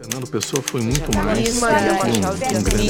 Fernando 0.00 0.30
Pessoa 0.30 0.62
foi 0.62 0.80
muito 0.80 1.12
mais 1.16 1.60
um, 1.60 1.66
um 1.66 2.62
grande 2.62 2.88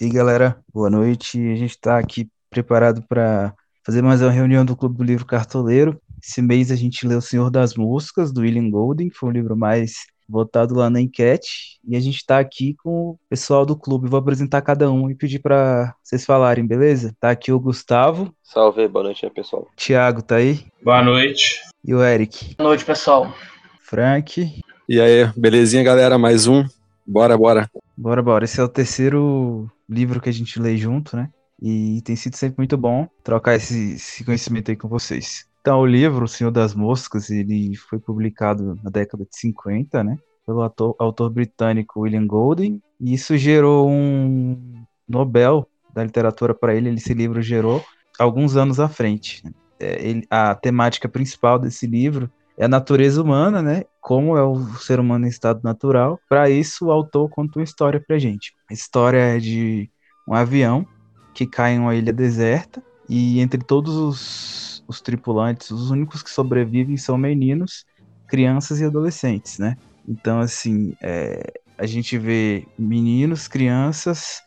E 0.00 0.04
aí, 0.04 0.10
galera, 0.10 0.58
boa 0.72 0.88
noite. 0.88 1.38
A 1.38 1.54
gente 1.54 1.72
está 1.72 1.98
aqui 1.98 2.30
preparado 2.48 3.02
para 3.06 3.54
fazer 3.84 4.00
mais 4.00 4.22
uma 4.22 4.30
reunião 4.30 4.64
do 4.64 4.74
Clube 4.74 4.96
do 4.96 5.04
Livro 5.04 5.26
Cartoleiro. 5.26 6.00
Esse 6.22 6.40
mês 6.40 6.70
a 6.70 6.76
gente 6.76 7.06
leu 7.06 7.18
O 7.18 7.22
Senhor 7.22 7.50
das 7.50 7.74
Moscas, 7.74 8.32
do 8.32 8.40
William 8.40 8.70
Golden, 8.70 9.10
que 9.10 9.16
foi 9.16 9.28
um 9.28 9.32
livro 9.32 9.54
mais 9.54 10.06
votado 10.28 10.74
lá 10.74 10.90
na 10.90 11.00
enquete. 11.00 11.78
E 11.86 11.96
a 11.96 12.00
gente 12.00 12.16
está 12.16 12.38
aqui 12.38 12.74
com 12.82 13.10
o 13.10 13.18
pessoal 13.28 13.64
do 13.64 13.76
clube. 13.76 14.08
Vou 14.08 14.18
apresentar 14.18 14.62
cada 14.62 14.90
um 14.90 15.10
e 15.10 15.14
pedir 15.14 15.38
para 15.38 15.94
vocês 16.02 16.24
falarem, 16.24 16.66
beleza? 16.66 17.14
Tá 17.20 17.30
aqui 17.30 17.52
o 17.52 17.60
Gustavo. 17.60 18.34
Salve, 18.42 18.86
boa 18.88 19.04
noite 19.04 19.24
aí, 19.24 19.30
pessoal. 19.30 19.66
Thiago 19.76 20.22
tá 20.22 20.36
aí. 20.36 20.66
Boa 20.82 21.02
noite. 21.02 21.60
E 21.84 21.94
o 21.94 22.02
Eric. 22.02 22.54
Boa 22.56 22.70
noite, 22.70 22.84
pessoal. 22.84 23.32
Frank. 23.80 24.60
E 24.88 25.00
aí, 25.00 25.30
belezinha, 25.36 25.82
galera? 25.82 26.18
Mais 26.18 26.46
um. 26.46 26.64
Bora, 27.06 27.36
bora. 27.36 27.70
Bora, 27.96 28.22
bora. 28.22 28.44
Esse 28.44 28.60
é 28.60 28.64
o 28.64 28.68
terceiro 28.68 29.70
livro 29.88 30.20
que 30.20 30.28
a 30.28 30.32
gente 30.32 30.60
lê 30.60 30.76
junto, 30.76 31.16
né? 31.16 31.30
E 31.62 32.02
tem 32.02 32.16
sido 32.16 32.36
sempre 32.36 32.58
muito 32.58 32.76
bom 32.76 33.08
trocar 33.22 33.54
esse, 33.54 33.94
esse 33.94 34.24
conhecimento 34.24 34.70
aí 34.70 34.76
com 34.76 34.88
vocês. 34.88 35.46
Então, 35.66 35.80
o 35.80 35.84
livro 35.84 36.26
O 36.26 36.28
Senhor 36.28 36.52
das 36.52 36.76
Moscas, 36.76 37.28
ele 37.28 37.74
foi 37.74 37.98
publicado 37.98 38.78
na 38.84 38.88
década 38.88 39.24
de 39.24 39.36
50, 39.36 40.04
né? 40.04 40.16
Pelo 40.46 40.62
ator, 40.62 40.94
autor 40.96 41.28
britânico 41.28 42.02
William 42.02 42.24
Golding. 42.24 42.80
E 43.00 43.14
isso 43.14 43.36
gerou 43.36 43.90
um 43.90 44.84
Nobel 45.08 45.68
da 45.92 46.04
literatura 46.04 46.54
para 46.54 46.72
ele. 46.72 46.90
Esse 46.90 47.12
livro 47.12 47.42
gerou 47.42 47.84
alguns 48.16 48.56
anos 48.56 48.78
à 48.78 48.88
frente. 48.88 49.42
É, 49.80 50.08
ele, 50.08 50.24
a 50.30 50.54
temática 50.54 51.08
principal 51.08 51.58
desse 51.58 51.84
livro 51.84 52.30
é 52.56 52.66
a 52.66 52.68
natureza 52.68 53.20
humana, 53.20 53.60
né? 53.60 53.82
Como 54.00 54.36
é 54.36 54.44
o 54.44 54.64
ser 54.76 55.00
humano 55.00 55.26
em 55.26 55.30
estado 55.30 55.62
natural. 55.64 56.20
Para 56.28 56.48
isso, 56.48 56.86
o 56.86 56.92
autor 56.92 57.28
conta 57.28 57.58
uma 57.58 57.64
história 57.64 58.00
pra 58.06 58.20
gente. 58.20 58.54
A 58.70 58.72
história 58.72 59.18
é 59.18 59.38
de 59.40 59.90
um 60.28 60.32
avião 60.32 60.86
que 61.34 61.44
cai 61.44 61.72
em 61.72 61.80
uma 61.80 61.96
ilha 61.96 62.12
deserta 62.12 62.80
e 63.08 63.40
entre 63.40 63.60
todos 63.64 63.96
os 63.96 64.75
os 64.86 65.00
tripulantes, 65.00 65.70
os 65.70 65.90
únicos 65.90 66.22
que 66.22 66.30
sobrevivem 66.30 66.96
são 66.96 67.16
meninos, 67.16 67.84
crianças 68.26 68.80
e 68.80 68.84
adolescentes, 68.84 69.58
né? 69.58 69.76
Então, 70.08 70.40
assim, 70.40 70.94
é, 71.02 71.60
a 71.76 71.86
gente 71.86 72.16
vê 72.16 72.66
meninos, 72.78 73.48
crianças, 73.48 74.40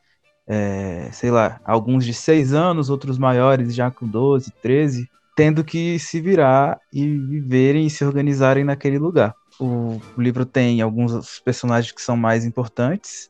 é, 0.47 1.09
sei 1.11 1.29
lá, 1.29 1.59
alguns 1.63 2.05
de 2.05 2.13
6 2.13 2.53
anos, 2.53 2.89
outros 2.89 3.17
maiores 3.17 3.75
já 3.75 3.91
com 3.91 4.07
12, 4.07 4.51
13, 4.61 5.07
tendo 5.35 5.63
que 5.63 5.99
se 5.99 6.19
virar 6.19 6.79
e 6.91 7.05
viverem 7.05 7.85
e 7.85 7.89
se 7.89 8.03
organizarem 8.03 8.63
naquele 8.63 8.97
lugar. 8.97 9.33
O, 9.59 9.99
livro 10.17 10.45
tem 10.45 10.81
alguns 10.81 11.39
personagens 11.39 11.91
que 11.91 12.01
são 12.01 12.17
mais 12.17 12.45
importantes, 12.45 13.29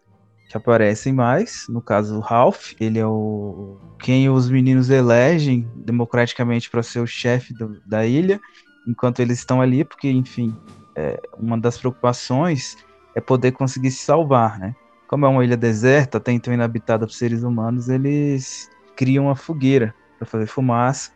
que 0.49 0.57
aparecem 0.57 1.13
mais. 1.13 1.67
No 1.69 1.79
caso, 1.79 2.17
o 2.17 2.19
Ralph, 2.19 2.73
ele 2.79 2.97
é 2.97 3.05
o 3.05 3.77
quem 3.99 4.29
os 4.29 4.49
meninos 4.49 4.89
elegem 4.89 5.69
democraticamente 5.75 6.69
para 6.69 6.81
ser 6.81 6.99
o 6.99 7.07
chefe 7.07 7.53
do, 7.53 7.79
da 7.85 8.05
ilha, 8.05 8.41
enquanto 8.87 9.19
eles 9.19 9.37
estão 9.37 9.61
ali, 9.61 9.85
porque, 9.85 10.09
enfim, 10.09 10.55
é, 10.95 11.21
uma 11.37 11.57
das 11.57 11.77
preocupações 11.77 12.75
é 13.13 13.21
poder 13.21 13.51
conseguir 13.51 13.91
se 13.91 14.03
salvar, 14.03 14.57
né? 14.57 14.75
Como 15.07 15.25
é 15.25 15.29
uma 15.29 15.43
ilha 15.43 15.57
deserta, 15.57 16.17
até 16.17 16.31
então 16.31 16.53
inabitada 16.53 17.05
por 17.05 17.13
seres 17.13 17.43
humanos, 17.43 17.87
eles 17.87 18.69
criam 18.95 19.25
uma 19.25 19.35
fogueira 19.35 19.93
para 20.17 20.25
fazer 20.25 20.47
fumaça 20.47 21.11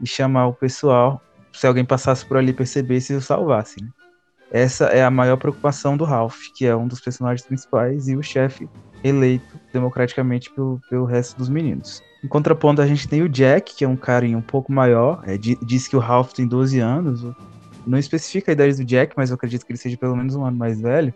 e 0.00 0.06
chamar 0.06 0.46
o 0.46 0.54
pessoal, 0.54 1.20
se 1.52 1.66
alguém 1.66 1.84
passasse 1.84 2.24
por 2.24 2.36
ali 2.36 2.52
percebesse 2.52 3.12
e 3.12 3.16
o 3.16 3.20
salvasse. 3.20 3.82
Né? 3.82 3.88
Essa 4.50 4.86
é 4.86 5.02
a 5.02 5.10
maior 5.10 5.36
preocupação 5.36 5.96
do 5.96 6.04
Ralph, 6.04 6.38
que 6.54 6.64
é 6.66 6.74
um 6.74 6.88
dos 6.88 7.00
personagens 7.00 7.46
principais 7.46 8.08
e 8.08 8.16
o 8.16 8.22
chefe 8.22 8.68
eleito 9.02 9.58
democraticamente 9.72 10.50
pelo, 10.50 10.80
pelo 10.88 11.04
resto 11.04 11.36
dos 11.36 11.48
meninos. 11.48 12.02
Em 12.22 12.28
contraponto, 12.28 12.82
a 12.82 12.86
gente 12.86 13.06
tem 13.06 13.22
o 13.22 13.28
Jack, 13.28 13.76
que 13.76 13.84
é 13.84 13.88
um 13.88 13.96
carinha 13.96 14.36
um 14.36 14.42
pouco 14.42 14.72
maior. 14.72 15.22
É, 15.24 15.38
diz 15.38 15.86
que 15.86 15.96
o 15.96 16.00
Ralph 16.00 16.32
tem 16.32 16.46
12 16.46 16.80
anos. 16.80 17.24
Não 17.86 17.98
especifica 17.98 18.50
a 18.50 18.54
idade 18.54 18.76
do 18.76 18.84
Jack, 18.84 19.14
mas 19.16 19.30
eu 19.30 19.36
acredito 19.36 19.64
que 19.64 19.72
ele 19.72 19.78
seja 19.78 19.96
pelo 19.96 20.16
menos 20.16 20.34
um 20.34 20.44
ano 20.44 20.56
mais 20.56 20.80
velho. 20.80 21.14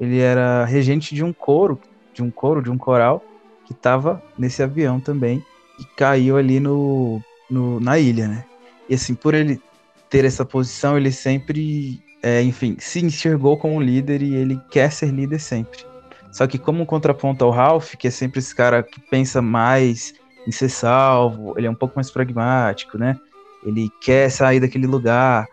Ele 0.00 0.20
era 0.20 0.64
regente 0.64 1.14
de 1.14 1.24
um 1.24 1.32
coro, 1.32 1.78
de 2.12 2.22
um 2.22 2.30
coro, 2.30 2.62
de 2.62 2.70
um 2.70 2.78
coral, 2.78 3.24
que 3.66 3.72
estava 3.72 4.22
nesse 4.38 4.62
avião 4.62 5.00
também 5.00 5.44
e 5.78 5.84
caiu 5.96 6.36
ali 6.36 6.60
no, 6.60 7.20
no, 7.50 7.80
na 7.80 7.98
ilha, 7.98 8.28
né? 8.28 8.44
E 8.88 8.94
assim, 8.94 9.14
por 9.14 9.34
ele 9.34 9.60
ter 10.08 10.24
essa 10.24 10.44
posição, 10.44 10.96
ele 10.96 11.10
sempre 11.10 12.00
é, 12.22 12.42
enfim, 12.42 12.76
se 12.78 13.04
enxergou 13.04 13.56
como 13.56 13.82
líder 13.82 14.22
e 14.22 14.34
ele 14.34 14.58
quer 14.70 14.90
ser 14.90 15.10
líder 15.10 15.38
sempre. 15.38 15.84
Só 16.34 16.48
que 16.48 16.58
como 16.58 16.82
um 16.82 16.84
contraponto 16.84 17.44
ao 17.44 17.52
Ralph, 17.52 17.94
que 17.94 18.08
é 18.08 18.10
sempre 18.10 18.40
esse 18.40 18.52
cara 18.52 18.82
que 18.82 19.00
pensa 19.00 19.40
mais 19.40 20.12
em 20.44 20.50
ser 20.50 20.68
salvo, 20.68 21.54
ele 21.56 21.68
é 21.68 21.70
um 21.70 21.76
pouco 21.76 21.94
mais 21.94 22.10
pragmático, 22.10 22.98
né? 22.98 23.16
Ele 23.64 23.88
quer 24.00 24.28
sair 24.30 24.58
daquele 24.58 24.84
lugar. 24.88 25.46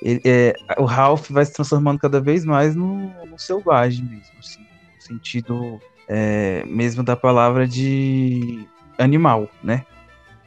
Ele, 0.00 0.22
é, 0.24 0.54
o 0.78 0.86
Ralph 0.86 1.28
vai 1.30 1.44
se 1.44 1.52
transformando 1.52 1.98
cada 1.98 2.18
vez 2.18 2.46
mais 2.46 2.74
no, 2.74 3.12
no 3.26 3.38
selvagem 3.38 4.06
mesmo, 4.06 4.38
assim, 4.38 4.60
no 4.60 5.02
sentido 5.02 5.80
é, 6.08 6.64
mesmo 6.64 7.02
da 7.02 7.14
palavra 7.14 7.68
de 7.68 8.66
animal, 8.96 9.50
né? 9.62 9.84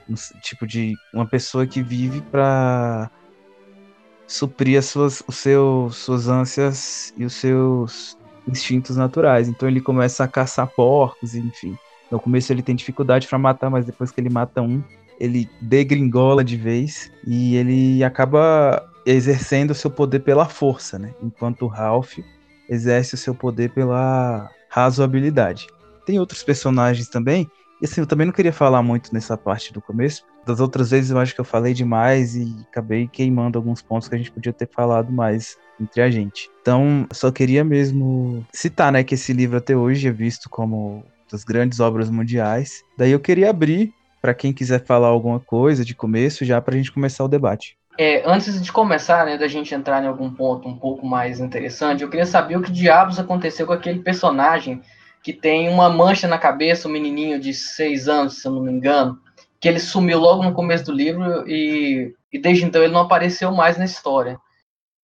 No, 0.07 0.15
tipo 0.41 0.65
de 0.65 0.95
uma 1.13 1.27
pessoa 1.27 1.67
que 1.67 1.83
vive 1.83 2.21
para 2.21 3.11
suprir 4.25 4.79
as 4.79 4.87
suas, 4.87 5.21
os 5.27 5.35
seus, 5.35 5.95
suas 5.97 6.27
ânsias 6.27 7.13
e 7.15 7.23
os 7.23 7.33
seus 7.33 8.17
instintos 8.49 8.97
naturais. 8.97 9.47
Então 9.47 9.67
ele 9.67 9.81
começa 9.81 10.23
a 10.23 10.27
caçar 10.27 10.67
porcos, 10.67 11.35
enfim. 11.35 11.77
No 12.11 12.19
começo 12.19 12.51
ele 12.51 12.61
tem 12.61 12.75
dificuldade 12.75 13.27
para 13.27 13.37
matar, 13.37 13.69
mas 13.69 13.85
depois 13.85 14.11
que 14.11 14.19
ele 14.19 14.29
mata 14.29 14.61
um, 14.61 14.81
ele 15.19 15.49
degringola 15.61 16.43
de 16.43 16.57
vez 16.57 17.11
e 17.25 17.55
ele 17.55 18.03
acaba 18.03 18.83
exercendo 19.05 19.71
o 19.71 19.75
seu 19.75 19.91
poder 19.91 20.19
pela 20.19 20.45
força, 20.45 20.97
né? 20.97 21.13
Enquanto 21.21 21.63
o 21.63 21.67
Ralph 21.67 22.17
exerce 22.67 23.15
o 23.15 23.17
seu 23.17 23.33
poder 23.33 23.71
pela 23.71 24.49
razoabilidade. 24.69 25.67
Tem 26.05 26.19
outros 26.19 26.43
personagens 26.43 27.07
também, 27.07 27.49
e 27.81 27.85
assim, 27.85 28.01
eu 28.01 28.07
também 28.07 28.25
não 28.25 28.33
queria 28.33 28.53
falar 28.53 28.81
muito 28.83 29.13
nessa 29.13 29.37
parte 29.37 29.73
do 29.73 29.81
começo, 29.81 30.23
das 30.49 30.59
outras 30.59 30.89
vezes 30.91 31.11
eu 31.11 31.19
acho 31.19 31.33
que 31.33 31.39
eu 31.39 31.45
falei 31.45 31.73
demais 31.73 32.35
e 32.35 32.55
acabei 32.69 33.07
queimando 33.07 33.57
alguns 33.57 33.81
pontos 33.81 34.07
que 34.07 34.15
a 34.15 34.17
gente 34.17 34.31
podia 34.31 34.51
ter 34.51 34.67
falado 34.67 35.11
mais 35.11 35.57
entre 35.79 36.01
a 36.01 36.09
gente. 36.09 36.49
Então, 36.61 37.07
só 37.13 37.31
queria 37.31 37.63
mesmo 37.63 38.45
citar, 38.51 38.91
né, 38.91 39.03
que 39.03 39.13
esse 39.13 39.31
livro 39.31 39.57
até 39.57 39.75
hoje 39.75 40.07
é 40.07 40.11
visto 40.11 40.49
como 40.49 41.05
das 41.31 41.43
grandes 41.43 41.79
obras 41.79 42.09
mundiais. 42.09 42.83
Daí 42.97 43.11
eu 43.11 43.19
queria 43.19 43.51
abrir 43.51 43.93
para 44.21 44.33
quem 44.33 44.51
quiser 44.51 44.83
falar 44.83 45.07
alguma 45.07 45.39
coisa 45.39 45.85
de 45.85 45.95
começo, 45.95 46.43
já 46.43 46.59
para 46.59 46.73
a 46.73 46.77
gente 46.77 46.91
começar 46.91 47.23
o 47.23 47.29
debate. 47.29 47.77
É, 47.97 48.23
antes 48.25 48.61
de 48.61 48.71
começar, 48.71 49.25
né, 49.25 49.37
da 49.37 49.47
gente 49.47 49.73
entrar 49.75 50.03
em 50.03 50.07
algum 50.07 50.31
ponto 50.33 50.67
um 50.67 50.75
pouco 50.75 51.05
mais 51.05 51.39
interessante, 51.39 52.01
eu 52.01 52.09
queria 52.09 52.25
saber 52.25 52.57
o 52.57 52.61
que 52.61 52.71
diabos 52.71 53.19
aconteceu 53.19 53.67
com 53.67 53.73
aquele 53.73 53.99
personagem 53.99 54.81
que 55.21 55.33
tem 55.33 55.69
uma 55.69 55.89
mancha 55.89 56.27
na 56.27 56.37
cabeça, 56.37 56.87
um 56.87 56.91
menininho 56.91 57.39
de 57.39 57.53
seis 57.53 58.07
anos, 58.07 58.41
se 58.41 58.47
eu 58.47 58.53
não 58.53 58.61
me 58.61 58.71
engano, 58.71 59.19
que 59.59 59.67
ele 59.67 59.79
sumiu 59.79 60.19
logo 60.19 60.43
no 60.43 60.53
começo 60.53 60.85
do 60.85 60.91
livro 60.91 61.47
e, 61.47 62.13
e 62.31 62.39
desde 62.39 62.65
então 62.65 62.81
ele 62.81 62.93
não 62.93 63.01
apareceu 63.01 63.51
mais 63.51 63.77
na 63.77 63.85
história. 63.85 64.39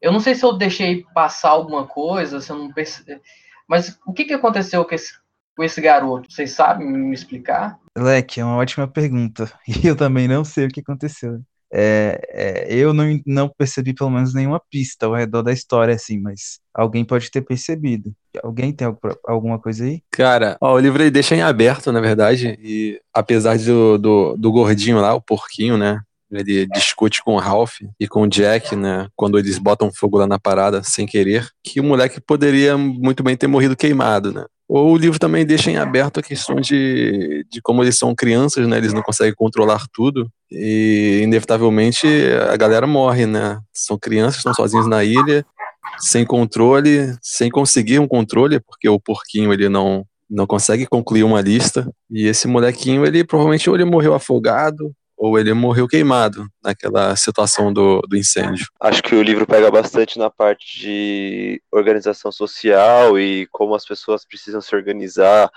Eu 0.02 0.12
não 0.12 0.20
sei 0.20 0.36
se 0.36 0.46
eu 0.46 0.54
deixei 0.54 1.04
passar 1.14 1.50
alguma 1.50 1.86
coisa, 1.86 2.40
se 2.40 2.52
eu 2.52 2.58
não 2.58 2.72
percebi, 2.72 3.20
mas 3.68 4.00
o 4.06 4.14
que, 4.14 4.26
que 4.26 4.34
aconteceu 4.34 4.86
com 4.86 4.94
esse, 4.94 5.14
com 5.56 5.64
esse 5.64 5.82
garoto? 5.82 6.32
Vocês 6.32 6.52
sabem 6.52 6.88
me 6.88 7.14
explicar? 7.14 7.80
Leque, 7.98 8.40
é 8.40 8.46
uma 8.46 8.58
ótima 8.58 8.88
pergunta. 8.88 9.52
E 9.68 9.88
eu 9.88 9.96
também 9.96 10.28
não 10.28 10.44
sei 10.44 10.66
o 10.66 10.70
que 10.70 10.82
aconteceu. 10.82 11.42
É, 11.78 12.22
é, 12.30 12.74
eu 12.74 12.94
não, 12.94 13.20
não 13.26 13.50
percebi 13.50 13.94
pelo 13.94 14.10
menos 14.10 14.34
nenhuma 14.34 14.62
pista 14.72 15.08
ao 15.08 15.14
redor 15.14 15.42
da 15.42 15.52
história, 15.52 15.94
assim, 15.94 16.22
mas 16.22 16.60
alguém 16.74 17.04
pode 17.04 17.30
ter 17.30 17.42
percebido. 17.42 18.14
Alguém 18.42 18.72
tem 18.72 18.88
alguma 19.28 19.60
coisa 19.60 19.84
aí? 19.84 20.02
Cara, 20.10 20.58
ó, 20.62 20.76
o 20.76 20.80
livro 20.80 21.04
aí 21.04 21.12
deixa 21.12 21.36
em 21.36 21.42
aberto, 21.42 21.92
na 21.92 22.00
verdade, 22.00 22.58
e 22.62 22.98
apesar 23.14 23.58
do, 23.58 23.98
do, 23.98 24.38
do 24.38 24.52
gordinho 24.54 25.02
lá, 25.02 25.14
o 25.14 25.22
porquinho, 25.22 25.78
né, 25.78 26.00
ele 26.32 26.66
discute 26.68 27.22
com 27.22 27.36
o 27.36 27.40
Ralph 27.40 27.76
e 28.00 28.08
com 28.08 28.22
o 28.22 28.28
Jack, 28.28 28.76
né? 28.76 29.08
Quando 29.16 29.38
eles 29.38 29.58
botam 29.58 29.92
fogo 29.94 30.18
lá 30.18 30.28
na 30.28 30.40
parada 30.40 30.82
sem 30.84 31.06
querer, 31.06 31.48
que 31.64 31.80
o 31.80 31.84
moleque 31.84 32.20
poderia 32.20 32.78
muito 32.78 33.24
bem 33.24 33.38
ter 33.38 33.48
morrido 33.48 33.76
queimado, 33.76 34.32
né? 34.32 34.46
Ou 34.68 34.94
o 34.94 34.98
livro 34.98 35.20
também 35.20 35.46
deixa 35.46 35.70
em 35.70 35.78
aberto 35.78 36.20
a 36.20 36.24
questão 36.24 36.56
de, 36.56 37.46
de 37.52 37.62
como 37.62 37.84
eles 37.84 37.98
são 37.98 38.16
crianças, 38.16 38.68
né? 38.68 38.78
Eles 38.78 38.94
não 38.94 39.02
conseguem 39.02 39.34
controlar 39.36 39.86
tudo 39.94 40.28
e 40.52 41.20
inevitavelmente 41.24 42.08
a 42.50 42.58
galera 42.58 42.88
morre, 42.88 43.26
né? 43.28 43.60
São 43.72 43.98
crianças, 43.98 44.38
estão 44.38 44.54
sozinhos 44.54 44.88
na 44.88 45.04
ilha, 45.04 45.46
sem 46.00 46.26
controle, 46.26 47.16
sem 47.22 47.50
conseguir 47.52 48.00
um 48.00 48.08
controle, 48.08 48.60
porque 48.60 48.90
o 48.90 49.00
porquinho 49.00 49.54
ele 49.54 49.70
não 49.70 50.06
não 50.28 50.48
consegue 50.48 50.88
concluir 50.88 51.24
uma 51.24 51.40
lista. 51.40 51.88
E 52.10 52.26
esse 52.26 52.48
molequinho, 52.48 53.06
ele 53.06 53.24
provavelmente 53.24 53.70
ou 53.70 53.76
ele 53.76 53.86
morreu 53.86 54.16
afogado, 54.16 54.92
ou 55.18 55.40
ele 55.40 55.54
morreu 55.54 55.88
queimado 55.88 56.48
naquela 56.64 57.16
situação 57.16 57.72
do, 57.72 58.02
do 58.02 58.18
incêndio. 58.18 58.68
Acho 58.80 59.02
que 59.02 59.16
o 59.16 59.22
livro 59.22 59.46
pega 59.46 59.72
bastante 59.72 60.20
na 60.20 60.30
parte 60.30 60.80
de 60.80 61.62
organização 61.72 62.32
social 62.32 63.18
e 63.20 63.48
como 63.52 63.76
as 63.76 63.86
pessoas 63.86 64.26
precisam 64.26 64.62
se 64.62 64.76
organizar 64.76 65.50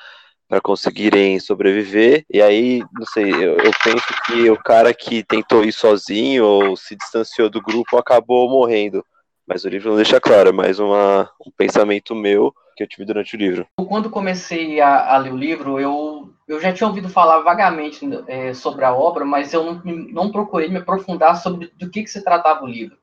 para 0.49 0.61
conseguirem 0.61 1.39
sobreviver. 1.39 2.25
E 2.33 2.41
aí, 2.41 2.83
não 2.93 3.07
sei, 3.07 3.31
eu, 3.31 3.59
eu, 3.59 3.71
penso 3.85 4.07
que 4.27 4.51
o 4.51 4.57
cara 4.57 4.95
que 4.95 5.23
tentou 5.23 5.65
ir 5.65 5.73
sozinho 5.73 6.45
ou 6.45 6.77
se 6.77 6.97
distanciou 6.97 7.51
do 7.51 7.61
grupo 7.61 7.99
acabou 7.99 8.49
morrendo. 8.49 9.05
Mas 9.47 9.65
o 9.65 9.69
livro 9.69 9.91
não 9.91 9.97
deixa 9.97 10.21
claro, 10.21 10.51
é 10.51 10.53
mais 10.53 10.79
uma, 10.79 11.31
um 11.47 11.51
pensamento 11.57 12.15
meu 12.15 12.53
que 12.79 12.85
eu 12.85 12.89
tive 12.89 13.05
durante 13.05 13.35
o 13.35 13.39
livro. 13.39 13.67
Quando 13.89 14.09
comecei 14.09 14.81
a, 14.81 15.15
a 15.15 15.19
ler 15.19 15.33
o 15.33 15.37
livro, 15.37 15.81
eu, 15.81 16.33
eu 16.47 16.61
já 16.61 16.73
tinha 16.73 16.87
ouvido 16.87 17.09
falar 17.09 17.41
vagamente 17.41 18.09
é, 18.29 18.55
sobre 18.55 18.85
a 18.85 18.95
obra, 18.95 19.25
mas 19.25 19.53
eu 19.53 19.65
não, 19.65 19.83
não 19.85 20.31
procurei 20.31 20.69
me 20.69 20.79
aprofundar 20.79 21.37
sobre 21.37 21.73
do 21.77 21.91
que, 21.91 22.05
que 22.05 22.11
se 22.11 22.23
tratava 22.23 22.63
o 22.65 22.69
livro. 22.69 22.97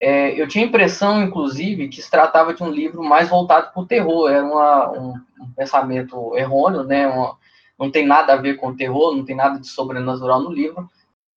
É, 0.00 0.38
eu 0.38 0.48
tinha 0.48 0.64
a 0.64 0.68
impressão, 0.68 1.22
inclusive, 1.22 1.88
que 1.88 2.02
se 2.02 2.10
tratava 2.10 2.52
de 2.52 2.62
um 2.64 2.68
livro 2.68 3.02
mais 3.02 3.28
voltado 3.28 3.72
para 3.72 3.80
o 3.80 3.86
terror. 3.86 4.28
Era 4.28 4.44
uma, 4.44 4.90
um, 4.90 5.14
um, 5.40 5.52
pensamento 5.56 6.36
errôneo, 6.36 6.82
né? 6.82 7.06
Uma, 7.06 7.38
não 7.78 7.90
tem 7.90 8.04
nada 8.04 8.34
a 8.34 8.36
ver 8.36 8.56
com 8.56 8.68
o 8.68 8.76
terror, 8.76 9.14
não 9.14 9.24
tem 9.24 9.36
nada 9.36 9.60
de 9.60 9.68
sobrenatural 9.68 10.42
no 10.42 10.50
livro. 10.50 10.90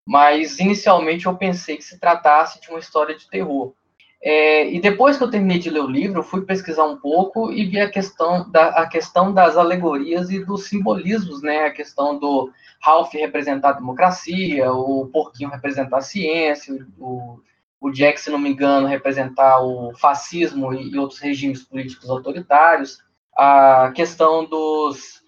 Mas 0.05 0.59
inicialmente 0.59 1.27
eu 1.27 1.37
pensei 1.37 1.77
que 1.77 1.83
se 1.83 1.99
tratasse 1.99 2.59
de 2.59 2.69
uma 2.69 2.79
história 2.79 3.15
de 3.15 3.29
terror. 3.29 3.73
É, 4.21 4.69
e 4.69 4.81
depois 4.81 5.17
que 5.17 5.23
eu 5.23 5.31
terminei 5.31 5.59
de 5.59 5.69
ler 5.69 5.79
o 5.79 5.87
livro, 5.87 6.21
fui 6.21 6.41
pesquisar 6.41 6.83
um 6.83 6.97
pouco 6.97 7.51
e 7.51 7.65
vi 7.65 7.79
a 7.79 7.89
questão, 7.89 8.49
da, 8.51 8.67
a 8.69 8.87
questão 8.87 9.33
das 9.33 9.55
alegorias 9.55 10.29
e 10.29 10.43
dos 10.43 10.65
simbolismos, 10.65 11.41
né? 11.41 11.65
A 11.65 11.71
questão 11.71 12.19
do 12.19 12.51
Ralph 12.81 13.13
representar 13.13 13.69
a 13.69 13.73
democracia, 13.73 14.71
o 14.73 15.07
porquinho 15.07 15.49
representar 15.49 15.97
a 15.97 16.01
ciência, 16.01 16.85
o, 16.97 17.39
o 17.79 17.89
Jack, 17.91 18.19
se 18.19 18.29
não 18.29 18.39
me 18.39 18.49
engano, 18.49 18.87
representar 18.87 19.61
o 19.61 19.93
fascismo 19.95 20.73
e, 20.73 20.91
e 20.91 20.97
outros 20.97 21.19
regimes 21.19 21.63
políticos 21.63 22.09
autoritários, 22.09 22.97
a 23.37 23.93
questão 23.95 24.43
dos, 24.43 25.21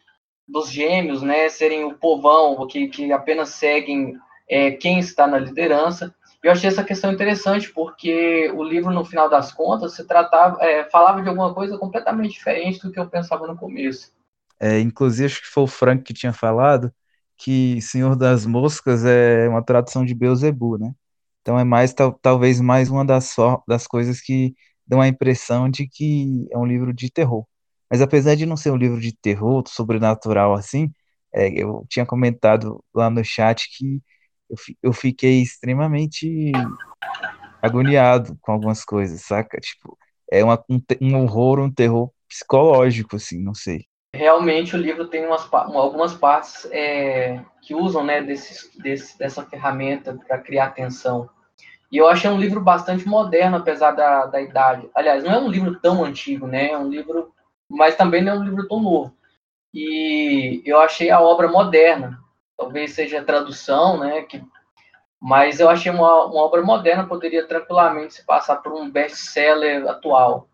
dos 0.45 0.69
gêmeos, 0.69 1.21
né? 1.21 1.47
Serem 1.47 1.85
o 1.85 1.93
povão 1.93 2.67
que, 2.67 2.89
que 2.89 3.13
apenas 3.13 3.49
seguem 3.49 4.17
é, 4.49 4.71
quem 4.71 4.99
está 4.99 5.25
na 5.25 5.39
liderança. 5.39 6.13
Eu 6.43 6.51
achei 6.51 6.67
essa 6.67 6.83
questão 6.83 7.11
interessante 7.11 7.71
porque 7.71 8.51
o 8.55 8.63
livro, 8.63 8.91
no 8.91 9.05
final 9.05 9.29
das 9.29 9.51
contas, 9.51 9.93
se 9.93 10.05
tratava, 10.05 10.57
é, 10.63 10.89
falava 10.89 11.21
de 11.21 11.29
alguma 11.29 11.53
coisa 11.53 11.77
completamente 11.77 12.31
diferente 12.31 12.81
do 12.81 12.91
que 12.91 12.99
eu 12.99 13.07
pensava 13.07 13.45
no 13.45 13.55
começo. 13.55 14.11
É, 14.59 14.79
inclusive, 14.79 15.25
acho 15.25 15.41
que 15.41 15.47
foi 15.47 15.63
o 15.63 15.67
Frank 15.67 16.03
que 16.03 16.13
tinha 16.13 16.33
falado 16.33 16.91
que 17.38 17.81
Senhor 17.81 18.15
das 18.15 18.45
Moscas 18.45 19.03
é 19.03 19.49
uma 19.49 19.63
tradução 19.63 20.05
de 20.05 20.13
Beelzebub, 20.13 20.79
né? 20.79 20.93
Então 21.41 21.57
é 21.57 21.63
mais 21.63 21.91
tal, 21.93 22.13
talvez 22.13 22.61
mais 22.61 22.89
uma 22.89 23.03
das, 23.03 23.35
das 23.67 23.88
coisas 23.88 24.21
que 24.21 24.53
dão 24.85 25.01
a 25.01 25.07
impressão 25.07 25.69
de 25.69 25.88
que 25.88 26.47
é 26.51 26.57
um 26.57 26.65
livro 26.65 26.93
de 26.93 27.11
terror. 27.11 27.45
Mas 27.89 28.01
apesar 28.01 28.35
de 28.35 28.45
não 28.45 28.55
ser 28.55 28.71
um 28.71 28.77
livro 28.77 28.99
de 29.01 29.11
terror, 29.17 29.63
sobrenatural 29.67 30.53
assim, 30.53 30.91
é, 31.33 31.49
eu 31.49 31.85
tinha 31.89 32.05
comentado 32.05 32.83
lá 32.93 33.09
no 33.09 33.23
chat 33.23 33.67
que 33.75 34.01
eu, 34.51 34.75
eu 34.83 34.94
fiquei 34.94 35.42
extremamente 35.42 36.51
agoniado 37.62 38.38
com 38.42 38.51
algumas 38.51 38.83
coisas, 38.83 39.21
saca? 39.21 39.59
Tipo, 39.59 39.98
é 40.30 40.44
uma, 40.44 40.62
um, 40.69 40.81
um 41.01 41.21
horror, 41.21 41.59
um 41.59 41.71
terror 41.71 42.12
psicológico, 42.27 43.15
assim, 43.15 43.42
não 43.42 43.53
sei. 43.53 43.86
Realmente 44.13 44.75
o 44.75 44.80
livro 44.80 45.07
tem 45.07 45.25
umas, 45.25 45.48
algumas 45.53 46.13
partes 46.13 46.68
é, 46.71 47.42
que 47.62 47.74
usam 47.74 48.03
né, 48.03 48.21
desse, 48.21 48.77
desse, 48.80 49.18
dessa 49.18 49.45
ferramenta 49.45 50.19
para 50.27 50.38
criar 50.38 50.71
tensão. 50.71 51.30
E 51.89 51.98
eu 51.98 52.07
achei 52.07 52.30
um 52.30 52.39
livro 52.39 52.62
bastante 52.62 53.07
moderno, 53.07 53.57
apesar 53.57 53.92
da, 53.92 54.25
da 54.25 54.42
idade. 54.42 54.89
Aliás, 54.95 55.24
não 55.24 55.31
é 55.31 55.39
um 55.39 55.50
livro 55.50 55.80
tão 55.80 56.03
antigo, 56.03 56.48
né? 56.48 56.71
É 56.71 56.77
um 56.77 56.89
livro, 56.89 57.33
mas 57.69 57.95
também 57.95 58.21
não 58.21 58.33
é 58.33 58.39
um 58.39 58.44
livro 58.44 58.68
tão 58.68 58.81
novo. 58.81 59.13
E 59.74 60.62
eu 60.65 60.80
achei 60.80 61.09
a 61.09 61.21
obra 61.21 61.48
moderna 61.50 62.21
talvez 62.61 62.91
seja 62.93 63.19
a 63.19 63.25
tradução, 63.25 63.99
né? 63.99 64.21
Que, 64.21 64.43
mas 65.19 65.59
eu 65.59 65.67
achei 65.67 65.91
uma, 65.91 66.25
uma 66.25 66.41
obra 66.43 66.61
moderna, 66.61 67.07
poderia 67.07 67.47
tranquilamente 67.47 68.13
se 68.13 68.25
passar 68.25 68.57
por 68.57 68.73
um 68.73 68.89
best-seller 68.89 69.87
atual. 69.87 70.47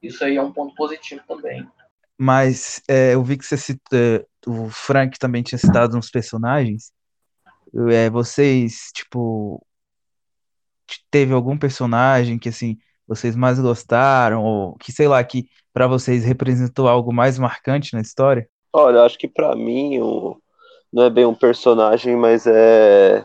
Isso 0.00 0.24
aí 0.24 0.36
é 0.36 0.42
um 0.42 0.52
ponto 0.52 0.74
positivo 0.76 1.22
também. 1.26 1.68
Mas 2.16 2.80
é, 2.88 3.14
eu 3.14 3.24
vi 3.24 3.36
que 3.36 3.44
você 3.44 3.56
cita, 3.56 4.24
o 4.46 4.68
Frank 4.70 5.18
também 5.18 5.42
tinha 5.42 5.58
citado 5.58 5.96
uns 5.96 6.10
personagens. 6.10 6.92
É, 7.90 8.08
vocês, 8.08 8.90
tipo, 8.94 9.64
teve 11.10 11.32
algum 11.32 11.58
personagem 11.58 12.38
que 12.38 12.50
assim 12.50 12.76
vocês 13.06 13.34
mais 13.34 13.58
gostaram 13.58 14.44
ou 14.44 14.76
que 14.76 14.92
sei 14.92 15.08
lá 15.08 15.22
que 15.24 15.46
para 15.72 15.86
vocês 15.86 16.24
representou 16.24 16.86
algo 16.86 17.12
mais 17.12 17.38
marcante 17.38 17.94
na 17.94 18.00
história? 18.00 18.48
Olha, 18.72 19.02
acho 19.02 19.18
que 19.18 19.28
para 19.28 19.56
mim 19.56 19.98
o, 20.00 20.41
não 20.92 21.04
é 21.04 21.10
bem 21.10 21.24
um 21.24 21.34
personagem, 21.34 22.16
mas 22.16 22.46
é, 22.46 23.24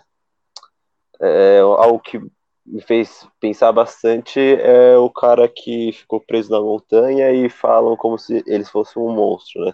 é 1.22 1.60
algo 1.60 2.00
que 2.00 2.20
me 2.66 2.82
fez 2.82 3.28
pensar 3.40 3.72
bastante 3.72 4.40
é 4.40 4.98
o 4.98 5.10
cara 5.10 5.48
que 5.48 5.92
ficou 5.94 6.20
preso 6.20 6.52
na 6.52 6.60
montanha 6.60 7.32
e 7.32 7.50
falam 7.50 7.96
como 7.96 8.18
se 8.18 8.44
eles 8.46 8.70
fossem 8.70 9.02
um 9.02 9.14
monstro, 9.14 9.64
né? 9.66 9.74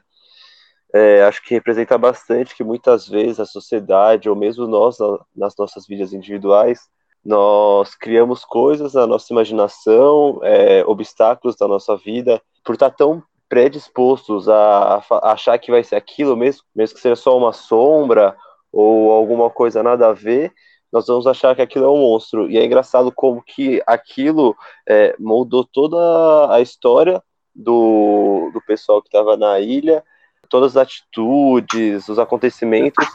É, 0.95 1.24
acho 1.24 1.42
que 1.44 1.56
representa 1.56 1.98
bastante 1.98 2.56
que 2.56 2.63
muitas 2.63 3.07
vezes 3.07 3.40
a 3.40 3.48
sociedade, 3.48 4.30
ou 4.30 4.36
mesmo 4.36 4.68
nós, 4.68 4.98
nas 5.36 5.56
nossas 5.57 5.88
vidas 5.88 6.13
individuais, 6.13 6.88
nós 7.25 7.96
criamos 7.96 8.46
coisas 8.46 8.94
na 8.94 9.07
nossa 9.07 9.34
imaginação, 9.34 10.39
é, 10.44 10.86
obstáculos 10.86 11.56
da 11.56 11.68
nossa 11.68 11.98
vida, 11.98 12.39
por 12.63 12.74
estar 12.74 12.92
tão 12.92 13.24
predispostos 13.54 14.50
a, 14.50 14.96
a, 15.12 15.32
achar 15.34 15.60
que 15.60 15.70
vai 15.70 15.84
ser 15.84 15.96
aquilo, 15.96 16.36
mesmo, 16.36 16.64
mesmo 16.76 16.96
que 16.96 17.02
seja 17.02 17.16
só 17.16 17.38
uma 17.38 17.54
sombra 17.54 18.36
ou 18.72 19.12
alguma 19.12 19.48
coisa 19.48 19.84
nada 19.84 20.08
a 20.08 20.12
ver, 20.12 20.52
nós 20.92 21.06
vamos 21.06 21.28
achar 21.28 21.56
que 21.56 21.62
aquilo 21.62 21.86
é 21.86 21.90
um 21.90 22.02
monstro. 22.02 22.50
E 22.50 22.58
é 22.58 22.66
engraçado 22.66 23.12
como 23.12 23.44
que 23.44 23.80
aquilo 23.86 24.56
é, 24.90 25.16
moldou 25.20 25.64
toda 25.64 26.52
a 26.52 26.62
história 26.62 27.22
do, 27.54 28.50
do 28.52 28.60
pessoal 28.66 29.04
que 29.04 29.08
estava 29.08 29.38
na 29.38 29.60
ilha, 29.60 30.04
todas 30.50 30.76
as 30.76 30.88
atitudes, 30.88 32.10
os 32.10 32.18
acontecimentos, 32.18 33.06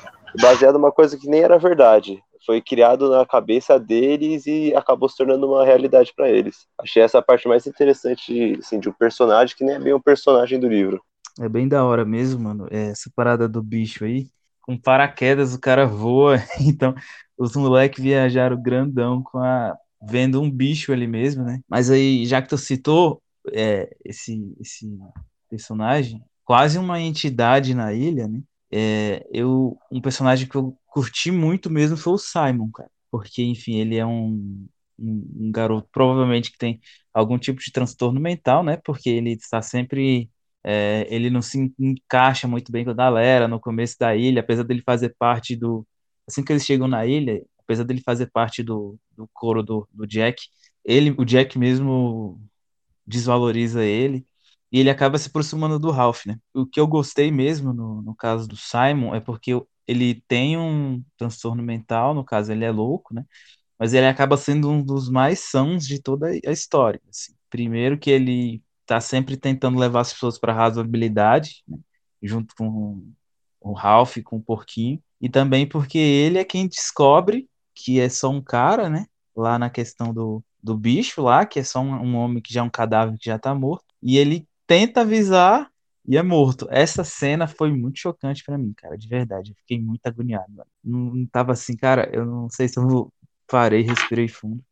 baseado 0.40 0.74
numa 0.74 0.92
coisa 0.92 1.18
que 1.18 1.28
nem 1.28 1.40
era 1.42 1.58
verdade 1.58 2.22
foi 2.44 2.60
criado 2.60 3.10
na 3.10 3.24
cabeça 3.26 3.78
deles 3.78 4.46
e 4.46 4.74
acabou 4.74 5.08
se 5.08 5.16
tornando 5.16 5.46
uma 5.46 5.64
realidade 5.64 6.12
para 6.14 6.28
eles. 6.28 6.66
Achei 6.78 7.02
essa 7.02 7.22
parte 7.22 7.48
mais 7.48 7.66
interessante 7.66 8.56
assim, 8.58 8.78
de 8.78 8.88
um 8.88 8.92
personagem 8.92 9.56
que 9.56 9.64
nem 9.64 9.76
é 9.76 9.78
bem 9.78 9.94
um 9.94 10.00
personagem 10.00 10.58
do 10.58 10.68
livro. 10.68 11.02
É 11.40 11.48
bem 11.48 11.68
da 11.68 11.84
hora 11.84 12.04
mesmo, 12.04 12.42
mano. 12.42 12.66
É, 12.70 12.88
essa 12.88 13.10
parada 13.14 13.48
do 13.48 13.62
bicho 13.62 14.04
aí. 14.04 14.28
Com 14.62 14.76
paraquedas 14.76 15.54
o 15.54 15.60
cara 15.60 15.86
voa. 15.86 16.36
Então, 16.60 16.94
os 17.36 17.54
moleques 17.54 18.02
viajaram 18.02 18.60
grandão 18.60 19.22
com 19.22 19.38
a. 19.38 19.76
vendo 20.02 20.42
um 20.42 20.50
bicho 20.50 20.92
ali 20.92 21.06
mesmo, 21.06 21.44
né? 21.44 21.60
Mas 21.68 21.90
aí, 21.90 22.26
já 22.26 22.42
que 22.42 22.48
tu 22.48 22.58
citou 22.58 23.22
é, 23.52 23.88
esse, 24.04 24.54
esse 24.60 24.98
personagem, 25.48 26.22
quase 26.44 26.78
uma 26.78 27.00
entidade 27.00 27.74
na 27.74 27.92
ilha, 27.92 28.26
né? 28.26 28.40
É, 28.70 29.26
eu, 29.32 29.78
um 29.90 30.00
personagem 30.00 30.46
que 30.48 30.56
eu 30.56 30.76
curti 30.98 31.30
muito 31.30 31.70
mesmo 31.70 31.96
foi 31.96 32.14
o 32.14 32.18
Simon, 32.18 32.70
cara. 32.72 32.90
Porque, 33.10 33.42
enfim, 33.42 33.76
ele 33.76 33.96
é 33.96 34.04
um, 34.04 34.66
um, 34.98 35.50
garoto 35.52 35.88
provavelmente 35.92 36.50
que 36.50 36.58
tem 36.58 36.80
algum 37.14 37.38
tipo 37.38 37.60
de 37.60 37.70
transtorno 37.72 38.20
mental, 38.20 38.64
né? 38.64 38.76
Porque 38.78 39.08
ele 39.08 39.32
está 39.32 39.62
sempre. 39.62 40.30
É, 40.64 41.06
ele 41.08 41.30
não 41.30 41.40
se 41.40 41.72
encaixa 41.78 42.48
muito 42.48 42.72
bem 42.72 42.84
com 42.84 42.90
a 42.90 42.94
galera 42.94 43.46
no 43.48 43.60
começo 43.60 43.96
da 43.98 44.16
ilha, 44.16 44.40
apesar 44.40 44.64
dele 44.64 44.82
fazer 44.84 45.14
parte 45.18 45.54
do. 45.56 45.86
Assim 46.26 46.44
que 46.44 46.52
eles 46.52 46.64
chegam 46.64 46.88
na 46.88 47.06
ilha, 47.06 47.42
apesar 47.60 47.84
dele 47.84 48.02
fazer 48.04 48.26
parte 48.26 48.62
do, 48.62 48.98
do 49.16 49.28
coro 49.32 49.62
do, 49.62 49.88
do 49.92 50.06
Jack, 50.06 50.42
ele, 50.84 51.14
o 51.16 51.24
Jack 51.24 51.58
mesmo 51.58 52.40
desvaloriza 53.06 53.84
ele 53.84 54.26
e 54.72 54.80
ele 54.80 54.90
acaba 54.90 55.18
se 55.18 55.28
aproximando 55.28 55.78
do 55.78 55.90
Ralph, 55.90 56.26
né? 56.26 56.38
O 56.54 56.66
que 56.66 56.80
eu 56.80 56.86
gostei 56.86 57.30
mesmo 57.30 57.72
no, 57.72 58.02
no 58.02 58.14
caso 58.14 58.46
do 58.48 58.56
Simon 58.56 59.14
é 59.14 59.20
porque 59.20 59.54
ele 59.88 60.22
tem 60.28 60.58
um 60.58 61.02
transtorno 61.16 61.62
mental, 61.62 62.14
no 62.14 62.24
caso 62.24 62.52
ele 62.52 62.64
é 62.64 62.70
louco, 62.70 63.14
né? 63.14 63.24
Mas 63.78 63.94
ele 63.94 64.06
acaba 64.06 64.36
sendo 64.36 64.70
um 64.70 64.82
dos 64.82 65.08
mais 65.08 65.40
sãos 65.40 65.86
de 65.86 66.00
toda 66.00 66.28
a 66.28 66.52
história. 66.52 67.00
Assim. 67.08 67.32
Primeiro 67.48 67.98
que 67.98 68.10
ele 68.10 68.62
está 68.82 69.00
sempre 69.00 69.36
tentando 69.36 69.78
levar 69.78 70.00
as 70.00 70.12
pessoas 70.12 70.38
para 70.38 70.52
a 70.52 70.56
razoabilidade, 70.56 71.62
né? 71.66 71.78
junto 72.22 72.54
com 72.56 73.02
o 73.60 73.72
Ralph, 73.72 74.18
com 74.24 74.36
o 74.36 74.42
Porquinho, 74.42 75.02
e 75.20 75.28
também 75.28 75.66
porque 75.66 75.98
ele 75.98 76.38
é 76.38 76.44
quem 76.44 76.68
descobre 76.68 77.48
que 77.74 78.00
é 78.00 78.08
só 78.08 78.30
um 78.30 78.42
cara, 78.42 78.90
né? 78.90 79.06
Lá 79.36 79.58
na 79.58 79.70
questão 79.70 80.12
do, 80.12 80.42
do 80.62 80.76
bicho 80.76 81.22
lá, 81.22 81.46
que 81.46 81.60
é 81.60 81.64
só 81.64 81.80
um, 81.80 81.92
um 81.94 82.16
homem 82.16 82.42
que 82.42 82.52
já 82.52 82.60
é 82.60 82.62
um 82.62 82.70
cadáver 82.70 83.16
que 83.18 83.26
já 83.26 83.36
está 83.36 83.54
morto, 83.54 83.84
e 84.02 84.18
ele 84.18 84.46
tenta 84.66 85.02
avisar 85.02 85.70
e 86.08 86.16
é 86.16 86.22
morto. 86.22 86.66
Essa 86.70 87.04
cena 87.04 87.46
foi 87.46 87.70
muito 87.70 87.98
chocante 87.98 88.42
para 88.42 88.56
mim, 88.56 88.72
cara, 88.74 88.96
de 88.96 89.06
verdade. 89.06 89.52
Eu 89.52 89.56
fiquei 89.56 89.78
muito 89.80 90.06
agoniado. 90.06 90.46
Não, 90.82 91.14
não 91.14 91.26
tava 91.26 91.52
assim, 91.52 91.76
cara, 91.76 92.10
eu 92.14 92.24
não 92.24 92.48
sei 92.50 92.66
se 92.66 92.78
eu 92.78 93.12
parei, 93.46 93.82
respirei 93.82 94.26
fundo, 94.28 94.64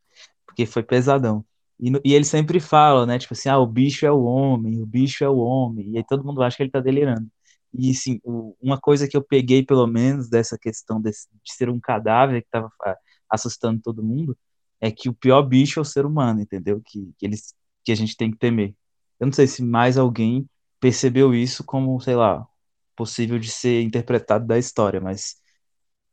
porque 0.47 0.67
foi 0.67 0.83
pesadão. 0.83 1.45
E, 1.79 1.93
e 2.05 2.15
ele 2.15 2.25
sempre 2.25 2.59
fala, 2.61 3.07
né, 3.07 3.19
tipo 3.19 3.35
assim, 3.35 3.51
ah, 3.51 3.59
o 3.59 3.67
bicho 3.67 4.07
é 4.07 4.11
o 4.11 4.25
homem, 4.25 4.83
o 4.83 4.87
bicho 4.87 5.25
é 5.25 5.29
o 5.29 5.39
homem, 5.39 5.91
e 5.93 5.99
aí 5.99 6.05
todo 6.09 6.25
mundo 6.25 6.43
acha 6.43 6.57
que 6.57 6.63
ele 6.63 6.71
tá 6.71 6.81
delirando. 6.81 7.29
E, 7.75 7.91
assim, 7.91 8.21
o, 8.25 8.57
uma 8.61 8.81
coisa 8.81 9.07
que 9.09 9.17
eu 9.17 9.23
peguei, 9.23 9.63
pelo 9.65 9.87
menos, 9.87 10.29
dessa 10.31 10.59
questão 10.59 11.01
desse, 11.01 11.29
de 11.45 11.53
ser 11.55 11.69
um 11.69 11.79
cadáver 11.81 12.43
que 12.43 12.49
tava 12.51 12.71
ah, 12.83 12.97
assustando 13.31 13.81
todo 13.83 14.03
mundo, 14.03 14.37
é 14.81 14.91
que 14.91 15.09
o 15.09 15.15
pior 15.15 15.43
bicho 15.43 15.79
é 15.81 15.83
o 15.83 15.85
ser 15.85 16.07
humano, 16.07 16.41
entendeu? 16.41 16.81
Que, 16.85 17.13
que, 17.19 17.27
eles, 17.27 17.55
que 17.85 17.93
a 17.93 17.95
gente 17.95 18.17
tem 18.17 18.31
que 18.31 18.39
temer. 18.39 18.75
Eu 19.21 19.27
não 19.27 19.33
sei 19.33 19.47
se 19.47 19.63
mais 19.63 19.99
alguém 19.99 20.49
percebeu 20.81 21.35
isso 21.35 21.65
como, 21.65 22.01
sei 22.01 22.15
lá, 22.15 22.47
possível 22.95 23.39
de 23.39 23.51
ser 23.51 23.83
interpretado 23.83 24.47
da 24.47 24.59
história, 24.59 25.01
mas 25.01 25.37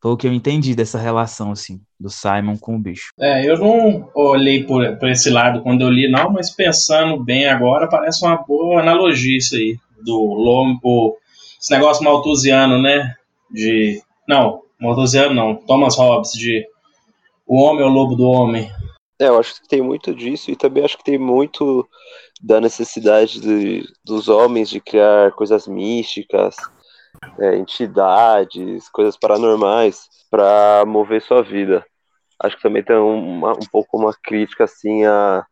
foi 0.01 0.11
o 0.11 0.17
que 0.17 0.27
eu 0.27 0.33
entendi 0.33 0.75
dessa 0.75 0.99
relação, 0.99 1.51
assim, 1.51 1.81
do 1.97 2.09
Simon 2.09 2.57
com 2.57 2.75
o 2.75 2.79
bicho. 2.79 3.13
É, 3.17 3.49
eu 3.49 3.57
não 3.57 4.09
olhei 4.13 4.63
por, 4.65 4.97
por 4.97 5.09
esse 5.09 5.29
lado 5.29 5.61
quando 5.61 5.81
eu 5.81 5.89
li, 5.89 6.11
não, 6.11 6.29
mas 6.29 6.51
pensando 6.51 7.23
bem 7.23 7.47
agora, 7.47 7.87
parece 7.87 8.25
uma 8.25 8.35
boa 8.35 8.81
analogia 8.81 9.37
isso 9.37 9.55
aí, 9.55 9.77
do 10.03 10.17
lombo, 10.17 11.17
esse 11.59 11.71
negócio 11.71 12.03
malthusiano, 12.03 12.81
né, 12.81 13.15
de, 13.49 14.01
não, 14.27 14.63
malthusiano 14.79 15.33
não, 15.33 15.55
Thomas 15.55 15.97
Hobbes, 15.97 16.31
de 16.33 16.67
o 17.47 17.61
homem 17.61 17.83
é 17.83 17.87
o 17.87 17.89
lobo 17.89 18.15
do 18.15 18.27
homem. 18.27 18.69
É, 19.19 19.27
eu 19.27 19.39
acho 19.39 19.61
que 19.61 19.67
tem 19.67 19.81
muito 19.81 20.13
disso 20.13 20.51
e 20.51 20.55
também 20.55 20.83
acho 20.83 20.97
que 20.97 21.03
tem 21.03 21.17
muito 21.17 21.87
da 22.41 22.59
necessidade 22.59 23.39
de, 23.39 23.85
dos 24.03 24.27
homens 24.27 24.69
de 24.69 24.79
criar 24.79 25.31
coisas 25.31 25.67
místicas, 25.67 26.55
é, 27.39 27.55
entidades, 27.55 28.89
coisas 28.89 29.17
paranormais 29.17 30.07
para 30.29 30.83
mover 30.85 31.21
sua 31.21 31.41
vida. 31.41 31.85
Acho 32.41 32.57
que 32.57 32.63
também 32.63 32.83
tem 32.83 32.95
uma, 32.95 33.51
um 33.53 33.67
pouco 33.71 33.97
uma 33.97 34.13
crítica 34.13 34.65
assim 34.65 35.05
a 35.05 35.45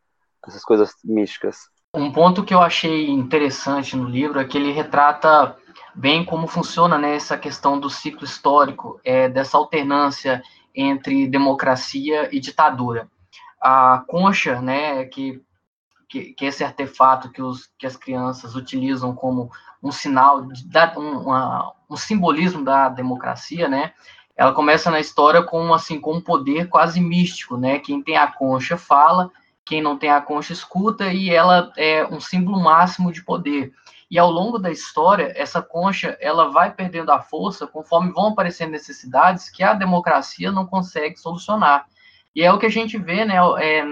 essas 0.46 0.64
coisas 0.64 0.92
místicas. 1.04 1.56
Um 1.94 2.10
ponto 2.10 2.42
que 2.42 2.54
eu 2.54 2.60
achei 2.60 3.08
interessante 3.10 3.96
no 3.96 4.08
livro 4.08 4.40
é 4.40 4.44
que 4.44 4.58
ele 4.58 4.72
retrata 4.72 5.56
bem 5.94 6.24
como 6.24 6.46
funciona 6.46 6.98
né, 6.98 7.14
essa 7.14 7.36
questão 7.36 7.78
do 7.78 7.90
ciclo 7.90 8.24
histórico, 8.24 8.98
é, 9.04 9.28
dessa 9.28 9.58
alternância 9.58 10.42
entre 10.74 11.26
democracia 11.26 12.34
e 12.34 12.40
ditadura. 12.40 13.08
A 13.60 14.04
concha, 14.08 14.60
né, 14.60 15.04
que 15.04 15.40
que, 16.12 16.34
que 16.34 16.44
esse 16.44 16.62
artefato 16.62 17.30
que, 17.30 17.40
os, 17.40 17.70
que 17.78 17.86
as 17.86 17.96
crianças 17.96 18.54
utilizam 18.54 19.14
como 19.14 19.50
um 19.82 19.90
sinal, 19.90 20.42
de, 20.42 20.62
um, 20.98 21.20
uma, 21.20 21.72
um 21.88 21.96
simbolismo 21.96 22.62
da 22.62 22.90
democracia, 22.90 23.66
né? 23.66 23.94
Ela 24.36 24.52
começa 24.52 24.90
na 24.90 25.00
história 25.00 25.42
com 25.42 25.72
assim 25.72 25.98
com 25.98 26.16
um 26.16 26.20
poder 26.20 26.68
quase 26.68 27.00
místico, 27.00 27.56
né? 27.56 27.78
Quem 27.78 28.02
tem 28.02 28.18
a 28.18 28.26
concha 28.26 28.76
fala, 28.76 29.30
quem 29.64 29.80
não 29.80 29.96
tem 29.96 30.10
a 30.10 30.20
concha 30.20 30.52
escuta 30.52 31.10
e 31.10 31.30
ela 31.30 31.72
é 31.78 32.04
um 32.06 32.20
símbolo 32.20 32.60
máximo 32.60 33.10
de 33.10 33.24
poder. 33.24 33.72
E 34.10 34.18
ao 34.18 34.30
longo 34.30 34.58
da 34.58 34.70
história, 34.70 35.32
essa 35.34 35.62
concha 35.62 36.18
ela 36.20 36.50
vai 36.50 36.74
perdendo 36.74 37.10
a 37.10 37.20
força 37.20 37.66
conforme 37.66 38.12
vão 38.12 38.28
aparecendo 38.28 38.72
necessidades 38.72 39.48
que 39.48 39.62
a 39.62 39.72
democracia 39.72 40.52
não 40.52 40.66
consegue 40.66 41.16
solucionar. 41.16 41.86
E 42.36 42.42
é 42.42 42.52
o 42.52 42.58
que 42.58 42.66
a 42.66 42.70
gente 42.70 42.98
vê, 42.98 43.24
né? 43.24 43.36
É, 43.58 43.82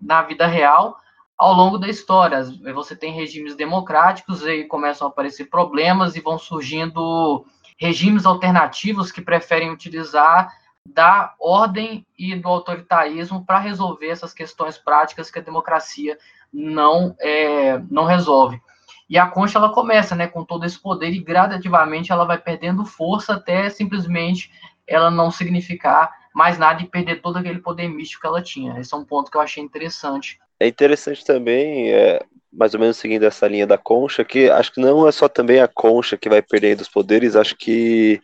na 0.00 0.22
vida 0.22 0.46
real, 0.46 0.96
ao 1.40 1.54
longo 1.54 1.78
da 1.78 1.88
história. 1.88 2.44
Você 2.74 2.94
tem 2.94 3.14
regimes 3.14 3.56
democráticos 3.56 4.46
e 4.46 4.64
começam 4.64 5.08
a 5.08 5.10
aparecer 5.10 5.46
problemas 5.46 6.14
e 6.14 6.20
vão 6.20 6.38
surgindo 6.38 7.46
regimes 7.78 8.26
alternativos 8.26 9.10
que 9.10 9.22
preferem 9.22 9.70
utilizar 9.70 10.52
da 10.86 11.34
ordem 11.40 12.06
e 12.18 12.34
do 12.36 12.46
autoritarismo 12.46 13.42
para 13.42 13.58
resolver 13.58 14.08
essas 14.08 14.34
questões 14.34 14.76
práticas 14.76 15.30
que 15.30 15.38
a 15.38 15.42
democracia 15.42 16.18
não 16.52 17.16
é, 17.18 17.78
não 17.90 18.04
resolve. 18.04 18.60
E 19.08 19.16
a 19.16 19.26
concha 19.26 19.56
ela 19.56 19.72
começa, 19.72 20.14
né, 20.14 20.26
com 20.26 20.44
todo 20.44 20.66
esse 20.66 20.78
poder 20.78 21.10
e 21.10 21.22
gradativamente 21.22 22.12
ela 22.12 22.26
vai 22.26 22.36
perdendo 22.36 22.84
força 22.84 23.36
até 23.36 23.70
simplesmente 23.70 24.52
ela 24.86 25.10
não 25.10 25.30
significar 25.30 26.12
mais 26.34 26.58
nada 26.58 26.82
e 26.82 26.86
perder 26.86 27.22
todo 27.22 27.38
aquele 27.38 27.60
poder 27.60 27.88
místico 27.88 28.20
que 28.20 28.26
ela 28.26 28.42
tinha. 28.42 28.78
Esse 28.78 28.92
é 28.92 28.96
um 28.98 29.06
ponto 29.06 29.30
que 29.30 29.38
eu 29.38 29.40
achei 29.40 29.62
interessante 29.64 30.38
é 30.60 30.68
interessante 30.68 31.24
também, 31.24 31.90
é, 31.92 32.20
mais 32.52 32.74
ou 32.74 32.80
menos 32.80 32.96
seguindo 32.98 33.24
essa 33.24 33.48
linha 33.48 33.66
da 33.66 33.78
concha, 33.78 34.24
que 34.24 34.50
acho 34.50 34.72
que 34.72 34.80
não 34.80 35.08
é 35.08 35.12
só 35.12 35.28
também 35.28 35.60
a 35.60 35.68
concha 35.68 36.16
que 36.16 36.28
vai 36.28 36.42
perdendo 36.42 36.82
os 36.82 36.88
poderes, 36.88 37.34
acho 37.34 37.56
que 37.56 38.20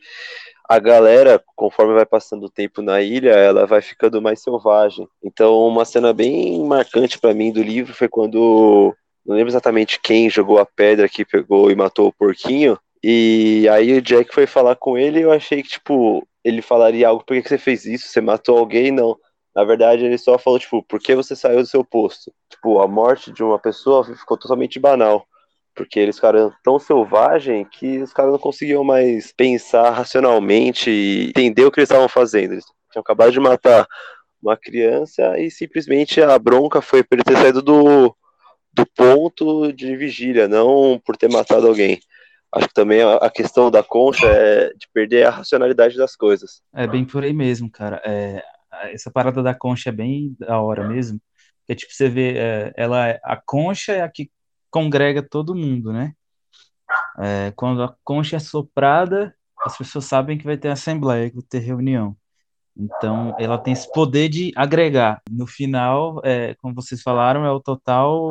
a 0.69 0.79
galera, 0.79 1.43
conforme 1.55 1.95
vai 1.95 2.05
passando 2.05 2.45
o 2.47 2.51
tempo 2.51 2.83
na 2.83 3.01
ilha, 3.01 3.31
ela 3.31 3.67
vai 3.67 3.81
ficando 3.81 4.21
mais 4.21 4.43
selvagem. 4.43 5.09
Então, 5.23 5.67
uma 5.67 5.85
cena 5.85 6.13
bem 6.13 6.63
marcante 6.65 7.19
para 7.19 7.33
mim 7.33 7.53
do 7.53 7.63
livro 7.63 7.95
foi 7.95 8.09
quando 8.09 8.95
não 9.27 9.35
lembro 9.35 9.51
exatamente 9.51 10.01
quem 10.01 10.31
jogou 10.31 10.59
a 10.59 10.65
pedra 10.67 11.09
que 11.09 11.25
pegou 11.25 11.71
e 11.71 11.75
matou 11.75 12.09
o 12.09 12.13
porquinho. 12.13 12.79
E 13.03 13.69
aí 13.69 13.93
o 13.99 14.03
Jack 14.03 14.33
foi 14.33 14.47
falar 14.47 14.77
com 14.77 14.97
ele 14.97 15.19
e 15.19 15.23
eu 15.23 15.33
achei 15.33 15.63
que, 15.63 15.69
tipo, 15.69 16.27
ele 16.45 16.63
falaria 16.63 17.09
algo, 17.09 17.25
por 17.25 17.35
que, 17.35 17.43
que 17.43 17.49
você 17.49 17.59
fez 17.59 17.85
isso? 17.85 18.09
Você 18.09 18.21
matou 18.21 18.57
alguém? 18.57 18.93
Não. 18.93 19.17
Na 19.57 19.65
verdade, 19.65 20.05
ele 20.05 20.19
só 20.19 20.37
falou, 20.37 20.59
tipo, 20.59 20.83
por 20.83 21.01
que 21.01 21.15
você 21.15 21.35
saiu 21.35 21.63
do 21.63 21.67
seu 21.67 21.83
posto? 21.83 22.31
Tipo, 22.51 22.79
a 22.83 22.87
morte 22.87 23.33
de 23.33 23.43
uma 23.43 23.59
pessoa 23.59 24.05
ficou 24.05 24.37
totalmente 24.37 24.79
banal. 24.79 25.27
Porque 25.75 25.99
eles 25.99 26.17
ficaram 26.17 26.53
tão 26.63 26.79
selvagem 26.79 27.65
que 27.65 28.03
os 28.03 28.13
caras 28.13 28.33
não 28.33 28.39
conseguiam 28.39 28.85
mais 28.85 29.33
pensar 29.33 29.89
racionalmente 29.93 30.91
e 30.91 31.29
entender 31.31 31.65
o 31.65 31.73
que 31.73 31.81
eles 31.81 31.89
estavam 31.89 32.07
fazendo. 32.07 32.53
Eles 32.53 32.67
tinham 32.93 33.01
acabado 33.01 33.33
de 33.33 33.41
matar 33.41 33.87
uma 34.43 34.59
criança 34.59 35.39
e 35.39 35.51
simplesmente 35.51 36.21
a 36.21 36.39
bronca 36.39 36.83
foi 36.83 37.03
por 37.03 37.15
ele 37.15 37.25
ter 37.25 37.39
saído 37.39 37.63
do, 37.63 38.15
do 38.75 38.87
ponto 38.95 39.73
de 39.73 39.97
vigília, 39.97 40.47
não 40.47 41.01
por 41.03 41.17
ter 41.17 41.31
matado 41.31 41.67
alguém. 41.67 41.99
Acho 42.53 42.69
que 42.69 42.75
também 42.75 43.03
a 43.03 43.31
questão 43.31 43.71
da 43.71 43.83
concha 43.83 44.27
é 44.27 44.69
de 44.75 44.87
perder 44.93 45.27
a 45.27 45.31
racionalidade 45.31 45.97
das 45.97 46.15
coisas. 46.15 46.61
É 46.75 46.87
bem 46.87 47.07
por 47.07 47.25
aí 47.25 47.33
mesmo, 47.33 47.71
cara. 47.71 48.01
É, 48.05 48.43
essa 48.85 49.11
parada 49.11 49.43
da 49.43 49.55
concha 49.55 49.91
é 49.91 49.93
bem 49.93 50.37
da 50.39 50.61
hora 50.61 50.87
mesmo. 50.87 51.21
É 51.69 51.75
tipo, 51.75 51.93
você 51.93 52.09
vê, 52.09 52.37
é, 52.37 52.73
ela, 52.77 53.09
é, 53.09 53.21
a 53.25 53.37
concha 53.37 53.93
é 53.93 54.03
a 54.03 54.09
que 54.09 54.31
congrega 54.71 55.23
todo 55.23 55.55
mundo, 55.55 55.93
né? 55.93 56.13
É, 57.19 57.53
quando 57.57 57.83
a 57.83 57.95
concha 58.05 58.37
é 58.37 58.39
soprada, 58.39 59.35
as 59.65 59.77
pessoas 59.77 60.05
sabem 60.05 60.39
que 60.39 60.45
vai 60.45 60.57
ter 60.57 60.69
assembleia, 60.69 61.31
que 61.31 61.37
vai 61.37 61.45
ter 61.49 61.59
reunião. 61.61 62.17
Então, 62.77 63.35
ela 63.39 63.59
tem 63.59 63.73
esse 63.73 63.91
poder 63.91 64.29
de 64.29 64.53
agregar. 64.55 65.23
No 65.31 65.47
final, 65.47 66.21
é, 66.25 66.55
como 66.57 66.75
vocês 66.75 67.03
falaram, 67.03 67.45
é 67.45 67.51
o 67.51 67.61
total 67.61 68.31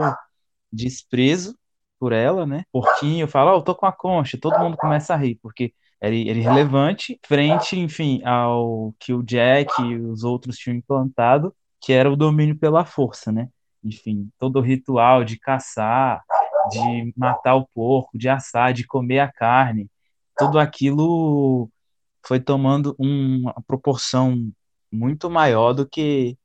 desprezo 0.71 1.57
por 1.99 2.11
ela, 2.13 2.45
né? 2.45 2.63
Porquinho 2.71 3.27
fala, 3.27 3.53
oh, 3.53 3.57
eu 3.57 3.61
tô 3.63 3.73
com 3.75 3.85
a 3.85 3.91
concha, 3.91 4.37
todo 4.39 4.59
mundo 4.59 4.77
começa 4.77 5.13
a 5.13 5.17
rir, 5.17 5.39
porque 5.41 5.73
era, 6.05 6.15
era 6.15 6.37
irrelevante 6.37 7.19
frente, 7.25 7.79
enfim, 7.79 8.21
ao 8.23 8.93
que 8.99 9.11
o 9.13 9.23
Jack 9.23 9.81
e 9.81 9.95
os 9.97 10.23
outros 10.23 10.57
tinham 10.57 10.77
implantado, 10.77 11.55
que 11.81 11.91
era 11.93 12.11
o 12.11 12.15
domínio 12.15 12.57
pela 12.57 12.85
força, 12.85 13.31
né? 13.31 13.49
Enfim, 13.83 14.29
todo 14.37 14.57
o 14.57 14.61
ritual 14.61 15.23
de 15.23 15.39
caçar, 15.39 16.23
de 16.69 17.13
matar 17.17 17.55
o 17.55 17.67
porco, 17.73 18.17
de 18.17 18.29
assar, 18.29 18.73
de 18.73 18.85
comer 18.85 19.19
a 19.19 19.31
carne, 19.31 19.89
tudo 20.37 20.59
aquilo 20.59 21.69
foi 22.25 22.39
tomando 22.39 22.95
uma 22.99 23.53
proporção 23.67 24.51
muito 24.91 25.29
maior 25.29 25.73
do 25.73 25.87
que 25.87 26.37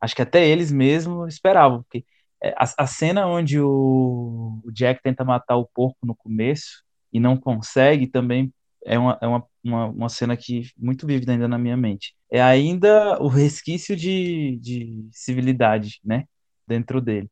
acho 0.00 0.14
que 0.14 0.22
até 0.22 0.46
eles 0.46 0.70
mesmos 0.70 1.34
esperavam, 1.34 1.82
porque 1.82 2.04
é, 2.42 2.50
a, 2.50 2.84
a 2.84 2.86
cena 2.86 3.26
onde 3.26 3.60
o, 3.60 4.60
o 4.64 4.72
Jack 4.72 5.02
tenta 5.02 5.24
matar 5.24 5.56
o 5.56 5.66
porco 5.66 6.06
no 6.06 6.14
começo 6.14 6.84
e 7.12 7.18
não 7.18 7.36
consegue 7.36 8.06
também 8.06 8.52
é 8.88 8.98
uma, 8.98 9.18
é 9.20 9.26
uma, 9.26 9.46
uma, 9.64 9.86
uma 9.86 10.08
cena 10.08 10.36
que 10.36 10.62
muito 10.76 11.06
vívida 11.06 11.32
ainda 11.32 11.48
na 11.48 11.58
minha 11.58 11.76
mente. 11.76 12.14
É 12.30 12.42
ainda 12.42 13.20
o 13.22 13.28
resquício 13.28 13.96
de, 13.96 14.56
de 14.58 15.08
civilidade, 15.12 16.00
né, 16.04 16.24
dentro 16.66 17.00
dele. 17.00 17.30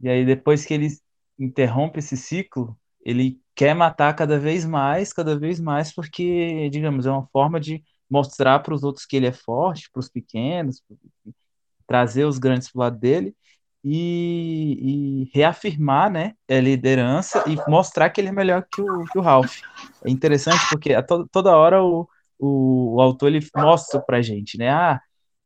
E 0.00 0.08
aí 0.08 0.24
depois 0.24 0.64
que 0.64 0.74
ele 0.74 0.88
interrompe 1.38 1.98
esse 2.00 2.16
ciclo, 2.16 2.78
ele 3.04 3.40
quer 3.54 3.74
matar 3.74 4.14
cada 4.14 4.38
vez 4.38 4.64
mais, 4.64 5.12
cada 5.12 5.38
vez 5.38 5.60
mais, 5.60 5.92
porque, 5.94 6.68
digamos, 6.70 7.06
é 7.06 7.10
uma 7.10 7.26
forma 7.32 7.60
de 7.60 7.82
mostrar 8.08 8.60
para 8.60 8.74
os 8.74 8.82
outros 8.82 9.06
que 9.06 9.16
ele 9.16 9.26
é 9.26 9.32
forte, 9.32 9.90
para 9.90 10.00
os 10.00 10.08
pequenos, 10.08 10.82
trazer 11.86 12.24
os 12.24 12.38
grandes 12.38 12.70
para 12.70 12.78
o 12.78 12.82
lado 12.82 12.98
dele, 12.98 13.34
e, 13.84 15.22
e, 15.24 15.30
reafirmar 15.34 16.10
né, 16.10 16.34
a 16.48 16.60
liderança 16.60 17.44
e 17.46 17.56
mostrar 17.70 18.10
que 18.10 18.20
ele 18.20 18.28
é 18.28 18.32
melhor 18.32 18.66
que 18.70 18.80
o, 18.80 19.04
que 19.04 19.18
o 19.18 19.22
Ralph. 19.22 19.58
É 20.04 20.10
interessante 20.10 20.60
porque 20.68 20.92
a 20.92 21.02
to, 21.02 21.26
toda 21.30 21.56
hora 21.56 21.82
o, 21.82 22.08
o, 22.38 22.96
o, 22.96 23.00
autor 23.00 23.28
ele 23.28 23.46
mostra 23.56 24.00
pra 24.00 24.22
gente, 24.22 24.58
né? 24.58 24.68
Ah, 24.68 25.00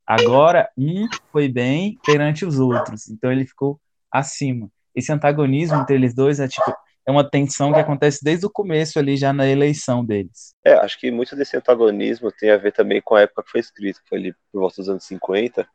agora 0.07 0.69
um 0.77 1.07
foi 1.31 1.49
bem 1.49 1.99
perante 2.05 2.45
os 2.45 2.59
outros, 2.59 3.09
então 3.09 3.31
ele 3.31 3.47
ficou 3.47 3.81
acima. 4.11 4.69
Esse 4.95 5.13
antagonismo 5.13 5.77
entre 5.79 5.95
eles 5.95 6.15
dois 6.15 6.41
é 6.41 6.49
tipo, 6.49 6.73
é 7.07 7.11
uma 7.11 7.29
tensão 7.29 7.73
que 7.73 7.79
acontece 7.79 8.25
desde 8.25 8.47
o 8.47 8.51
começo 8.51 8.99
ali, 8.99 9.17
já 9.17 9.33
na 9.33 9.47
eleição 9.47 10.05
deles. 10.05 10.55
É, 10.65 10.75
acho 10.75 10.99
que 10.99 11.11
muito 11.11 11.37
desse 11.37 11.57
antagonismo 11.57 12.33
tem 12.33 12.51
a 12.51 12.57
ver 12.57 12.73
também 12.73 13.01
com 13.03 13.15
a 13.15 13.23
época 13.23 13.43
que 13.43 13.51
foi 13.51 13.61
escrito, 13.61 14.01
que 14.03 14.09
foi 14.09 14.19
ali 14.19 14.35
por 14.51 14.61
volta 14.61 14.77
dos 14.77 14.89
anos 14.89 15.05
50, 15.05 15.65
que 15.65 15.71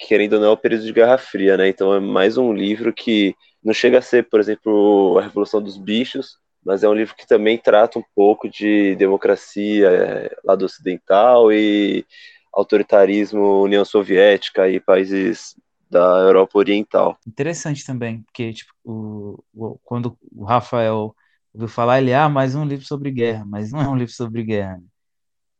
querendo 0.00 0.34
ou 0.34 0.40
não 0.40 0.48
é 0.48 0.50
o 0.50 0.56
período 0.56 0.84
de 0.84 0.92
Guerra 0.92 1.18
Fria, 1.18 1.56
né? 1.56 1.68
Então 1.68 1.94
é 1.94 2.00
mais 2.00 2.36
um 2.38 2.52
livro 2.52 2.92
que 2.92 3.34
não 3.62 3.74
chega 3.74 3.98
a 3.98 4.02
ser, 4.02 4.28
por 4.28 4.40
exemplo, 4.40 5.18
a 5.18 5.22
Revolução 5.22 5.62
dos 5.62 5.76
Bichos, 5.76 6.38
mas 6.64 6.82
é 6.82 6.88
um 6.88 6.94
livro 6.94 7.14
que 7.14 7.26
também 7.26 7.58
trata 7.58 7.98
um 7.98 8.04
pouco 8.14 8.48
de 8.48 8.94
democracia 8.96 9.88
é, 9.88 10.36
lado 10.42 10.64
ocidental 10.64 11.52
e 11.52 12.04
autoritarismo 12.52 13.62
União 13.62 13.84
Soviética 13.84 14.68
e 14.68 14.80
países 14.80 15.54
da 15.90 16.18
Europa 16.20 16.58
Oriental. 16.58 17.18
Interessante 17.26 17.84
também, 17.84 18.22
porque 18.22 18.52
tipo, 18.52 18.72
o, 18.84 19.44
o, 19.52 19.78
quando 19.84 20.16
o 20.32 20.44
Rafael 20.44 21.14
ouviu 21.52 21.68
falar, 21.68 22.00
ele, 22.00 22.14
ah, 22.14 22.28
mais 22.28 22.54
um 22.54 22.64
livro 22.64 22.86
sobre 22.86 23.10
guerra, 23.10 23.44
mas 23.44 23.70
não 23.70 23.80
é 23.80 23.88
um 23.88 23.96
livro 23.96 24.12
sobre 24.12 24.42
guerra. 24.42 24.76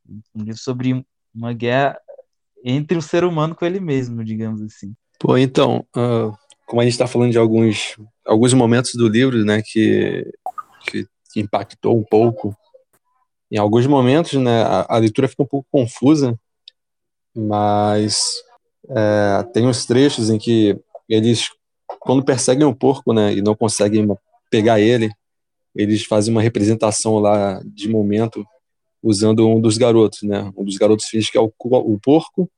Né? 0.09 0.21
Um 0.35 0.45
livro 0.45 0.61
sobre 0.61 1.05
uma 1.35 1.53
guerra 1.53 2.01
entre 2.65 2.97
o 2.97 3.03
ser 3.03 3.25
humano 3.25 3.55
com 3.55 3.65
ele 3.65 3.81
mesmo, 3.81 4.25
digamos 4.25 4.61
assim. 4.63 4.95
Pô, 5.19 5.37
então, 5.37 5.85
uh, 5.97 6.35
como 6.67 6.81
a 6.81 6.85
gente 6.85 6.93
está 6.93 7.07
falando 7.07 7.33
de 7.33 7.39
alguns, 7.39 7.97
alguns 8.25 8.55
momentos 8.55 8.95
do 8.95 9.09
livro, 9.09 9.45
né, 9.45 9.63
que, 9.63 10.25
que, 10.87 11.07
impactou 11.37 11.99
um 11.99 12.03
pouco, 12.03 12.57
em 13.51 13.59
alguns 13.59 13.87
momentos, 13.87 14.35
né, 14.35 14.63
a, 14.63 14.87
a 14.89 14.99
leitura 14.99 15.29
fica 15.29 15.43
um 15.43 15.47
pouco 15.47 15.67
confusa, 15.71 16.39
mas 17.37 18.43
é, 18.89 19.43
tem 19.53 19.67
uns 19.67 19.85
trechos 19.87 20.31
em 20.31 20.39
que 20.39 20.79
eles, 21.09 21.49
quando 21.99 22.25
perseguem 22.25 22.67
o 22.67 22.75
porco, 22.75 23.13
né, 23.13 23.33
e 23.33 23.43
não 23.43 23.55
conseguem 23.55 24.07
pegar 24.51 24.81
ele, 24.81 25.11
eles 25.75 26.05
fazem 26.05 26.33
uma 26.33 26.43
representação 26.43 27.19
lá 27.19 27.61
de 27.65 27.89
momento 27.89 28.45
usando 29.03 29.49
um 29.49 29.61
dos 29.61 29.79
garotos, 29.79 30.23
né? 30.23 30.51
Um 30.57 30.65
dos 30.65 30.77
garotos 30.77 31.07
finge 31.07 31.31
que 31.31 31.39
é 31.39 31.41
o, 31.41 31.53
o 31.59 31.99
porco 32.01 32.51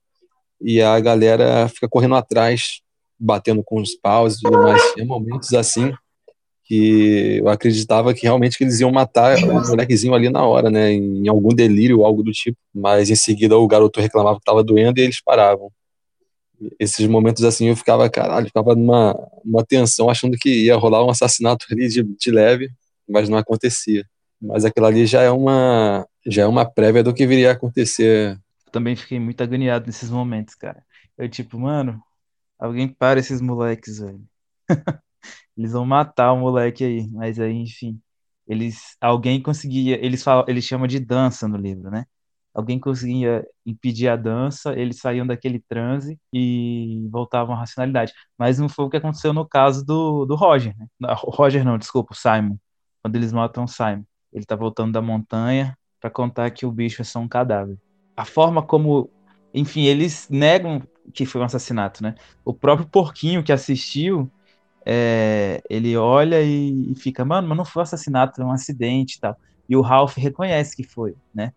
e 0.61 0.80
a 0.80 0.99
galera 1.00 1.68
fica 1.68 1.88
correndo 1.88 2.14
atrás, 2.14 2.80
batendo 3.18 3.62
com 3.64 3.80
os 3.80 3.94
paus 3.94 4.37
e 4.37 4.40
tudo 4.40 4.58
mais. 4.58 4.82
Tinha 4.92 5.06
momentos 5.06 5.52
assim 5.54 5.92
que 6.64 7.38
eu 7.38 7.49
acreditava 7.49 8.14
que 8.14 8.22
realmente 8.22 8.56
que 8.56 8.64
eles 8.64 8.80
iam 8.80 8.90
matar 8.90 9.37
o 9.38 9.68
molequezinho 9.68 10.14
ali 10.14 10.30
na 10.30 10.44
hora, 10.46 10.70
né? 10.70 10.92
Em 10.92 11.28
algum 11.28 11.50
delírio 11.54 12.00
ou 12.00 12.06
algo 12.06 12.22
do 12.22 12.32
tipo. 12.32 12.58
Mas 12.75 13.11
em 13.11 13.16
seguida 13.16 13.56
o 13.56 13.66
garoto 13.66 14.00
reclamava 14.00 14.37
que 14.37 14.42
estava 14.42 14.62
doendo 14.62 14.99
e 14.99 15.02
eles 15.02 15.20
paravam 15.22 15.70
esses 16.78 17.06
momentos 17.06 17.44
assim 17.44 17.68
eu 17.68 17.76
ficava, 17.76 18.08
caralho, 18.08 18.46
ficava 18.46 18.75
numa 18.75 19.14
uma 19.44 19.64
tensão 19.64 20.08
achando 20.08 20.37
que 20.38 20.64
ia 20.64 20.76
rolar 20.76 21.04
um 21.04 21.11
assassinato 21.11 21.66
ali 21.70 21.88
de, 21.88 22.02
de 22.02 22.30
leve, 22.30 22.70
mas 23.08 23.28
não 23.28 23.38
acontecia. 23.38 24.04
Mas 24.40 24.64
aquilo 24.64 24.87
ali 24.87 25.06
já 25.06 25.22
é 25.22 25.30
uma 25.30 26.06
já 26.26 26.43
é 26.43 26.47
uma 26.47 26.64
prévia 26.64 27.02
do 27.02 27.14
que 27.14 27.26
viria 27.26 27.50
a 27.50 27.52
acontecer. 27.52 28.38
Também 28.71 28.97
fiquei 28.97 29.21
muito 29.21 29.43
agoniado 29.43 29.87
nesses 29.87 30.11
momentos, 30.11 30.55
cara. 30.55 30.85
Eu 31.17 31.29
tipo, 31.29 31.59
mano, 31.59 32.02
alguém 32.59 32.88
para 32.88 33.21
esses 33.21 33.41
moleques, 33.41 33.99
velho. 33.99 34.23
eles 35.57 35.73
vão 35.73 35.85
matar 35.85 36.33
o 36.33 36.38
moleque 36.38 36.85
aí, 36.85 37.09
mas 37.11 37.38
aí, 37.38 37.52
enfim, 37.52 38.00
eles 38.47 38.97
alguém 39.00 39.41
conseguia, 39.43 40.05
eles 40.05 40.23
falam, 40.23 40.45
eles 40.49 40.64
chamam 40.64 40.87
de 40.87 40.99
dança 41.00 41.47
no 41.49 41.57
livro, 41.57 41.91
né? 41.91 42.07
alguém 42.55 42.79
conseguia 42.79 43.47
impedir 43.64 44.09
a 44.09 44.17
dança, 44.17 44.75
eles 44.79 44.99
saíam 44.99 45.26
daquele 45.26 45.61
transe 45.61 46.19
e 46.33 47.09
voltavam 47.11 47.55
à 47.55 47.59
racionalidade. 47.59 48.12
Mas 48.37 48.59
não 48.59 48.69
foi 48.69 48.85
o 48.85 48.91
que 48.91 48.97
aconteceu 48.97 49.33
no 49.33 49.47
caso 49.49 49.85
do, 49.85 50.25
do 50.26 50.35
Roger. 50.35 50.75
Né? 50.76 50.87
Roger 51.17 51.64
não, 51.64 51.79
desculpa, 51.79 52.12
o 52.12 52.17
Simon. 52.17 52.57
Quando 53.02 53.17
eles 53.17 53.33
matam 53.33 53.64
o 53.64 53.69
Simon. 53.69 54.05
Ele 54.33 54.45
tá 54.45 54.57
voltando 54.57 54.93
da 54.93 55.02
montanha 55.02 55.76
para 56.02 56.11
contar 56.11 56.50
que 56.50 56.66
o 56.66 56.71
bicho 56.71 57.00
é 57.00 57.04
só 57.04 57.18
um 57.18 57.28
cadáver. 57.28 57.78
A 58.14 58.26
forma 58.26 58.62
como, 58.62 59.09
enfim, 59.54 59.85
eles 59.85 60.28
negam 60.28 60.82
que 61.14 61.25
foi 61.25 61.40
um 61.40 61.44
assassinato, 61.44 62.02
né? 62.02 62.14
O 62.44 62.52
próprio 62.52 62.87
porquinho 62.87 63.42
que 63.42 63.53
assistiu, 63.53 64.31
é, 64.85 65.62
ele 65.70 65.96
olha 65.96 66.42
e, 66.42 66.92
e, 66.92 66.94
fica, 66.96 67.24
mano, 67.24 67.48
mas 67.48 67.57
não 67.57 67.64
foi 67.64 67.81
um 67.81 67.85
assassinato, 67.85 68.37
foi 68.37 68.44
um 68.44 68.53
acidente 68.53 69.16
e 69.16 69.20
tal. 69.20 69.37
E 69.66 69.77
o 69.77 69.81
Ralph 69.81 70.18
reconhece 70.18 70.77
que 70.77 70.83
foi, 70.83 71.14
né? 71.35 71.53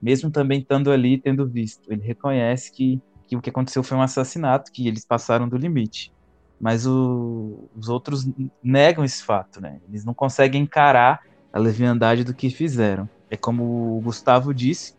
mesmo 0.00 0.30
também 0.30 0.60
estando 0.60 0.90
ali 0.90 1.18
tendo 1.18 1.46
visto. 1.46 1.92
Ele 1.92 2.02
reconhece 2.02 2.72
que, 2.72 3.00
que 3.26 3.36
o 3.36 3.40
que 3.40 3.50
aconteceu 3.50 3.82
foi 3.82 3.96
um 3.96 4.02
assassinato, 4.02 4.72
que 4.72 4.86
eles 4.86 5.04
passaram 5.04 5.48
do 5.48 5.56
limite. 5.56 6.12
Mas 6.60 6.86
o, 6.86 7.68
os 7.76 7.88
outros 7.88 8.28
negam 8.62 9.04
esse 9.04 9.22
fato, 9.22 9.60
né? 9.60 9.80
Eles 9.88 10.04
não 10.04 10.14
conseguem 10.14 10.62
encarar 10.62 11.20
a 11.52 11.58
leviandade 11.58 12.24
do 12.24 12.34
que 12.34 12.50
fizeram. 12.50 13.08
É 13.30 13.36
como 13.36 13.98
o 13.98 14.00
Gustavo 14.02 14.54
disse, 14.54 14.94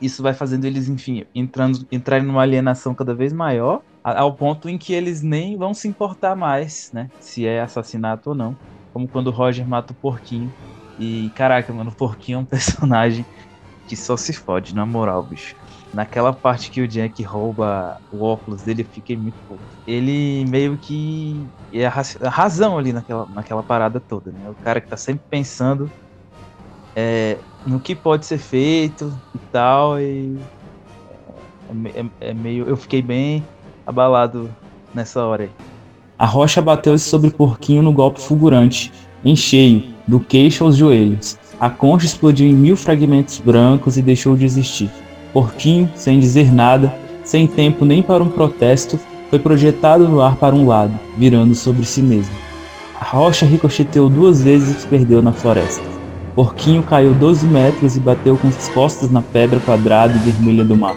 isso 0.00 0.22
vai 0.22 0.32
fazendo 0.34 0.64
eles, 0.64 0.88
enfim, 0.88 1.24
entrando, 1.34 1.86
entrarem 1.92 2.26
numa 2.26 2.42
alienação 2.42 2.94
cada 2.94 3.14
vez 3.14 3.32
maior, 3.32 3.82
ao 4.02 4.34
ponto 4.36 4.68
em 4.68 4.78
que 4.78 4.92
eles 4.94 5.22
nem 5.22 5.56
vão 5.58 5.74
se 5.74 5.88
importar 5.88 6.34
mais, 6.34 6.90
né? 6.92 7.10
Se 7.20 7.46
é 7.46 7.60
assassinato 7.60 8.30
ou 8.30 8.34
não. 8.36 8.56
Como 8.92 9.08
quando 9.08 9.28
o 9.28 9.30
Roger 9.30 9.66
mata 9.68 9.92
o 9.92 9.96
porquinho. 9.96 10.54
E 10.98 11.30
caraca, 11.34 11.72
mano, 11.72 11.90
o 11.90 11.96
porquinho 11.96 12.36
é 12.36 12.40
um 12.40 12.46
personagem 12.46 13.26
que 13.86 13.96
só 13.96 14.16
se 14.16 14.32
fode, 14.32 14.74
na 14.74 14.86
moral, 14.86 15.22
bicho. 15.26 15.54
Naquela 15.92 16.32
parte 16.32 16.70
que 16.70 16.80
o 16.80 16.88
Jack 16.88 17.22
rouba 17.24 17.98
o 18.10 18.24
óculos 18.24 18.62
dele, 18.62 18.82
eu 18.82 18.86
fiquei 18.86 19.16
muito 19.16 19.36
puto. 19.48 19.64
Ele 19.86 20.44
meio 20.46 20.78
que 20.78 21.50
é 21.72 21.86
a, 21.86 21.90
razão 22.30 22.78
ali 22.78 22.92
naquela, 22.92 23.26
naquela 23.28 23.62
parada 23.64 24.00
toda, 24.00 24.32
né? 24.32 24.48
O 24.50 24.56
cara 24.56 24.80
que 24.80 24.88
tá 24.88 24.96
sempre 24.96 25.24
pensando 25.28 25.92
é, 26.94 27.36
no 27.66 27.80
que 27.80 27.94
pode 27.94 28.26
ser 28.26 28.38
feito 28.38 29.12
e 29.34 29.38
tal, 29.52 30.00
e 30.00 30.36
é, 31.86 32.00
é, 32.00 32.30
é 32.30 32.34
meio. 32.34 32.66
Eu 32.68 32.76
fiquei 32.76 33.02
bem 33.02 33.44
abalado 33.86 34.50
nessa 34.94 35.24
hora 35.24 35.44
aí. 35.44 35.50
A 36.18 36.26
rocha 36.26 36.60
bateu-se 36.60 37.08
sobre 37.08 37.28
o 37.28 37.32
porquinho 37.32 37.82
no 37.82 37.92
golpe 37.92 38.20
fulgurante, 38.20 38.92
em 39.24 39.34
cheio, 39.34 39.84
do 40.06 40.20
queixo 40.20 40.64
aos 40.64 40.76
joelhos. 40.76 41.38
A 41.58 41.70
concha 41.70 42.06
explodiu 42.06 42.48
em 42.48 42.54
mil 42.54 42.76
fragmentos 42.76 43.38
brancos 43.38 43.96
e 43.96 44.02
deixou 44.02 44.36
de 44.36 44.44
existir. 44.44 44.90
Porquinho, 45.32 45.90
sem 45.94 46.18
dizer 46.18 46.52
nada, 46.52 46.94
sem 47.22 47.46
tempo 47.46 47.84
nem 47.84 48.02
para 48.02 48.22
um 48.22 48.28
protesto, 48.28 48.98
foi 49.30 49.38
projetado 49.38 50.08
no 50.08 50.20
ar 50.20 50.36
para 50.36 50.54
um 50.54 50.66
lado, 50.66 50.98
virando 51.16 51.54
sobre 51.54 51.84
si 51.84 52.02
mesmo. 52.02 52.34
A 53.00 53.04
rocha 53.04 53.46
ricocheteou 53.46 54.10
duas 54.10 54.42
vezes 54.42 54.76
e 54.76 54.80
se 54.80 54.86
perdeu 54.86 55.22
na 55.22 55.32
floresta. 55.32 55.99
Porquinho 56.34 56.82
caiu 56.82 57.12
12 57.12 57.46
metros 57.46 57.96
e 57.96 58.00
bateu 58.00 58.36
com 58.36 58.48
as 58.48 58.68
costas 58.68 59.10
na 59.10 59.20
pedra 59.20 59.58
quadrada 59.60 60.14
e 60.14 60.18
vermelha 60.18 60.64
do 60.64 60.76
mar. 60.76 60.96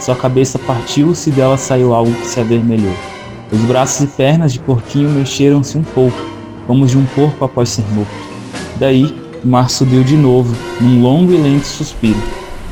Sua 0.00 0.16
cabeça 0.16 0.58
partiu-se 0.58 1.30
e 1.30 1.32
dela 1.32 1.56
saiu 1.56 1.94
algo 1.94 2.12
que 2.12 2.26
se 2.26 2.40
avermelhou. 2.40 2.92
Os 3.52 3.60
braços 3.60 4.02
e 4.02 4.06
pernas 4.08 4.52
de 4.52 4.58
Porquinho 4.58 5.10
mexeram-se 5.10 5.78
um 5.78 5.82
pouco, 5.82 6.18
como 6.66 6.86
de 6.86 6.98
um 6.98 7.06
porco 7.06 7.44
após 7.44 7.68
ser 7.68 7.84
morto. 7.92 8.10
Daí, 8.76 9.14
o 9.44 9.48
mar 9.48 9.70
subiu 9.70 10.02
de 10.02 10.16
novo, 10.16 10.54
num 10.80 11.02
longo 11.02 11.32
e 11.32 11.36
lento 11.36 11.66
suspiro. 11.66 12.18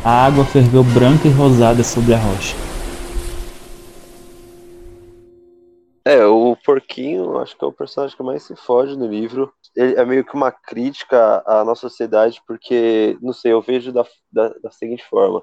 A 0.05 0.27
água 0.27 0.45
ferveu 0.45 0.83
branca 0.83 1.29
e 1.29 1.31
rosada 1.31 1.85
sobre 1.85 2.15
a 2.15 2.19
rocha. 2.19 2.57
É, 6.05 6.27
o 6.27 6.42
porquinho, 6.73 7.39
acho 7.39 7.57
que 7.57 7.63
é 7.63 7.69
o 7.69 7.73
personagem 7.73 8.17
que 8.17 8.23
mais 8.23 8.43
se 8.43 8.57
foge 8.57 8.97
no 8.97 9.07
livro. 9.07 9.53
Ele 9.77 9.95
é 9.95 10.05
meio 10.07 10.25
que 10.25 10.35
uma 10.35 10.51
crítica 10.51 11.43
à 11.47 11.63
nossa 11.65 11.83
sociedade, 11.83 12.41
porque, 12.47 13.19
não 13.21 13.35
sei, 13.35 13.53
eu 13.53 13.61
vejo 13.61 13.93
da, 13.93 14.07
da, 14.33 14.49
da 14.49 14.71
seguinte 14.71 15.05
forma. 15.05 15.43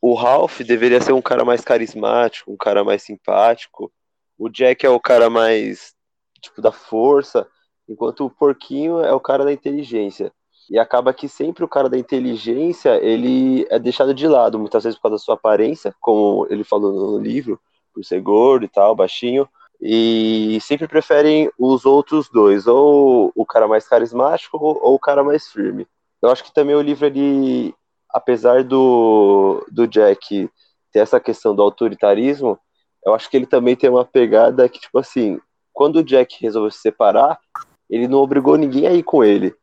O 0.00 0.14
Ralph 0.14 0.60
deveria 0.60 1.00
ser 1.00 1.12
um 1.12 1.20
cara 1.20 1.44
mais 1.44 1.60
carismático, 1.60 2.50
um 2.50 2.56
cara 2.56 2.82
mais 2.82 3.02
simpático. 3.02 3.92
O 4.38 4.48
Jack 4.48 4.86
é 4.86 4.88
o 4.88 4.98
cara 4.98 5.28
mais, 5.28 5.94
tipo, 6.40 6.62
da 6.62 6.72
força 6.72 7.46
enquanto 7.86 8.24
o 8.24 8.30
porquinho 8.30 9.00
é 9.00 9.12
o 9.12 9.20
cara 9.20 9.44
da 9.44 9.52
inteligência. 9.52 10.32
E 10.70 10.78
acaba 10.78 11.12
que 11.12 11.28
sempre 11.28 11.64
o 11.64 11.68
cara 11.68 11.88
da 11.88 11.98
inteligência, 11.98 12.96
ele 13.04 13.66
é 13.68 13.78
deixado 13.78 14.14
de 14.14 14.26
lado, 14.26 14.58
muitas 14.58 14.84
vezes 14.84 14.96
por 14.96 15.02
causa 15.02 15.16
da 15.16 15.18
sua 15.18 15.34
aparência, 15.34 15.94
como 16.00 16.46
ele 16.48 16.62
falou 16.62 16.92
no 16.92 17.18
livro, 17.18 17.60
por 17.92 18.04
ser 18.04 18.20
gordo 18.20 18.64
e 18.64 18.68
tal, 18.68 18.94
baixinho, 18.94 19.48
e 19.80 20.58
sempre 20.60 20.86
preferem 20.86 21.50
os 21.58 21.86
outros 21.86 22.28
dois, 22.28 22.66
ou 22.66 23.32
o 23.34 23.46
cara 23.46 23.66
mais 23.66 23.88
carismático 23.88 24.58
ou 24.58 24.94
o 24.94 24.98
cara 24.98 25.24
mais 25.24 25.48
firme. 25.48 25.86
Eu 26.20 26.30
acho 26.30 26.44
que 26.44 26.52
também 26.52 26.74
o 26.74 26.82
livro, 26.82 27.06
ele, 27.06 27.74
apesar 28.10 28.62
do, 28.62 29.66
do 29.70 29.86
Jack 29.86 30.50
ter 30.92 30.98
essa 30.98 31.18
questão 31.18 31.54
do 31.54 31.62
autoritarismo, 31.62 32.58
eu 33.04 33.14
acho 33.14 33.30
que 33.30 33.36
ele 33.36 33.46
também 33.46 33.74
tem 33.74 33.88
uma 33.88 34.04
pegada 34.04 34.68
que, 34.68 34.78
tipo 34.78 34.98
assim, 34.98 35.40
quando 35.72 35.96
o 35.96 36.04
Jack 36.04 36.36
resolveu 36.42 36.70
se 36.70 36.78
separar, 36.78 37.38
ele 37.88 38.06
não 38.06 38.18
obrigou 38.18 38.56
ninguém 38.56 38.86
a 38.86 38.92
ir 38.92 39.02
com 39.02 39.24
ele. 39.24 39.54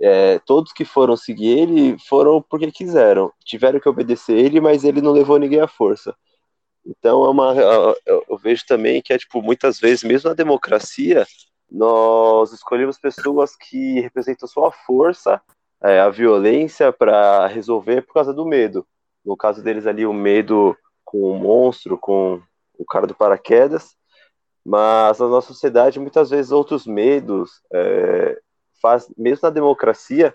É, 0.00 0.38
todos 0.40 0.72
que 0.72 0.84
foram 0.84 1.16
seguir 1.16 1.58
ele 1.58 1.98
foram 2.08 2.40
porque 2.40 2.70
quiseram. 2.70 3.32
Tiveram 3.44 3.80
que 3.80 3.88
obedecer 3.88 4.38
ele, 4.38 4.60
mas 4.60 4.84
ele 4.84 5.02
não 5.02 5.12
levou 5.12 5.38
ninguém 5.38 5.60
à 5.60 5.66
força. 5.66 6.14
Então 6.90 7.24
é 7.24 7.28
uma, 7.30 7.54
eu, 7.54 8.22
eu 8.28 8.36
vejo 8.36 8.66
também 8.66 9.00
que 9.00 9.12
é 9.12 9.18
tipo 9.18 9.40
muitas 9.40 9.78
vezes 9.78 10.02
mesmo 10.02 10.28
na 10.28 10.34
democracia 10.34 11.24
nós 11.70 12.52
escolhemos 12.52 12.98
pessoas 12.98 13.54
que 13.54 14.00
representam 14.00 14.48
só 14.48 14.66
a 14.66 14.72
força, 14.72 15.40
é, 15.82 16.00
a 16.00 16.08
violência 16.08 16.92
para 16.92 17.46
resolver 17.46 18.02
por 18.02 18.14
causa 18.14 18.34
do 18.34 18.44
medo. 18.44 18.84
No 19.24 19.36
caso 19.36 19.62
deles 19.62 19.86
ali, 19.86 20.04
o 20.04 20.12
medo 20.12 20.76
com 21.04 21.18
o 21.18 21.38
monstro, 21.38 21.96
com 21.96 22.42
o 22.76 22.84
cara 22.84 23.06
do 23.06 23.14
paraquedas. 23.14 23.94
Mas 24.64 25.18
na 25.18 25.28
nossa 25.28 25.48
sociedade, 25.48 26.00
muitas 26.00 26.30
vezes, 26.30 26.50
outros 26.50 26.86
medos, 26.86 27.62
é, 27.72 28.38
faz, 28.82 29.08
mesmo 29.16 29.40
na 29.44 29.50
democracia, 29.50 30.34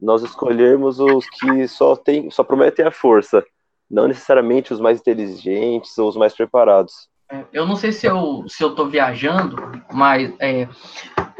nós 0.00 0.22
escolhermos 0.22 1.00
os 1.00 1.28
que 1.28 1.66
só, 1.66 1.96
tem, 1.96 2.30
só 2.30 2.44
prometem 2.44 2.86
a 2.86 2.90
força, 2.90 3.44
não 3.90 4.08
necessariamente 4.08 4.72
os 4.72 4.80
mais 4.80 5.00
inteligentes 5.00 5.96
ou 5.98 6.08
os 6.08 6.16
mais 6.16 6.34
preparados. 6.34 7.08
É, 7.30 7.44
eu 7.52 7.66
não 7.66 7.76
sei 7.76 7.92
se 7.92 8.06
eu 8.06 8.44
se 8.48 8.62
eu 8.62 8.70
estou 8.70 8.88
viajando, 8.88 9.56
mas 9.92 10.32
é, 10.38 10.66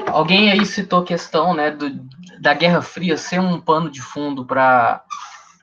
alguém 0.08 0.50
aí 0.50 0.64
citou 0.66 1.00
a 1.00 1.04
questão, 1.04 1.54
né, 1.54 1.70
do, 1.70 1.90
da 2.40 2.52
Guerra 2.52 2.82
Fria 2.82 3.16
ser 3.16 3.40
um 3.40 3.60
pano 3.60 3.90
de 3.90 4.02
fundo 4.02 4.44
para 4.44 5.02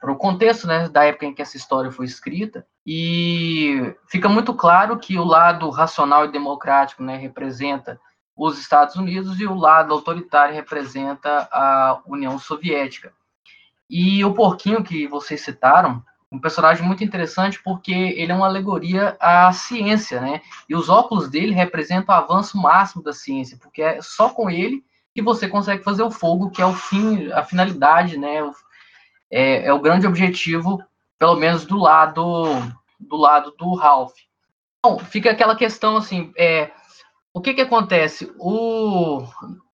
o 0.04 0.16
contexto, 0.16 0.68
né, 0.68 0.90
da 0.90 1.04
época 1.04 1.26
em 1.28 1.34
que 1.34 1.42
essa 1.42 1.58
história 1.58 1.92
foi 1.92 2.06
escrita. 2.06 2.66
E 2.86 3.96
fica 4.08 4.28
muito 4.28 4.54
claro 4.54 4.98
que 4.98 5.18
o 5.18 5.24
lado 5.24 5.70
racional 5.70 6.26
e 6.26 6.32
democrático, 6.32 7.04
né, 7.04 7.18
representa 7.18 8.00
os 8.36 8.60
Estados 8.60 8.96
Unidos 8.96 9.40
e 9.40 9.46
o 9.46 9.56
lado 9.56 9.94
autoritário 9.94 10.54
representa 10.54 11.48
a 11.52 12.02
União 12.06 12.38
Soviética. 12.38 13.14
E 13.90 14.26
o 14.26 14.34
porquinho 14.34 14.84
que 14.84 15.08
vocês 15.08 15.42
citaram, 15.42 16.04
um 16.36 16.40
personagem 16.40 16.86
muito 16.86 17.04
interessante 17.04 17.62
porque 17.64 17.94
ele 17.94 18.32
é 18.32 18.36
uma 18.36 18.46
alegoria 18.46 19.16
à 19.20 19.52
ciência, 19.54 20.20
né? 20.20 20.42
E 20.68 20.76
os 20.76 20.90
óculos 20.90 21.30
dele 21.30 21.54
representam 21.54 22.14
o 22.14 22.18
avanço 22.18 22.58
máximo 22.58 23.02
da 23.02 23.14
ciência, 23.14 23.58
porque 23.58 23.82
é 23.82 24.02
só 24.02 24.30
com 24.30 24.50
ele 24.50 24.84
que 25.14 25.22
você 25.22 25.48
consegue 25.48 25.84
fazer 25.84 26.04
o 26.04 26.12
fogo, 26.12 26.52
que 26.52 26.62
é 26.62 26.66
o 26.66 26.74
fim, 26.74 27.32
a 27.32 27.42
finalidade, 27.44 28.18
né? 28.18 28.40
É, 29.32 29.68
é 29.68 29.74
o 29.74 29.80
grande 29.80 30.06
objetivo, 30.06 30.84
pelo 31.18 31.36
menos 31.36 31.66
do 31.66 31.78
lado 31.78 32.52
do 33.00 33.16
lado 33.16 33.54
do 33.58 33.74
Ralph. 33.76 34.14
Então, 34.80 35.00
fica 35.00 35.32
aquela 35.32 35.56
questão 35.56 35.98
assim, 35.98 36.32
é, 36.38 36.72
o 37.34 37.42
que 37.42 37.54
que 37.54 37.62
acontece? 37.62 38.32
O, 38.38 39.24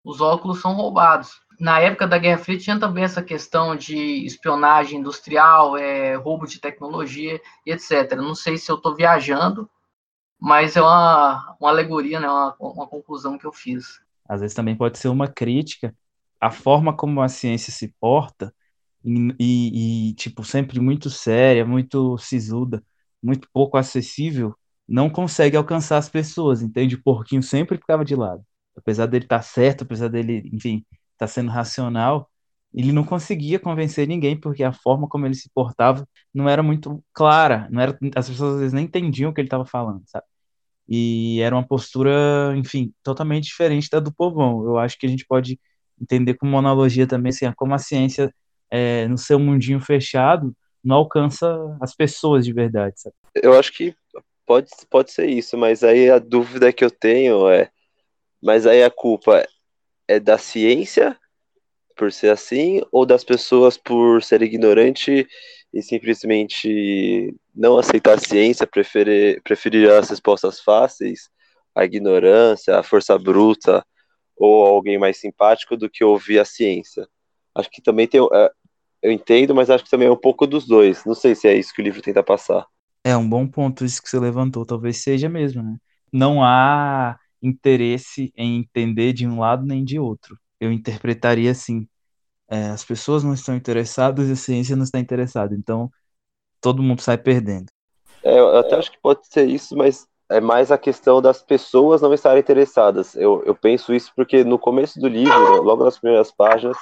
os 0.04 0.22
óculos 0.22 0.62
são 0.62 0.74
roubados 0.74 1.42
na 1.62 1.80
época 1.80 2.08
da 2.08 2.18
Guerra 2.18 2.40
Fria 2.40 2.58
tinha 2.58 2.80
também 2.80 3.04
essa 3.04 3.22
questão 3.22 3.76
de 3.76 4.26
espionagem 4.26 5.00
industrial, 5.00 5.78
é, 5.78 6.16
roubo 6.16 6.48
de 6.48 6.60
tecnologia 6.60 7.40
e 7.64 7.72
etc. 7.72 8.16
Não 8.18 8.34
sei 8.34 8.58
se 8.58 8.72
eu 8.72 8.78
estou 8.78 8.96
viajando, 8.96 9.70
mas 10.40 10.76
é 10.76 10.82
uma, 10.82 11.56
uma 11.60 11.70
alegoria, 11.70 12.20
né, 12.20 12.28
uma, 12.28 12.56
uma 12.60 12.88
conclusão 12.88 13.38
que 13.38 13.46
eu 13.46 13.54
fiz. 13.54 14.02
Às 14.28 14.42
vezes 14.42 14.56
também 14.56 14.76
pode 14.76 14.98
ser 14.98 15.10
uma 15.10 15.28
crítica 15.28 15.96
à 16.40 16.50
forma 16.50 16.98
como 16.98 17.22
a 17.22 17.30
ciência 17.30 17.72
se 17.72 17.90
porta 18.00 18.52
e, 19.06 19.36
e, 19.40 20.10
e 20.10 20.14
tipo, 20.16 20.44
sempre 20.44 20.80
muito 20.80 21.12
séria, 21.12 21.64
muito 21.64 22.18
sisuda, 22.18 22.84
muito 23.22 23.48
pouco 23.54 23.78
acessível, 23.78 24.56
não 24.88 25.12
consegue 25.12 25.56
alcançar 25.56 26.00
as 26.00 26.10
pessoas, 26.10 26.64
entende? 26.64 26.96
O 26.96 27.04
porquinho 27.04 27.44
sempre 27.44 27.78
ficava 27.78 28.04
de 28.04 28.16
lado. 28.16 28.44
Apesar 28.76 29.06
dele 29.06 29.26
estar 29.26 29.38
tá 29.38 29.44
certo, 29.44 29.84
apesar 29.84 30.08
dele, 30.08 30.50
enfim, 30.52 30.84
está 31.24 31.28
sendo 31.28 31.52
racional, 31.52 32.30
ele 32.74 32.92
não 32.92 33.04
conseguia 33.04 33.60
convencer 33.60 34.08
ninguém 34.08 34.40
porque 34.40 34.64
a 34.64 34.74
forma 34.74 35.08
como 35.08 35.26
ele 35.26 35.36
se 35.36 35.50
portava 35.54 36.08
não 36.34 36.48
era 36.50 36.64
muito 36.64 37.04
clara, 37.14 37.68
não 37.70 37.82
era 37.82 37.98
as 38.16 38.30
pessoas 38.30 38.54
às 38.56 38.60
vezes 38.60 38.74
nem 38.74 38.86
entendiam 38.86 39.30
o 39.30 39.34
que 39.34 39.42
ele 39.42 39.48
estava 39.48 39.66
falando, 39.66 40.04
sabe? 40.08 40.26
E 40.88 41.40
era 41.42 41.56
uma 41.56 41.66
postura, 41.66 42.54
enfim, 42.56 42.94
totalmente 43.04 43.46
diferente 43.46 43.90
da 43.90 44.00
do 44.00 44.14
povão. 44.14 44.66
Eu 44.66 44.78
acho 44.78 44.98
que 44.98 45.06
a 45.06 45.10
gente 45.10 45.26
pode 45.26 45.60
entender 46.02 46.34
como 46.36 46.52
uma 46.54 46.60
analogia 46.60 47.06
também, 47.06 47.30
assim, 47.30 47.52
como 47.56 47.74
a 47.74 47.78
ciência 47.78 48.34
é, 48.70 49.08
no 49.08 49.18
seu 49.18 49.40
mundinho 49.40 49.80
fechado 49.80 50.56
não 50.84 50.96
alcança 50.98 51.48
as 51.80 51.96
pessoas 51.96 52.44
de 52.44 52.54
verdade, 52.54 53.00
sabe? 53.00 53.16
Eu 53.36 53.58
acho 53.58 53.72
que 53.72 53.96
pode, 54.46 54.70
pode 54.90 55.12
ser 55.12 55.28
isso, 55.28 55.58
mas 55.58 55.84
aí 55.84 56.10
a 56.10 56.18
dúvida 56.20 56.74
que 56.74 56.84
eu 56.84 56.90
tenho 56.90 57.48
é, 57.50 57.70
mas 58.42 58.66
aí 58.66 58.84
a 58.84 58.90
culpa 58.90 59.46
é 60.12 60.20
da 60.20 60.38
ciência 60.38 61.18
por 61.96 62.12
ser 62.12 62.30
assim 62.30 62.82
ou 62.92 63.06
das 63.06 63.24
pessoas 63.24 63.78
por 63.78 64.22
ser 64.24 64.42
ignorante 64.42 65.28
e 65.74 65.82
simplesmente 65.82 67.36
não 67.56 67.78
aceitar 67.78 68.16
a 68.16 68.20
ciência, 68.20 68.68
preferir, 68.68 69.42
preferir 69.44 69.90
as 69.90 70.10
respostas 70.10 70.60
fáceis, 70.60 71.30
a 71.74 71.86
ignorância, 71.86 72.78
a 72.78 72.84
força 72.84 73.18
bruta 73.18 73.86
ou 74.36 74.66
alguém 74.66 74.98
mais 74.98 75.18
simpático 75.18 75.78
do 75.78 75.90
que 75.90 76.04
ouvir 76.04 76.40
a 76.40 76.46
ciência. 76.46 77.08
Acho 77.56 77.70
que 77.70 77.82
também 77.82 78.08
tem. 78.08 78.20
É, 78.34 78.52
eu 79.02 79.12
entendo, 79.12 79.56
mas 79.56 79.70
acho 79.70 79.84
que 79.84 79.90
também 79.90 80.08
é 80.08 80.12
um 80.12 80.18
pouco 80.18 80.46
dos 80.46 80.68
dois. 80.68 81.06
Não 81.06 81.16
sei 81.16 81.36
se 81.36 81.48
é 81.48 81.56
isso 81.56 81.74
que 81.74 81.82
o 81.82 81.84
livro 81.84 82.02
tenta 82.02 82.24
passar. 82.24 82.66
É 83.04 83.16
um 83.16 83.28
bom 83.28 83.48
ponto 83.48 83.86
isso 83.86 84.02
que 84.02 84.10
você 84.10 84.20
levantou, 84.20 84.66
talvez 84.66 84.98
seja 84.98 85.28
mesmo, 85.30 85.64
né? 85.64 85.78
Não 86.12 86.44
há 86.44 87.18
interesse 87.42 88.32
em 88.36 88.60
entender 88.60 89.14
de 89.14 89.28
um 89.28 89.40
lado 89.40 89.66
nem 89.66 89.84
de 89.84 90.00
outro. 90.00 90.38
Eu 90.60 90.72
interpretaria 90.72 91.52
assim: 91.52 91.88
é, 92.50 92.68
as 92.68 92.84
pessoas 92.84 93.24
não 93.24 93.34
estão 93.34 93.56
interessadas 93.56 94.30
e 94.30 94.34
a 94.34 94.36
ciência 94.36 94.76
não 94.76 94.84
está 94.84 95.00
interessada, 95.00 95.56
então 95.56 95.90
todo 96.60 96.84
mundo 96.84 97.02
sai 97.02 97.18
perdendo. 97.18 97.72
É, 98.24 98.40
eu 98.40 98.58
até 98.58 98.76
acho 98.76 98.92
que 98.92 99.00
pode 99.02 99.26
ser 99.28 99.48
isso, 99.48 99.76
mas 99.76 100.08
é 100.30 100.40
mais 100.40 100.72
a 100.72 100.78
questão 100.78 101.22
das 101.22 101.42
pessoas 101.42 102.02
não 102.02 102.14
estarem 102.14 102.40
interessadas. 102.40 103.16
Eu, 103.16 103.44
eu 103.46 103.56
penso 103.56 103.94
isso 103.94 104.12
porque 104.16 104.44
no 104.44 104.60
começo 104.60 105.00
do 105.00 105.08
livro, 105.08 105.62
logo 105.62 105.84
nas 105.84 106.00
primeiras 106.00 106.32
páginas, 106.32 106.78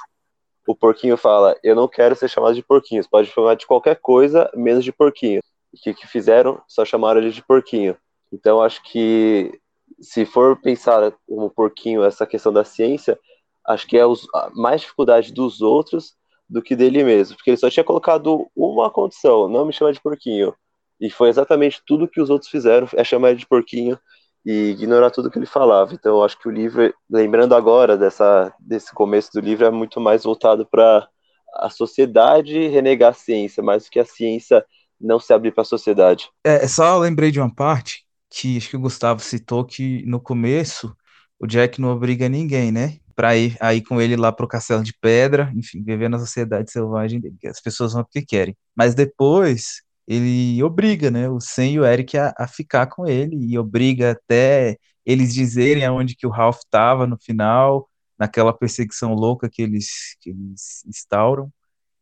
o 0.68 0.76
porquinho 0.76 1.18
fala: 1.18 1.56
Eu 1.64 1.76
não 1.76 1.88
quero 1.88 2.16
ser 2.16 2.30
chamado 2.30 2.54
de 2.54 2.64
porquinho, 2.64 3.02
você 3.02 3.10
pode 3.10 3.30
chamar 3.30 3.56
de 3.56 3.66
qualquer 3.66 3.96
coisa, 3.96 4.50
menos 4.54 4.84
de 4.84 4.92
porquinho. 4.92 5.42
E 5.74 5.78
o 5.78 5.82
que, 5.82 5.94
que 5.94 6.08
fizeram? 6.08 6.62
Só 6.68 6.86
chamaram 6.86 7.22
ele 7.22 7.32
de 7.32 7.44
porquinho. 7.44 7.98
Então 8.32 8.62
acho 8.62 8.82
que 8.84 9.60
se 10.02 10.26
for 10.26 10.60
pensar 10.60 11.14
como 11.28 11.50
porquinho 11.50 12.04
essa 12.04 12.26
questão 12.26 12.52
da 12.52 12.64
ciência, 12.64 13.20
acho 13.68 13.88
que 13.88 13.98
é 13.98 14.06
os, 14.06 14.26
mais 14.54 14.82
dificuldade 14.82 15.34
dos 15.34 15.62
outros 15.62 16.16
do 16.50 16.62
que 16.62 16.76
dele 16.76 17.04
mesmo, 17.04 17.36
porque 17.36 17.52
ele 17.52 17.58
só 17.58 17.70
tinha 17.70 17.84
colocado 17.84 18.50
uma 18.56 18.90
condição, 18.90 19.48
não 19.48 19.66
me 19.66 19.74
chama 19.74 19.94
de 19.94 20.02
porquinho. 20.02 20.54
E 21.00 21.10
foi 21.10 21.30
exatamente 21.30 21.82
tudo 21.86 22.08
que 22.08 22.20
os 22.20 22.30
outros 22.30 22.50
fizeram, 22.50 22.88
é 22.94 23.04
chamar 23.04 23.36
de 23.36 23.46
porquinho 23.46 23.98
e 24.46 24.72
ignorar 24.72 25.12
tudo 25.12 25.30
que 25.30 25.38
ele 25.38 25.46
falava. 25.46 25.94
Então, 25.94 26.24
acho 26.24 26.38
que 26.40 26.48
o 26.48 26.52
livro, 26.52 26.94
lembrando 27.10 27.54
agora 27.54 27.96
dessa, 27.96 28.54
desse 28.60 28.92
começo 28.94 29.32
do 29.34 29.40
livro, 29.40 29.66
é 29.66 29.70
muito 29.70 30.02
mais 30.02 30.24
voltado 30.24 30.66
para 30.66 31.08
a 31.56 31.70
sociedade 31.70 32.68
renegar 32.68 33.12
a 33.12 33.14
ciência, 33.14 33.62
mais 33.62 33.86
do 33.86 33.92
que 33.92 34.00
a 34.00 34.06
ciência 34.06 34.66
não 35.00 35.20
se 35.20 35.32
abrir 35.32 35.52
para 35.52 35.62
a 35.62 35.66
sociedade. 35.66 36.30
É, 36.44 36.68
só 36.68 36.98
lembrei 36.98 37.32
de 37.32 37.40
uma 37.40 37.54
parte 37.54 38.09
que 38.30 38.58
acho 38.58 38.70
que 38.70 38.78
o 38.78 38.80
Gustavo 38.80 39.22
citou 39.22 39.66
que 39.66 40.06
no 40.06 40.20
começo 40.20 40.96
o 41.40 41.48
Jack 41.48 41.80
não 41.82 41.90
obriga 41.90 42.30
ninguém, 42.30 42.72
né? 42.72 43.00
Pra 43.16 43.36
ir 43.36 43.58
aí 43.60 43.82
com 43.84 44.00
ele 44.02 44.16
lá 44.16 44.32
pro 44.32 44.48
castelo 44.48 44.84
de 44.84 44.94
pedra, 44.94 45.52
enfim, 45.56 45.84
viver 45.84 46.10
na 46.10 46.20
sociedade 46.20 46.72
selvagem 46.72 47.20
dele, 47.20 47.38
que 47.40 47.48
as 47.48 47.62
pessoas 47.62 47.94
vão 47.94 48.04
porque 48.04 48.22
querem. 48.22 48.56
Mas 48.76 48.94
depois 48.96 49.82
ele 50.08 50.62
obriga, 50.64 51.12
né, 51.12 51.30
o 51.30 51.40
Sam 51.40 51.66
e 51.68 51.80
o 51.80 51.86
Eric 51.86 52.18
a, 52.18 52.34
a 52.38 52.48
ficar 52.48 52.88
com 52.88 53.08
ele 53.08 53.36
e 53.38 53.58
obriga 53.60 54.12
até 54.12 54.78
eles 55.06 55.34
dizerem 55.34 55.86
aonde 55.86 56.16
que 56.16 56.28
o 56.28 56.30
Ralph 56.30 56.60
estava 56.60 57.06
no 57.08 57.18
final, 57.18 57.90
naquela 58.18 58.54
perseguição 58.54 59.14
louca 59.14 59.50
que 59.50 59.62
eles, 59.62 60.16
que 60.22 60.32
eles 60.32 60.84
instauram. 60.88 61.52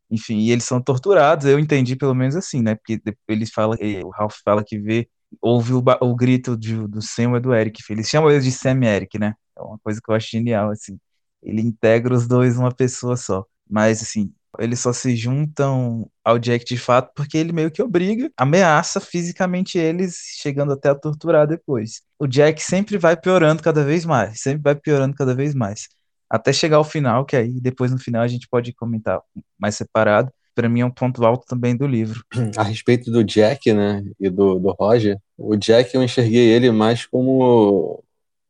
Enfim, 0.10 0.40
e 0.40 0.52
eles 0.52 0.63
são 0.63 0.82
torturados, 0.82 1.46
eu 1.46 1.60
entendi 1.60 1.96
pelo 1.96 2.16
menos 2.16 2.36
assim, 2.36 2.62
né? 2.62 2.76
Porque 2.76 3.02
eles 3.28 3.52
falam, 3.52 3.78
o 4.06 4.10
Ralph 4.10 4.36
fala 4.44 4.63
que 4.66 4.80
vê 4.80 5.10
ouve 5.42 5.74
o, 5.74 5.84
o 6.02 6.16
grito 6.16 6.58
de, 6.58 6.76
do 6.88 7.02
Sam 7.02 7.38
e 7.38 7.40
do 7.40 7.54
Eric. 7.54 7.82
Eles 7.90 8.08
chamam 8.08 8.32
eles 8.32 8.44
de 8.44 8.52
Sam 8.52 8.84
e 8.84 8.88
Eric, 8.88 9.20
né? 9.20 9.36
É 9.58 9.62
uma 9.62 9.80
coisa 9.80 10.00
que 10.04 10.10
eu 10.12 10.16
acho 10.16 10.30
genial, 10.30 10.70
assim. 10.72 11.00
Ele 11.42 11.62
integra 11.62 12.13
os 12.13 12.28
dois 12.28 12.58
numa 12.58 12.74
pessoa 12.74 13.16
só. 13.18 13.46
Mas, 13.70 14.02
assim, 14.02 14.34
eles 14.60 14.80
só 14.80 14.94
se 14.94 15.16
juntam 15.16 16.10
ao 16.24 16.40
Jack 16.40 16.66
de 16.66 16.78
fato 16.78 17.12
porque 17.16 17.38
ele 17.38 17.52
meio 17.52 17.72
que 17.72 17.82
obriga, 17.82 18.32
ameaça 18.38 19.00
fisicamente 19.00 19.78
eles, 19.78 20.18
chegando 20.42 20.74
até 20.74 20.90
a 20.90 20.96
torturar 20.96 21.48
depois. 21.48 22.02
O 22.18 22.28
Jack 22.28 22.62
sempre 22.62 22.98
vai 22.98 23.16
piorando 23.16 23.62
cada 23.62 23.84
vez 23.84 24.06
mais, 24.06 24.42
sempre 24.42 24.62
vai 24.63 24.76
piorando 24.76 25.16
cada 25.16 25.36
vez 25.36 25.54
mais. 25.54 25.88
Até 26.30 26.52
chegar 26.52 26.78
ao 26.78 26.84
final, 26.84 27.26
que 27.26 27.36
aí 27.36 27.60
depois 27.62 27.92
no 27.92 28.00
final 28.00 28.22
a 28.22 28.28
gente 28.28 28.48
pode 28.50 28.74
comentar 28.74 29.22
mais 29.60 29.76
separado 29.76 30.32
para 30.58 30.67
mim 30.67 30.80
é 30.80 30.86
um 30.86 30.89
ponto 30.91 31.24
alto 31.24 31.46
também 31.46 31.78
do 31.78 31.86
livro. 31.86 32.24
A 32.58 32.63
respeito 32.63 33.12
do 33.12 33.24
Jack, 33.24 33.72
né, 33.72 34.04
e 34.20 34.28
do, 34.28 34.58
do 34.58 34.72
Roger, 34.72 35.20
o 35.38 35.56
Jack 35.56 35.93
eu 35.93 36.02
enxerguei 36.02 36.48
ele 36.48 36.72
mais 36.72 37.06
como 37.06 38.04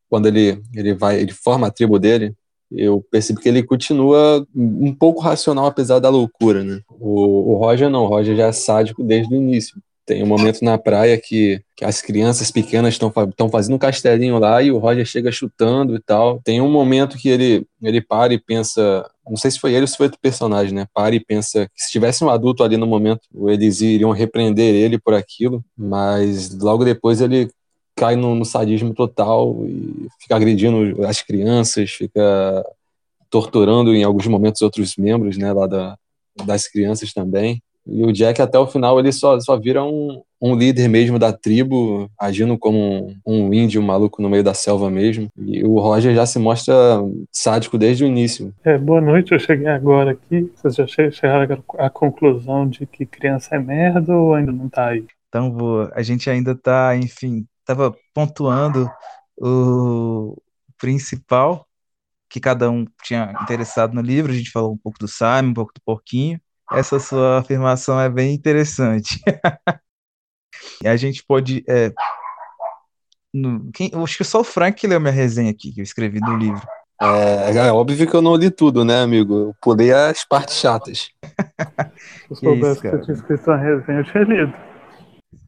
quando 0.10 0.28
ele 0.28 0.64
ele 0.74 0.94
vai, 0.94 1.20
ele 1.20 1.34
forma 1.34 1.68
a 1.68 1.72
tribo 1.72 2.00
dele, 2.00 2.34
eu 2.72 3.06
percebi 3.12 3.42
que 3.42 3.50
ele 3.50 3.62
continua 3.62 4.48
um 4.56 4.94
pouco 4.94 5.20
racional 5.20 5.66
apesar 5.66 6.00
da 6.00 6.08
loucura, 6.10 6.64
né? 6.64 6.80
O, 6.90 7.54
o 7.54 7.58
Roger 7.58 7.90
não, 7.90 8.04
o 8.04 8.08
Roger 8.08 8.38
já 8.38 8.48
é 8.48 8.52
sádico 8.54 9.04
desde 9.04 9.34
o 9.34 9.38
início. 9.38 9.82
Tem 10.08 10.24
um 10.24 10.26
momento 10.26 10.64
na 10.64 10.78
praia 10.78 11.18
que, 11.18 11.62
que 11.76 11.84
as 11.84 12.02
crianças 12.02 12.50
pequenas 12.50 12.94
estão 12.94 13.50
fazendo 13.52 13.76
um 13.76 13.78
castelinho 13.78 14.40
lá 14.40 14.64
e 14.64 14.72
o 14.72 14.78
Roger 14.78 15.06
chega 15.06 15.34
chutando 15.34 15.98
e 15.98 16.00
tal. 16.00 16.40
Tem 16.46 16.62
um 16.62 16.72
momento 16.72 17.18
que 17.18 17.28
ele, 17.28 17.68
ele 17.84 18.00
para 18.00 18.34
e 18.34 18.40
pensa. 18.40 19.06
Não 19.30 19.36
sei 19.36 19.52
se 19.52 19.60
foi 19.60 19.74
ele 19.74 19.82
ou 19.82 19.88
se 19.88 19.98
foi 19.98 20.06
outro 20.06 20.18
personagem, 20.22 20.74
né? 20.74 20.88
Para 20.94 21.14
e 21.14 21.20
pensa 21.20 21.68
que 21.76 21.84
se 21.84 21.92
tivesse 21.92 22.24
um 22.24 22.30
adulto 22.30 22.64
ali 22.64 22.78
no 22.78 22.88
momento, 22.88 23.20
eles 23.50 23.82
iriam 23.82 24.12
repreender 24.12 24.74
ele 24.74 24.98
por 24.98 25.14
aquilo, 25.14 25.62
mas 25.78 26.58
logo 26.58 26.86
depois 26.86 27.20
ele 27.20 27.50
cai 27.94 28.16
no, 28.16 28.34
no 28.34 28.46
sadismo 28.46 28.94
total 28.94 29.66
e 29.66 30.08
fica 30.22 30.38
agredindo 30.38 31.06
as 31.06 31.22
crianças, 31.22 31.92
fica 31.92 32.66
torturando 33.30 33.94
em 33.94 34.06
alguns 34.06 34.28
momentos 34.28 34.62
outros 34.62 34.96
membros, 34.96 35.36
né, 35.38 35.52
lá 35.52 35.68
da, 35.68 35.98
das 36.46 36.66
crianças 36.66 37.12
também. 37.12 37.62
E 37.90 38.04
o 38.04 38.12
Jack, 38.12 38.42
até 38.42 38.60
o 38.60 38.68
final, 38.68 39.00
ele 39.00 39.12
só, 39.12 39.40
só 39.40 39.58
vira 39.58 39.84
um, 39.84 40.22
um 40.42 40.56
líder 40.56 40.88
mesmo 40.88 41.18
da 41.18 41.32
tribo, 41.32 42.10
agindo 42.20 42.58
como 42.58 42.78
um, 42.78 43.16
um 43.26 43.54
índio 43.54 43.82
maluco 43.82 44.22
no 44.22 44.30
meio 44.30 44.44
da 44.44 44.54
selva 44.54 44.90
mesmo. 44.90 45.30
E 45.38 45.64
o 45.64 45.80
Roger 45.80 46.14
já 46.14 46.26
se 46.26 46.38
mostra 46.38 46.74
sádico 47.32 47.78
desde 47.78 48.04
o 48.04 48.08
início. 48.08 48.54
É, 48.64 48.78
boa 48.78 49.02
noite, 49.02 49.32
eu 49.32 49.40
cheguei 49.40 49.68
agora 49.68 50.12
aqui. 50.12 50.52
Vocês 50.56 50.76
já 50.76 50.88
chegaram 51.12 51.64
à 51.78 51.90
conclusão 51.90 52.68
de 52.68 52.86
que 52.86 53.06
criança 53.06 53.56
é 53.56 53.60
merda 53.60 54.16
ou 54.16 54.34
ainda 54.34 54.52
não 54.52 54.70
tá 54.70 54.88
aí? 54.88 55.06
Então, 55.30 55.52
vou, 55.52 55.90
a 55.94 56.02
gente 56.02 56.30
ainda 56.30 56.56
tá, 56.56 56.96
enfim, 56.96 57.46
tava 57.66 57.96
pontuando 58.14 58.90
o 59.38 60.36
principal 60.78 61.66
que 62.30 62.40
cada 62.40 62.70
um 62.70 62.86
tinha 63.04 63.34
interessado 63.42 63.94
no 63.94 64.02
livro. 64.02 64.32
A 64.32 64.36
gente 64.36 64.52
falou 64.52 64.74
um 64.74 64.78
pouco 64.78 65.00
do 65.00 65.08
Simon, 65.08 65.50
um 65.50 65.54
pouco 65.54 65.74
do 65.74 65.82
Porquinho. 65.86 66.40
Essa 66.72 67.00
sua 67.00 67.40
afirmação 67.40 68.00
é 68.00 68.10
bem 68.10 68.34
interessante. 68.34 69.22
e 70.84 70.88
a 70.88 70.96
gente 70.98 71.24
pode. 71.26 71.64
É, 71.68 71.94
no, 73.34 73.72
quem, 73.72 73.90
eu 73.94 74.04
acho 74.04 74.18
que 74.18 74.24
só 74.24 74.42
o 74.42 74.44
Frank 74.44 74.80
que 74.80 74.88
leu 74.88 75.00
minha 75.00 75.12
resenha 75.12 75.52
aqui, 75.52 75.72
que 75.72 75.80
eu 75.80 75.84
escrevi 75.84 76.20
no 76.20 76.36
livro. 76.36 76.62
É, 77.00 77.56
é 77.56 77.72
óbvio 77.72 78.10
que 78.10 78.16
eu 78.16 78.22
não 78.22 78.36
li 78.36 78.50
tudo, 78.50 78.84
né, 78.84 79.02
amigo? 79.02 79.34
Eu 79.36 79.56
pulei 79.62 79.94
as 79.94 80.26
partes 80.26 80.56
chatas. 80.56 81.10
Se 81.24 82.32
eu 82.32 82.36
soubesse 82.36 82.82
que, 82.82 82.90
você 82.90 83.02
tinha 83.02 83.16
escrito 83.16 83.48
uma 83.48 83.58
resenha, 83.58 84.00
eu 84.00 84.04
tinha 84.04 84.24
lido. 84.24 84.54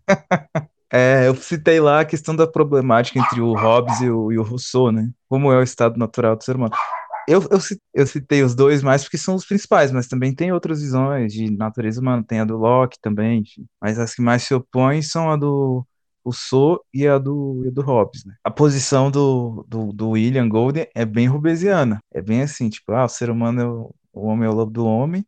É, 0.92 1.28
eu 1.28 1.36
citei 1.36 1.80
lá 1.80 2.00
a 2.00 2.06
questão 2.06 2.36
da 2.36 2.48
problemática 2.48 3.20
entre 3.20 3.40
o 3.40 3.54
Hobbes 3.54 4.02
e 4.02 4.10
o, 4.10 4.32
e 4.32 4.40
o 4.40 4.42
Rousseau, 4.42 4.92
né? 4.92 5.08
Como 5.30 5.54
é 5.54 5.58
o 5.58 5.62
estado 5.62 6.00
natural 6.00 6.36
do 6.36 6.44
ser 6.44 6.56
humano. 6.56 6.74
Eu, 7.30 7.42
eu, 7.44 7.60
eu, 7.94 8.08
citei 8.08 8.42
os 8.42 8.56
dois 8.56 8.82
mais 8.82 9.04
porque 9.04 9.18
são 9.18 9.36
os 9.36 9.46
principais, 9.46 9.92
mas 9.92 10.08
também 10.08 10.34
tem 10.34 10.52
outras 10.52 10.82
visões 10.82 11.32
de 11.32 11.52
natureza 11.52 12.02
humana, 12.02 12.24
tem 12.28 12.40
a 12.40 12.44
do 12.46 12.58
Locke 12.58 12.98
também, 13.00 13.42
enfim. 13.42 13.68
mas 13.80 14.00
as 14.00 14.16
que 14.16 14.22
mais 14.22 14.42
se 14.42 14.54
opõem 14.56 15.04
são 15.04 15.30
a 15.30 15.36
do 15.38 15.86
Rousseau 16.26 16.84
e 16.92 17.08
a 17.08 17.20
do, 17.20 17.64
e 17.68 17.70
do 17.70 17.84
Hobbes. 17.84 18.26
Né? 18.26 18.34
A 18.44 18.50
posição 18.50 19.12
do, 19.12 19.64
do, 19.68 19.94
do, 19.94 20.10
William 20.12 20.50
Golden 20.50 20.88
é 20.96 21.06
bem 21.06 21.28
rubesiana, 21.28 22.00
é 22.12 22.20
bem 22.20 22.42
assim, 22.42 22.68
tipo, 22.68 22.92
ah, 22.94 23.06
o 23.06 23.10
ser 23.10 23.30
humano 23.30 23.62
é 23.62 23.66
o, 23.68 23.96
o 24.14 24.28
homem 24.28 24.48
é 24.48 24.50
o 24.50 24.56
lobo 24.56 24.72
do 24.72 24.86
homem, 24.86 25.24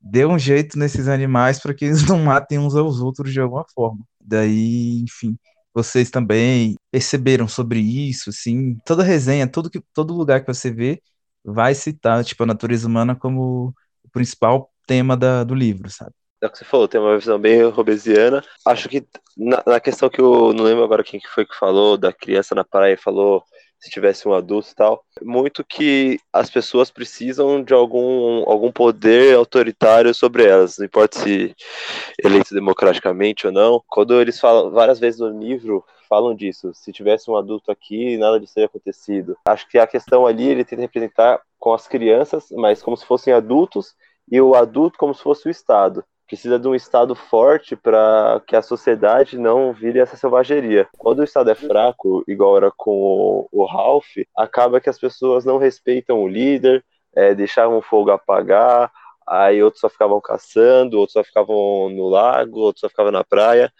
dê 0.00 0.24
um 0.24 0.38
jeito 0.38 0.78
nesses 0.78 1.08
animais 1.08 1.60
para 1.60 1.74
que 1.74 1.84
eles 1.86 2.04
não 2.06 2.20
matem 2.20 2.60
uns 2.60 2.76
aos 2.76 3.00
outros 3.00 3.32
de 3.32 3.40
alguma 3.40 3.64
forma. 3.74 4.04
Daí, 4.20 5.02
enfim, 5.02 5.36
vocês 5.74 6.10
também 6.10 6.76
perceberam 6.92 7.48
sobre 7.48 7.80
isso, 7.80 8.30
assim, 8.30 8.76
toda 8.84 9.02
resenha, 9.02 9.48
todo, 9.48 9.68
que, 9.70 9.80
todo 9.92 10.14
lugar 10.14 10.40
que 10.42 10.52
você 10.52 10.70
vê 10.70 11.02
vai 11.44 11.74
citar, 11.74 12.24
tipo, 12.24 12.42
a 12.42 12.46
natureza 12.46 12.86
humana 12.86 13.14
como 13.14 13.74
o 14.04 14.10
principal 14.12 14.70
tema 14.86 15.16
da, 15.16 15.44
do 15.44 15.54
livro, 15.54 15.90
sabe? 15.90 16.12
É 16.42 16.46
o 16.46 16.50
que 16.50 16.58
você 16.58 16.64
falou, 16.64 16.88
tem 16.88 17.00
uma 17.00 17.18
visão 17.18 17.38
bem 17.38 17.62
robesiana. 17.68 18.42
Acho 18.66 18.88
que 18.88 19.06
na, 19.36 19.62
na, 19.66 19.80
questão 19.80 20.08
que 20.08 20.20
eu 20.20 20.54
não 20.54 20.64
lembro 20.64 20.82
agora 20.82 21.04
quem 21.04 21.20
que 21.20 21.28
foi 21.28 21.44
que 21.44 21.54
falou, 21.54 21.98
da 21.98 22.12
criança 22.12 22.54
na 22.54 22.64
praia, 22.64 22.96
falou 22.96 23.44
se 23.80 23.90
tivesse 23.90 24.28
um 24.28 24.34
adulto 24.34 24.68
e 24.70 24.74
tal, 24.74 25.02
muito 25.22 25.64
que 25.64 26.20
as 26.30 26.50
pessoas 26.50 26.90
precisam 26.90 27.62
de 27.62 27.72
algum, 27.72 28.44
algum 28.46 28.70
poder 28.70 29.34
autoritário 29.34 30.14
sobre 30.14 30.44
elas, 30.44 30.76
não 30.78 30.84
importa 30.84 31.18
se 31.18 31.56
eleito 32.22 32.54
democraticamente 32.54 33.46
ou 33.46 33.52
não. 33.52 33.82
Quando 33.88 34.20
eles 34.20 34.38
falam, 34.38 34.70
várias 34.70 34.98
vezes 34.98 35.18
no 35.18 35.30
livro, 35.30 35.82
falam 36.08 36.34
disso, 36.34 36.72
se 36.74 36.92
tivesse 36.92 37.30
um 37.30 37.36
adulto 37.36 37.70
aqui, 37.70 38.18
nada 38.18 38.38
disso 38.38 38.54
teria 38.54 38.66
acontecido. 38.66 39.36
Acho 39.46 39.66
que 39.66 39.78
a 39.78 39.86
questão 39.86 40.26
ali, 40.26 40.46
ele 40.46 40.64
tenta 40.64 40.82
representar 40.82 41.40
com 41.58 41.72
as 41.72 41.88
crianças, 41.88 42.46
mas 42.50 42.82
como 42.82 42.96
se 42.96 43.06
fossem 43.06 43.32
adultos, 43.32 43.94
e 44.30 44.40
o 44.40 44.54
adulto 44.54 44.98
como 44.98 45.14
se 45.14 45.22
fosse 45.22 45.48
o 45.48 45.50
Estado 45.50 46.04
precisa 46.30 46.60
de 46.60 46.68
um 46.68 46.76
Estado 46.76 47.16
forte 47.16 47.74
para 47.74 48.40
que 48.46 48.54
a 48.54 48.62
sociedade 48.62 49.36
não 49.36 49.72
vire 49.72 49.98
essa 49.98 50.16
selvageria. 50.16 50.88
Quando 50.96 51.18
o 51.18 51.24
Estado 51.24 51.50
é 51.50 51.56
fraco, 51.56 52.22
igual 52.28 52.56
era 52.56 52.70
com 52.70 53.48
o, 53.50 53.64
Ralph, 53.64 54.06
acaba 54.36 54.80
que 54.80 54.88
as 54.88 54.96
pessoas 54.96 55.44
não 55.44 55.58
respeitam 55.58 56.22
o 56.22 56.28
líder, 56.28 56.84
é, 57.16 57.34
deixavam 57.34 57.78
o 57.78 57.82
fogo 57.82 58.12
apagar, 58.12 58.92
aí 59.26 59.60
outros 59.60 59.80
só 59.80 59.88
ficavam 59.88 60.20
caçando, 60.20 61.00
outros 61.00 61.14
só 61.14 61.24
ficavam 61.24 61.90
no 61.90 62.08
lago, 62.08 62.60
outros 62.60 62.80
só 62.80 62.88
ficavam 62.88 63.10
na 63.10 63.24
praia. 63.24 63.72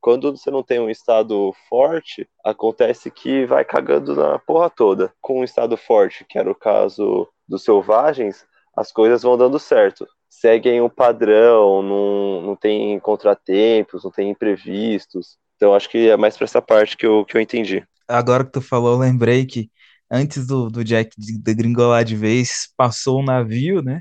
Quando 0.00 0.36
você 0.36 0.50
não 0.50 0.64
tem 0.64 0.80
um 0.80 0.90
Estado 0.90 1.54
forte, 1.68 2.28
acontece 2.44 3.08
que 3.08 3.46
vai 3.46 3.64
cagando 3.64 4.16
na 4.16 4.36
porra 4.40 4.68
toda. 4.68 5.14
Com 5.20 5.40
um 5.40 5.44
Estado 5.44 5.76
forte, 5.76 6.24
que 6.24 6.40
era 6.40 6.50
o 6.50 6.56
caso 6.56 7.28
dos 7.46 7.62
selvagens, 7.62 8.44
as 8.76 8.90
coisas 8.90 9.22
vão 9.22 9.38
dando 9.38 9.60
certo 9.60 10.04
seguem 10.40 10.80
o 10.80 10.90
padrão, 10.90 11.82
não, 11.82 12.42
não 12.42 12.56
tem 12.56 12.98
contratempos, 13.00 14.04
não 14.04 14.10
tem 14.10 14.30
imprevistos. 14.30 15.36
Então 15.56 15.74
acho 15.74 15.88
que 15.88 16.08
é 16.08 16.16
mais 16.16 16.36
para 16.36 16.44
essa 16.44 16.60
parte 16.60 16.96
que 16.96 17.06
eu, 17.06 17.24
que 17.24 17.36
eu 17.36 17.40
entendi. 17.40 17.84
Agora 18.06 18.44
que 18.44 18.52
tu 18.52 18.60
falou, 18.60 18.98
lembrei 18.98 19.46
que 19.46 19.70
antes 20.10 20.46
do, 20.46 20.68
do 20.70 20.84
Jack 20.84 21.10
degringolar 21.42 22.04
de 22.04 22.16
vez, 22.16 22.68
passou 22.76 23.20
um 23.20 23.24
navio, 23.24 23.82
né? 23.82 24.00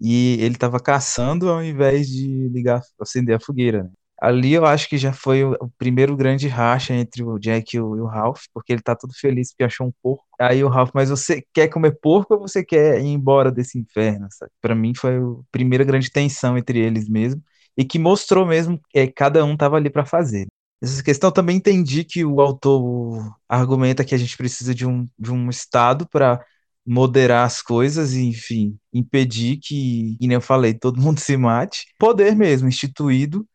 E 0.00 0.36
ele 0.40 0.54
estava 0.54 0.80
caçando 0.80 1.48
ao 1.48 1.62
invés 1.62 2.08
de 2.08 2.48
ligar, 2.48 2.80
acender 3.00 3.36
a 3.36 3.40
fogueira. 3.40 3.84
Né? 3.84 3.90
Ali 4.24 4.54
eu 4.54 4.64
acho 4.64 4.88
que 4.88 4.96
já 4.96 5.12
foi 5.12 5.44
o, 5.44 5.56
primeiro 5.76 6.16
grande 6.16 6.48
racha 6.48 6.94
entre 6.94 7.22
o 7.22 7.38
Jack 7.38 7.76
e 7.76 7.80
o, 7.80 7.94
e 7.96 8.00
o, 8.00 8.06
Ralph, 8.06 8.44
porque 8.54 8.72
ele 8.72 8.80
tá 8.80 8.96
todo 8.96 9.12
feliz 9.12 9.50
porque 9.50 9.64
achou 9.64 9.86
um 9.86 9.92
porco. 10.02 10.24
Aí 10.40 10.64
o 10.64 10.68
Ralph, 10.68 10.90
mas 10.94 11.10
você 11.10 11.44
quer 11.52 11.68
comer 11.68 11.98
porco 12.00 12.34
ou 12.34 12.40
você 12.40 12.64
quer 12.64 13.00
ir 13.00 13.08
embora 13.08 13.52
desse 13.52 13.78
inferno? 13.78 14.26
Para 14.62 14.74
mim 14.74 14.94
foi 14.94 15.18
a 15.18 15.20
primeira 15.52 15.84
grande 15.84 16.10
tensão 16.10 16.56
entre 16.56 16.78
eles 16.78 17.08
mesmo 17.08 17.42
e 17.76 17.84
que 17.84 17.98
mostrou 17.98 18.46
mesmo 18.46 18.80
que 18.88 18.98
é, 18.98 19.06
cada 19.06 19.44
um 19.44 19.56
tava 19.56 19.76
ali 19.76 19.90
para 19.90 20.06
fazer. 20.06 20.46
Essa 20.82 21.02
questão 21.02 21.30
também 21.30 21.56
entendi 21.56 22.04
que 22.04 22.24
o 22.24 22.40
autor 22.40 23.36
argumenta 23.48 24.04
que 24.04 24.14
a 24.14 24.18
gente 24.18 24.36
precisa 24.36 24.74
de 24.74 24.86
um, 24.86 25.06
de 25.18 25.32
um 25.32 25.50
estado 25.50 26.08
para 26.08 26.42
moderar 26.86 27.46
as 27.46 27.62
coisas 27.62 28.14
e, 28.14 28.22
enfim, 28.22 28.76
impedir 28.92 29.58
que, 29.58 30.16
como 30.18 30.32
eu 30.32 30.40
falei, 30.40 30.74
todo 30.74 31.00
mundo 31.00 31.20
se 31.20 31.36
mate. 31.36 31.86
Poder 31.98 32.34
mesmo 32.34 32.68
instituído 32.68 33.46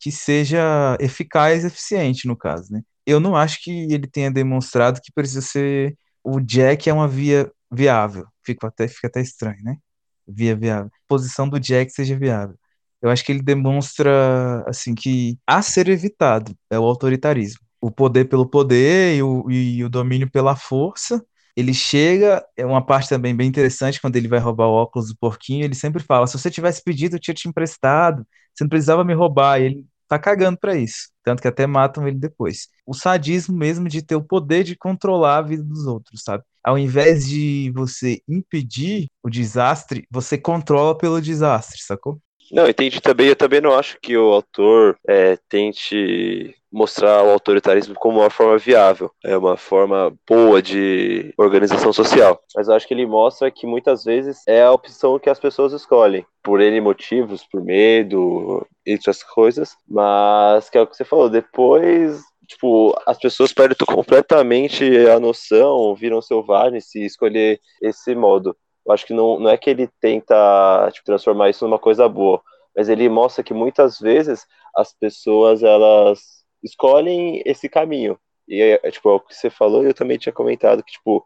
que 0.00 0.12
seja 0.12 0.96
eficaz 1.00 1.64
e 1.64 1.66
eficiente 1.68 2.26
no 2.26 2.36
caso, 2.36 2.72
né? 2.72 2.82
Eu 3.06 3.20
não 3.20 3.36
acho 3.36 3.62
que 3.62 3.70
ele 3.92 4.06
tenha 4.06 4.30
demonstrado 4.30 5.00
que 5.02 5.12
precisa 5.12 5.40
ser 5.40 5.96
o 6.22 6.40
Jack 6.40 6.88
é 6.90 6.92
uma 6.92 7.08
via 7.08 7.50
viável. 7.70 8.26
Fica 8.44 8.68
até 8.68 8.86
fica 8.88 9.08
até 9.08 9.20
estranho, 9.20 9.62
né? 9.62 9.76
Via 10.26 10.54
viável. 10.56 10.90
Posição 11.06 11.48
do 11.48 11.58
Jack 11.58 11.90
seja 11.92 12.16
viável. 12.18 12.56
Eu 13.00 13.10
acho 13.10 13.24
que 13.24 13.32
ele 13.32 13.42
demonstra 13.42 14.64
assim 14.68 14.94
que 14.94 15.38
a 15.46 15.62
ser 15.62 15.88
evitado 15.88 16.54
é 16.70 16.78
o 16.78 16.84
autoritarismo. 16.84 17.60
O 17.80 17.90
poder 17.90 18.26
pelo 18.26 18.46
poder 18.48 19.16
e 19.16 19.22
o, 19.22 19.50
e 19.50 19.84
o 19.84 19.88
domínio 19.88 20.30
pela 20.30 20.56
força 20.56 21.24
ele 21.58 21.74
chega, 21.74 22.44
é 22.56 22.64
uma 22.64 22.84
parte 22.84 23.08
também 23.08 23.34
bem 23.34 23.48
interessante 23.48 24.00
quando 24.00 24.14
ele 24.14 24.28
vai 24.28 24.38
roubar 24.38 24.68
o 24.68 24.74
óculos 24.74 25.08
do 25.08 25.16
porquinho, 25.16 25.64
ele 25.64 25.74
sempre 25.74 26.00
fala: 26.00 26.24
se 26.28 26.38
você 26.38 26.48
tivesse 26.52 26.80
pedido, 26.84 27.16
eu 27.16 27.20
tinha 27.20 27.34
te 27.34 27.48
emprestado, 27.48 28.24
você 28.58 28.64
não 28.64 28.68
precisava 28.68 29.04
me 29.04 29.14
roubar. 29.14 29.60
E 29.60 29.64
ele 29.64 29.86
tá 30.08 30.18
cagando 30.18 30.58
para 30.58 30.76
isso, 30.76 31.10
tanto 31.22 31.40
que 31.40 31.48
até 31.48 31.66
matam 31.66 32.06
ele 32.08 32.18
depois. 32.18 32.68
O 32.86 32.94
sadismo 32.94 33.56
mesmo 33.56 33.88
de 33.88 34.02
ter 34.02 34.16
o 34.16 34.22
poder 34.22 34.64
de 34.64 34.76
controlar 34.76 35.38
a 35.38 35.42
vida 35.42 35.62
dos 35.62 35.86
outros, 35.86 36.22
sabe? 36.24 36.42
Ao 36.64 36.78
invés 36.78 37.28
de 37.28 37.70
você 37.74 38.20
impedir 38.28 39.08
o 39.22 39.30
desastre, 39.30 40.06
você 40.10 40.36
controla 40.36 40.96
pelo 40.96 41.20
desastre, 41.20 41.80
sacou? 41.82 42.20
Não, 42.50 42.68
entendi 42.68 43.00
também. 43.00 43.28
Eu 43.28 43.36
também 43.36 43.60
não 43.60 43.74
acho 43.74 43.98
que 44.00 44.16
o 44.16 44.32
autor 44.32 44.98
é, 45.06 45.36
tente 45.48 46.54
mostrar 46.70 47.24
o 47.24 47.30
autoritarismo 47.30 47.94
como 47.94 48.20
uma 48.20 48.30
forma 48.30 48.58
viável, 48.58 49.10
é 49.24 49.36
uma 49.36 49.56
forma 49.56 50.14
boa 50.28 50.60
de 50.60 51.32
organização 51.38 51.92
social. 51.92 52.38
Mas 52.54 52.68
eu 52.68 52.74
acho 52.74 52.86
que 52.86 52.92
ele 52.92 53.06
mostra 53.06 53.50
que 53.50 53.66
muitas 53.66 54.04
vezes 54.04 54.42
é 54.46 54.62
a 54.62 54.72
opção 54.72 55.18
que 55.18 55.30
as 55.30 55.40
pessoas 55.40 55.72
escolhem, 55.72 56.26
por 56.42 56.60
N 56.60 56.80
motivos, 56.80 57.42
por 57.50 57.64
medo, 57.64 58.66
entre 58.86 59.10
as 59.10 59.22
coisas, 59.22 59.74
mas 59.88 60.68
que 60.68 60.76
é 60.76 60.82
o 60.82 60.86
que 60.86 60.96
você 60.96 61.04
falou, 61.04 61.30
depois 61.30 62.22
tipo, 62.46 62.98
as 63.06 63.18
pessoas 63.18 63.52
perdem 63.52 63.76
completamente 63.86 64.84
a 65.08 65.20
noção, 65.20 65.94
viram 65.94 66.22
selvagens 66.22 66.90
se 66.90 67.04
escolher 67.04 67.60
esse 67.82 68.14
modo. 68.14 68.56
Eu 68.88 68.94
acho 68.94 69.06
que 69.06 69.12
não, 69.12 69.38
não 69.38 69.50
é 69.50 69.58
que 69.58 69.68
ele 69.68 69.86
tenta 70.00 70.88
tipo, 70.92 71.04
transformar 71.04 71.50
isso 71.50 71.64
numa 71.66 71.78
coisa 71.78 72.08
boa, 72.08 72.42
mas 72.74 72.88
ele 72.88 73.06
mostra 73.06 73.44
que 73.44 73.52
muitas 73.52 73.98
vezes 74.00 74.46
as 74.74 74.94
pessoas 74.94 75.62
elas 75.62 76.42
escolhem 76.62 77.42
esse 77.44 77.68
caminho. 77.68 78.18
E 78.48 78.62
é, 78.82 78.90
tipo, 78.90 79.10
é 79.10 79.12
o 79.12 79.20
que 79.20 79.34
você 79.34 79.50
falou, 79.50 79.84
eu 79.84 79.92
também 79.92 80.16
tinha 80.16 80.32
comentado 80.32 80.82
que, 80.82 80.92
tipo, 80.92 81.22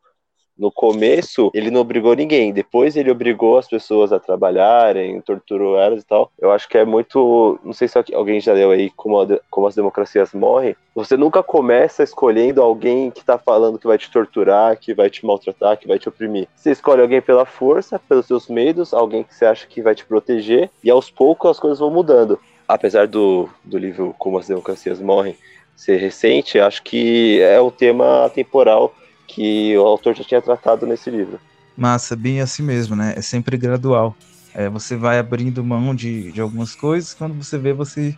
no 0.59 0.71
começo, 0.71 1.51
ele 1.55 1.71
não 1.71 1.81
obrigou 1.81 2.15
ninguém. 2.15 2.53
Depois 2.53 2.97
ele 2.97 3.11
obrigou 3.11 3.59
as 3.59 3.69
pessoas 3.69 4.13
a 4.13 4.21
trabalharem, 4.21 5.21
torturou 5.21 5.79
elas 5.79 6.03
e 6.03 6.07
tal. 6.07 6.31
Eu 6.39 6.51
acho 6.51 6.69
que 6.69 6.79
é 6.79 6.85
muito. 6.85 7.59
Não 7.65 7.73
sei 7.73 7.89
se 7.89 7.99
alguém 8.15 8.41
já 8.41 8.53
leu 8.53 8.71
aí 8.71 8.91
como, 8.91 9.21
a, 9.21 9.27
como 9.51 9.67
as 9.67 9.75
democracias 9.75 10.33
morrem. 10.33 10.77
Você 10.95 11.17
nunca 11.17 11.43
começa 11.43 12.03
escolhendo 12.03 12.61
alguém 12.61 13.11
que 13.11 13.25
tá 13.25 13.39
falando 13.39 13.79
que 13.79 13.87
vai 13.87 13.97
te 13.97 14.11
torturar, 14.11 14.77
que 14.79 14.93
vai 14.93 15.09
te 15.09 15.25
maltratar, 15.25 15.79
que 15.79 15.89
vai 15.89 15.99
te 15.99 16.09
oprimir. 16.09 16.47
Você 16.55 16.71
escolhe 16.71 17.01
alguém 17.01 17.23
pela 17.23 17.47
força, 17.47 17.99
pelos 17.99 18.27
seus 18.27 18.49
medos, 18.49 18.93
alguém 18.93 19.25
que 19.25 19.35
você 19.35 19.47
acha 19.47 19.67
que 19.67 19.81
vai 19.81 19.95
te 19.95 20.05
proteger, 20.05 20.71
e 20.85 20.91
aos 20.91 21.11
poucos 21.11 21.53
as 21.53 21.59
coisas 21.59 21.79
vão 21.79 21.91
mudando. 21.91 22.39
Apesar 22.69 23.07
do, 23.07 23.49
do 23.65 23.79
livro 23.79 24.15
Como 24.19 24.39
as 24.39 24.47
Democracias 24.47 25.01
Morrem 25.01 25.37
ser 25.75 25.97
recente, 25.97 26.61
acho 26.61 26.83
que 26.83 27.41
é 27.41 27.61
um 27.61 27.71
tema 27.71 28.31
temporal 28.35 28.95
que 29.35 29.77
o 29.77 29.87
autor 29.87 30.15
já 30.15 30.23
tinha 30.23 30.43
tratado 30.43 30.87
nesse 30.87 31.11
livro. 31.11 31.41
Massa, 31.77 32.15
bem 32.15 32.41
assim 32.41 32.63
mesmo, 32.63 32.95
né? 32.95 33.15
É 33.17 33.23
sempre 33.23 33.57
gradual. 33.57 34.15
É, 34.55 34.69
você 34.69 34.95
vai 34.95 35.19
abrindo 35.19 35.65
mão 35.65 35.95
de, 35.95 36.31
de 36.31 36.41
algumas 36.41 36.75
coisas, 36.75 37.15
quando 37.15 37.35
você 37.35 37.57
vê, 37.57 37.73
você 37.73 38.15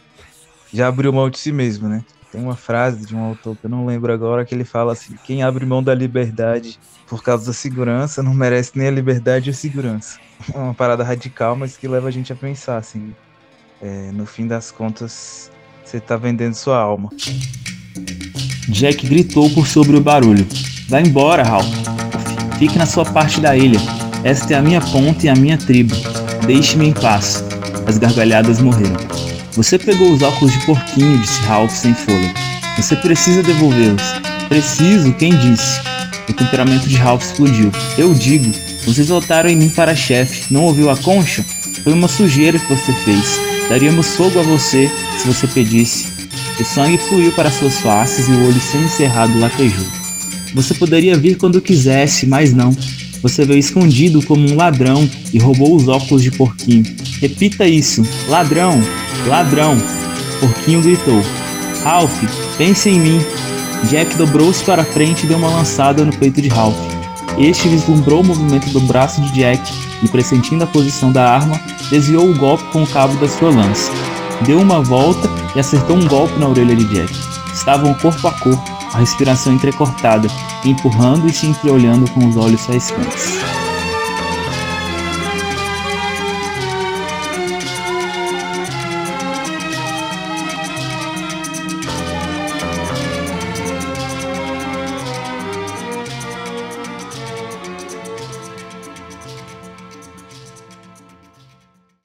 já 0.72 0.88
abriu 0.88 1.12
mão 1.12 1.30
de 1.30 1.38
si 1.38 1.52
mesmo, 1.52 1.88
né? 1.88 2.04
Tem 2.32 2.42
uma 2.42 2.56
frase 2.56 3.06
de 3.06 3.14
um 3.14 3.22
autor 3.22 3.56
que 3.56 3.66
eu 3.66 3.70
não 3.70 3.86
lembro 3.86 4.12
agora 4.12 4.44
que 4.44 4.52
ele 4.52 4.64
fala 4.64 4.92
assim: 4.92 5.14
quem 5.24 5.44
abre 5.44 5.64
mão 5.64 5.80
da 5.80 5.94
liberdade 5.94 6.80
por 7.06 7.22
causa 7.22 7.46
da 7.46 7.52
segurança 7.52 8.24
não 8.24 8.34
merece 8.34 8.72
nem 8.74 8.88
a 8.88 8.90
liberdade 8.90 9.48
e 9.48 9.52
a 9.52 9.54
segurança. 9.54 10.18
É 10.52 10.58
uma 10.58 10.74
parada 10.74 11.04
radical, 11.04 11.54
mas 11.54 11.76
que 11.76 11.86
leva 11.86 12.08
a 12.08 12.10
gente 12.10 12.32
a 12.32 12.36
pensar 12.36 12.78
assim. 12.78 13.14
É, 13.80 14.10
no 14.10 14.26
fim 14.26 14.48
das 14.48 14.72
contas, 14.72 15.48
você 15.84 16.00
tá 16.00 16.16
vendendo 16.16 16.54
sua 16.54 16.76
alma. 16.76 17.10
Jack 18.68 19.06
gritou 19.06 19.48
por 19.50 19.68
sobre 19.68 19.96
o 19.96 20.00
barulho. 20.00 20.44
Vá 20.88 21.00
embora, 21.00 21.42
Ralph. 21.42 21.66
Fique 22.58 22.78
na 22.78 22.86
sua 22.86 23.04
parte 23.04 23.40
da 23.40 23.56
ilha. 23.56 23.80
Esta 24.22 24.54
é 24.54 24.56
a 24.56 24.62
minha 24.62 24.80
ponta 24.80 25.26
e 25.26 25.28
a 25.28 25.34
minha 25.34 25.56
tribo. 25.56 25.94
Deixe-me 26.46 26.88
em 26.88 26.92
paz. 26.92 27.42
As 27.86 27.96
gargalhadas 27.96 28.60
morreram. 28.60 28.96
Você 29.52 29.78
pegou 29.78 30.12
os 30.12 30.22
óculos 30.22 30.52
de 30.52 30.64
porquinho, 30.66 31.18
disse 31.18 31.40
Ralph 31.42 31.70
sem 31.70 31.94
fôlego. 31.94 32.34
Você 32.76 32.96
precisa 32.96 33.42
devolvê-los. 33.42 34.02
Preciso, 34.48 35.12
quem 35.14 35.34
disse? 35.36 35.80
O 36.28 36.32
temperamento 36.32 36.88
de 36.88 36.96
Ralph 36.96 37.24
explodiu. 37.24 37.72
Eu 37.96 38.12
digo, 38.12 38.52
vocês 38.84 39.08
voltaram 39.08 39.48
em 39.48 39.56
mim 39.56 39.70
para 39.70 39.94
chefe. 39.94 40.52
Não 40.52 40.64
ouviu 40.64 40.90
a 40.90 40.96
concha? 40.96 41.44
Foi 41.82 41.92
uma 41.92 42.08
sujeira 42.08 42.58
que 42.58 42.74
você 42.74 42.92
fez. 42.92 43.40
Daríamos 43.68 44.08
fogo 44.16 44.38
a 44.38 44.42
você 44.42 44.90
se 45.18 45.26
você 45.26 45.46
pedisse. 45.46 46.08
O 46.60 46.64
sangue 46.64 46.98
fluiu 46.98 47.32
para 47.32 47.50
suas 47.50 47.78
faces 47.78 48.28
e 48.28 48.32
o 48.32 48.46
olho 48.46 48.60
semicerrado 48.60 49.38
latejou. 49.38 50.03
Você 50.54 50.72
poderia 50.72 51.16
vir 51.16 51.36
quando 51.36 51.60
quisesse, 51.60 52.26
mas 52.26 52.54
não. 52.54 52.74
Você 53.20 53.44
veio 53.44 53.58
escondido 53.58 54.22
como 54.22 54.48
um 54.48 54.54
ladrão 54.54 55.08
e 55.32 55.38
roubou 55.38 55.74
os 55.74 55.88
óculos 55.88 56.22
de 56.22 56.30
Porquinho. 56.30 56.84
Repita 57.20 57.66
isso: 57.66 58.06
ladrão, 58.28 58.80
ladrão. 59.26 59.76
Porquinho 60.40 60.82
gritou. 60.82 61.22
Ralph, 61.82 62.22
pense 62.56 62.88
em 62.88 63.00
mim. 63.00 63.20
Jack 63.90 64.16
dobrou-se 64.16 64.62
para 64.64 64.84
frente 64.84 65.24
e 65.24 65.26
deu 65.26 65.38
uma 65.38 65.48
lançada 65.48 66.04
no 66.04 66.16
peito 66.16 66.40
de 66.40 66.48
Ralph. 66.48 66.76
Este 67.38 67.68
vislumbrou 67.68 68.20
o 68.20 68.24
movimento 68.24 68.68
do 68.70 68.80
braço 68.80 69.20
de 69.22 69.32
Jack 69.32 69.60
e, 70.02 70.08
pressentindo 70.08 70.64
a 70.64 70.66
posição 70.66 71.10
da 71.10 71.28
arma, 71.28 71.60
desviou 71.90 72.30
o 72.30 72.34
golpe 72.34 72.64
com 72.72 72.82
o 72.82 72.86
cabo 72.86 73.14
da 73.16 73.28
sua 73.28 73.50
lança. 73.50 73.90
Deu 74.46 74.60
uma 74.60 74.80
volta 74.80 75.28
e 75.54 75.60
acertou 75.60 75.96
um 75.96 76.06
golpe 76.06 76.38
na 76.38 76.48
orelha 76.48 76.76
de 76.76 76.84
Jack. 76.84 77.12
Estavam 77.52 77.92
corpo 77.94 78.28
a 78.28 78.32
corpo 78.32 78.73
a 78.94 78.98
respiração 78.98 79.52
entrecortada, 79.52 80.28
empurrando 80.64 81.26
e 81.26 81.32
se 81.32 81.46
entreolhando 81.46 82.08
com 82.12 82.28
os 82.28 82.36
olhos 82.36 82.64
faiscantes. 82.64 83.34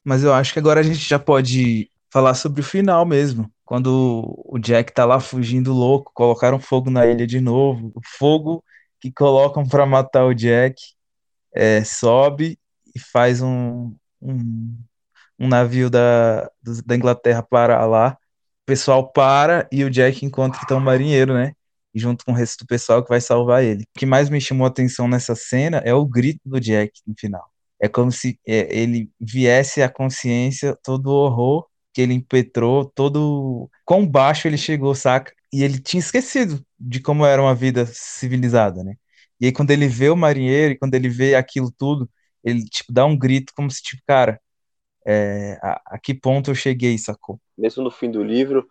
Mas 0.03 0.23
eu 0.23 0.33
acho 0.33 0.53
que 0.53 0.57
agora 0.57 0.79
a 0.79 0.83
gente 0.83 1.07
já 1.07 1.19
pode 1.19 1.87
falar 2.09 2.33
sobre 2.33 2.61
o 2.61 2.63
final 2.63 3.05
mesmo 3.05 3.47
quando 3.69 4.41
o 4.47 4.57
Jack 4.57 4.91
tá 4.91 5.05
lá 5.05 5.19
fugindo 5.19 5.71
louco, 5.71 6.11
colocaram 6.11 6.59
fogo 6.59 6.89
na 6.89 7.05
ilha 7.05 7.27
de 7.27 7.39
novo. 7.39 7.91
O 7.93 8.01
fogo 8.03 8.63
que 8.99 9.11
colocam 9.11 9.63
para 9.63 9.85
matar 9.85 10.25
o 10.25 10.33
Jack 10.33 10.81
é, 11.53 11.83
sobe 11.83 12.57
e 12.95 12.99
faz 12.99 13.43
um, 13.43 13.95
um, 14.19 14.75
um 15.37 15.47
navio 15.47 15.87
da, 15.87 16.49
da 16.83 16.95
Inglaterra 16.95 17.43
parar 17.43 17.85
lá. 17.85 18.17
O 18.63 18.65
pessoal 18.65 19.11
para 19.11 19.67
e 19.71 19.83
o 19.83 19.89
Jack 19.91 20.25
encontra 20.25 20.59
então 20.63 20.79
um 20.79 20.81
marinheiro, 20.81 21.35
né? 21.35 21.53
junto 21.93 22.25
com 22.25 22.31
o 22.31 22.35
resto 22.35 22.63
do 22.63 22.67
pessoal 22.67 23.03
que 23.03 23.09
vai 23.09 23.21
salvar 23.21 23.63
ele. 23.63 23.83
O 23.83 23.99
que 23.99 24.05
mais 24.05 24.31
me 24.31 24.41
chamou 24.41 24.65
a 24.65 24.69
atenção 24.69 25.07
nessa 25.07 25.35
cena 25.35 25.77
é 25.85 25.93
o 25.93 26.07
grito 26.07 26.41
do 26.43 26.59
Jack 26.59 26.91
no 27.05 27.13
final. 27.15 27.47
É 27.79 27.87
como 27.87 28.11
se 28.11 28.39
é, 28.47 28.75
ele 28.75 29.11
viesse 29.19 29.83
à 29.83 29.89
consciência 29.89 30.75
todo 30.83 31.05
o 31.05 31.13
horror 31.13 31.68
que 31.93 32.01
ele 32.01 32.13
impetrou, 32.13 32.85
todo 32.85 33.69
quão 33.85 34.07
baixo 34.07 34.47
ele 34.47 34.57
chegou, 34.57 34.93
saca? 34.95 35.33
E 35.51 35.63
ele 35.63 35.79
tinha 35.79 35.99
esquecido 35.99 36.63
de 36.79 37.01
como 37.01 37.25
era 37.25 37.41
uma 37.41 37.55
vida 37.55 37.85
civilizada, 37.87 38.83
né? 38.83 38.95
E 39.41 39.47
aí 39.47 39.51
quando 39.51 39.71
ele 39.71 39.87
vê 39.87 40.09
o 40.09 40.15
marinheiro, 40.15 40.73
e 40.73 40.77
quando 40.77 40.93
ele 40.95 41.09
vê 41.09 41.35
aquilo 41.35 41.71
tudo, 41.71 42.09
ele 42.43 42.63
tipo 42.65 42.91
dá 42.93 43.05
um 43.05 43.17
grito 43.17 43.53
como 43.55 43.69
se 43.71 43.81
tipo, 43.81 44.03
cara, 44.05 44.39
é, 45.05 45.57
a, 45.61 45.81
a 45.95 45.99
que 45.99 46.13
ponto 46.13 46.51
eu 46.51 46.55
cheguei, 46.55 46.97
sacou? 46.97 47.39
Mesmo 47.57 47.83
no 47.83 47.91
fim 47.91 48.11
do 48.11 48.23
livro, 48.23 48.67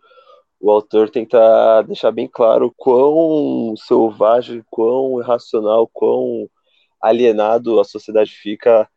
o 0.59 0.71
autor 0.71 1.09
tenta 1.09 1.81
deixar 1.83 2.11
bem 2.11 2.27
claro 2.27 2.73
quão 2.77 3.75
selvagem, 3.77 4.63
quão 4.69 5.19
irracional, 5.21 5.87
quão 5.91 6.49
alienado 7.01 7.79
a 7.79 7.83
sociedade 7.83 8.31
fica 8.31 8.89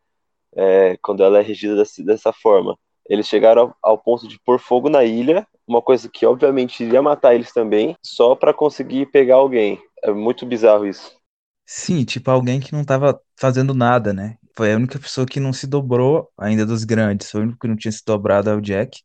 é, 0.55 0.97
quando 1.01 1.23
ela 1.23 1.39
é 1.39 1.41
regida 1.41 1.75
dessa, 1.75 2.03
dessa 2.03 2.33
forma. 2.33 2.77
Eles 3.09 3.27
chegaram 3.27 3.73
ao, 3.81 3.97
ponto 3.97 4.27
de 4.27 4.39
pôr 4.45 4.59
fogo 4.59 4.89
na 4.89 5.03
ilha, 5.03 5.45
uma 5.67 5.81
coisa 5.81 6.09
que 6.09 6.25
obviamente 6.25 6.83
iria 6.83 7.01
matar 7.01 7.35
eles 7.35 7.51
também, 7.51 7.95
só 8.03 8.35
para 8.35 8.53
conseguir 8.53 9.07
pegar 9.07 9.35
alguém. 9.35 9.79
É 10.03 10.11
muito 10.11 10.45
bizarro 10.45 10.85
isso. 10.85 11.11
Sim, 11.65 12.03
tipo 12.03 12.29
alguém 12.29 12.59
que 12.59 12.73
não 12.73 12.83
tava 12.83 13.19
fazendo 13.39 13.73
nada, 13.73 14.13
né? 14.13 14.37
Foi 14.55 14.73
a 14.73 14.75
única 14.75 14.99
pessoa 14.99 15.25
que 15.25 15.39
não 15.39 15.53
se 15.53 15.65
dobrou 15.65 16.29
ainda 16.37 16.65
dos 16.65 16.83
grandes, 16.83 17.31
foi 17.31 17.41
o 17.41 17.43
único 17.43 17.59
que 17.59 17.67
não 17.67 17.75
tinha 17.75 17.91
se 17.91 18.03
dobrado 18.05 18.49
é 18.49 18.55
o 18.55 18.61
Jack. 18.61 19.01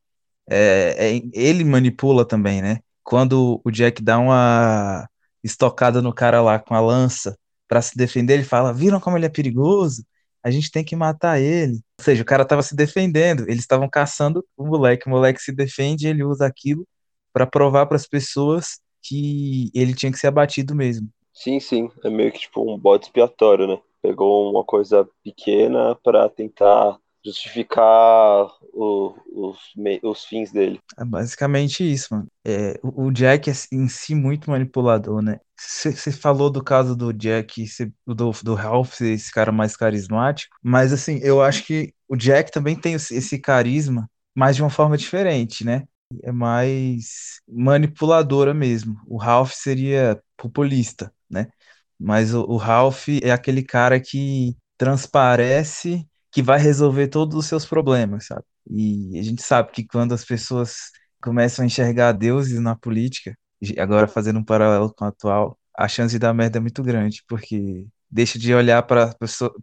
É, 0.51 1.17
é, 1.17 1.23
ele 1.33 1.65
manipula 1.65 2.27
também, 2.27 2.61
né? 2.63 2.79
Quando 3.03 3.61
o 3.65 3.71
Jack 3.71 4.03
dá 4.03 4.19
uma 4.19 5.09
estocada 5.43 6.03
no 6.03 6.13
cara 6.13 6.43
lá 6.43 6.59
com 6.59 6.75
a 6.75 6.81
lança 6.81 7.39
para 7.67 7.83
se 7.83 7.97
defender, 7.97 8.35
ele 8.35 8.45
fala: 8.45 8.73
Viram 8.73 9.01
como 9.01 9.17
ele 9.17 9.27
é 9.27 9.29
perigoso? 9.31 10.05
A 10.42 10.51
gente 10.51 10.70
tem 10.70 10.85
que 10.85 10.96
matar 10.96 11.40
ele. 11.40 11.81
Ou 11.98 12.05
seja, 12.05 12.22
o 12.22 12.27
cara 12.27 12.42
estava 12.42 12.62
se 12.62 12.74
defendendo, 12.74 13.42
eles 13.42 13.61
estavam 13.61 13.88
caçando 13.88 14.44
o 14.57 14.64
moleque, 14.66 15.07
o 15.07 15.11
moleque 15.11 15.42
se 15.42 15.53
defende 15.53 16.07
ele 16.07 16.24
usa 16.24 16.46
aquilo 16.46 16.87
para 17.33 17.46
provar 17.46 17.87
para 17.87 17.96
as 17.96 18.07
pessoas 18.07 18.81
que 19.03 19.70
ele 19.74 19.94
tinha 19.94 20.12
que 20.12 20.18
ser 20.18 20.29
abatido 20.29 20.74
mesmo. 20.74 21.09
Sim, 21.33 21.61
sim, 21.61 21.90
é 22.03 22.11
meio 22.11 22.33
que 22.33 22.40
tipo 22.40 22.62
um 22.62 22.79
bode 22.79 23.07
expiatório, 23.07 23.66
né? 23.66 23.79
Pegou 24.03 24.51
uma 24.51 24.64
coisa 24.64 25.09
pequena 25.22 25.94
para 26.03 26.29
tentar 26.29 26.98
justificar 27.25 28.47
o, 28.73 29.15
os, 29.33 29.59
os 30.03 30.25
fins 30.25 30.53
dele. 30.53 30.81
É 30.99 31.05
basicamente 31.05 31.83
isso, 31.91 32.09
mano. 32.15 32.29
É, 32.45 32.79
o 32.83 33.11
Jack 33.11 33.51
é 33.51 33.53
em 33.73 33.89
si 33.89 34.15
muito 34.15 34.51
manipulador, 34.51 35.21
né? 35.23 35.41
Você 35.57 36.13
falou 36.13 36.51
do 36.51 36.63
caso 36.63 36.97
do 36.97 37.13
Jack, 37.13 37.67
cê, 37.67 37.93
do, 38.07 38.31
do 38.43 38.55
Ralph, 38.55 39.01
esse 39.01 39.31
cara 39.33 39.51
mais 39.51 39.77
carismático, 39.77 40.57
mas 40.63 40.93
assim, 40.93 41.19
eu 41.23 41.43
acho 41.43 41.64
que 41.64 41.93
o 42.09 42.16
Jack 42.16 42.51
também 42.53 42.77
tem 42.79 42.95
esse 42.95 43.39
carisma, 43.39 44.09
mas 44.35 44.57
de 44.57 44.62
uma 44.62 44.71
forma 44.71 44.97
diferente, 44.97 45.64
né? 45.64 45.85
É 46.23 46.33
mais 46.33 47.41
manipuladora 47.47 48.55
mesmo. 48.55 48.97
O 49.07 49.19
Ralph 49.19 49.53
seria 49.53 50.21
populista, 50.37 51.12
né? 51.29 51.49
Mas 51.99 52.33
o, 52.35 52.43
o 52.45 52.57
Ralph 52.57 53.09
é 53.23 53.31
aquele 53.31 53.62
cara 53.62 54.01
que 54.01 54.57
transparece 54.77 56.07
que 56.39 56.43
vai 56.43 56.61
resolver 56.61 57.09
todos 57.09 57.36
os 57.36 57.47
seus 57.47 57.66
problemas, 57.66 58.26
sabe? 58.26 58.45
E 58.70 59.18
a 59.18 59.22
gente 59.24 59.43
sabe 59.43 59.72
que 59.72 59.84
quando 59.84 60.14
as 60.14 60.24
pessoas 60.24 60.93
começam 61.20 61.64
a 61.64 61.66
enxergar 61.66 62.12
deuses 62.12 62.61
na 62.61 62.76
política, 62.76 63.36
agora 63.76 64.07
fazendo 64.07 64.39
um 64.39 64.45
paralelo 64.45 64.95
com 64.95 65.05
o 65.05 65.09
atual, 65.09 65.59
a 65.76 65.89
chance 65.89 66.12
de 66.12 66.18
dar 66.20 66.32
merda 66.32 66.59
é 66.59 66.61
muito 66.61 66.80
grande, 66.80 67.24
porque 67.26 67.89
deixa 68.09 68.39
de 68.39 68.55
olhar 68.55 68.80
para 68.84 69.16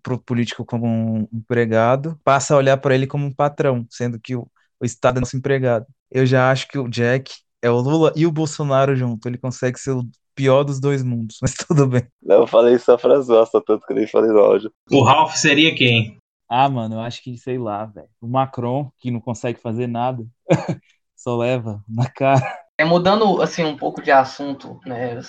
o 0.09 0.17
político 0.19 0.65
como 0.65 0.85
um 0.85 1.25
empregado, 1.31 2.19
passa 2.25 2.53
a 2.53 2.57
olhar 2.57 2.75
para 2.75 2.93
ele 2.93 3.07
como 3.07 3.25
um 3.25 3.33
patrão, 3.33 3.87
sendo 3.89 4.19
que 4.19 4.35
o, 4.35 4.45
o 4.77 4.83
Estado 4.83 5.15
é 5.15 5.19
nosso 5.21 5.37
empregado. 5.37 5.85
eu 6.11 6.25
já 6.25 6.51
acho 6.51 6.67
que 6.67 6.77
o 6.77 6.89
Jack 6.89 7.31
é 7.61 7.69
o 7.69 7.79
Lula 7.79 8.11
e 8.17 8.27
o 8.27 8.31
Bolsonaro 8.33 8.97
junto. 8.97 9.25
Ele 9.29 9.37
consegue 9.37 9.79
ser 9.79 9.91
o 9.91 10.03
pior 10.35 10.65
dos 10.65 10.81
dois 10.81 11.01
mundos, 11.01 11.37
mas 11.41 11.53
tudo 11.53 11.87
bem. 11.87 12.05
Não, 12.21 12.41
eu 12.41 12.47
falei 12.47 12.77
só 12.79 12.97
pra 12.97 13.21
zoar, 13.21 13.45
só 13.45 13.61
tanto 13.61 13.87
que 13.87 13.93
nem 13.93 14.05
falei 14.05 14.31
no 14.31 14.39
áudio. 14.39 14.69
O 14.91 15.01
Ralph 15.01 15.35
seria 15.35 15.73
quem? 15.73 16.17
Ah, 16.47 16.69
mano, 16.69 16.95
eu 16.95 16.99
acho 17.01 17.23
que, 17.23 17.37
sei 17.37 17.57
lá, 17.57 17.85
velho. 17.85 18.09
O 18.21 18.27
Macron, 18.27 18.91
que 18.97 19.09
não 19.11 19.19
consegue 19.19 19.59
fazer 19.59 19.87
nada, 19.87 20.25
só 21.15 21.35
leva 21.35 21.83
na 21.87 22.09
cara. 22.09 22.65
É, 22.77 22.83
mudando 22.83 23.41
assim 23.41 23.63
um 23.63 23.77
pouco 23.77 24.01
de 24.01 24.11
assunto, 24.11 24.79
né? 24.85 25.19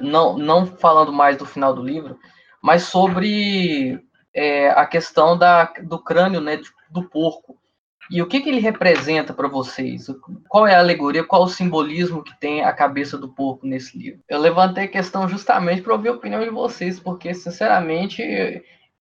Não, 0.00 0.36
não 0.36 0.66
falando 0.66 1.12
mais 1.12 1.36
do 1.36 1.46
final 1.46 1.72
do 1.72 1.82
livro, 1.82 2.18
mas 2.62 2.82
sobre 2.82 4.00
é, 4.34 4.70
a 4.70 4.84
questão 4.84 5.38
da, 5.38 5.64
do 5.82 5.98
crânio 5.98 6.40
né, 6.40 6.60
do 6.90 7.08
porco. 7.08 7.56
E 8.10 8.22
o 8.22 8.26
que, 8.26 8.40
que 8.40 8.48
ele 8.48 8.60
representa 8.60 9.32
para 9.32 9.48
vocês? 9.48 10.06
Qual 10.48 10.66
é 10.66 10.74
a 10.74 10.78
alegoria, 10.78 11.24
qual 11.24 11.42
o 11.42 11.48
simbolismo 11.48 12.22
que 12.22 12.38
tem 12.38 12.62
a 12.62 12.72
cabeça 12.72 13.18
do 13.18 13.28
porco 13.28 13.66
nesse 13.66 13.98
livro? 13.98 14.20
Eu 14.28 14.38
levantei 14.40 14.84
a 14.84 14.88
questão 14.88 15.28
justamente 15.28 15.82
para 15.82 15.92
ouvir 15.92 16.08
a 16.08 16.12
opinião 16.12 16.40
de 16.40 16.50
vocês, 16.50 17.00
porque, 17.00 17.34
sinceramente, 17.34 18.22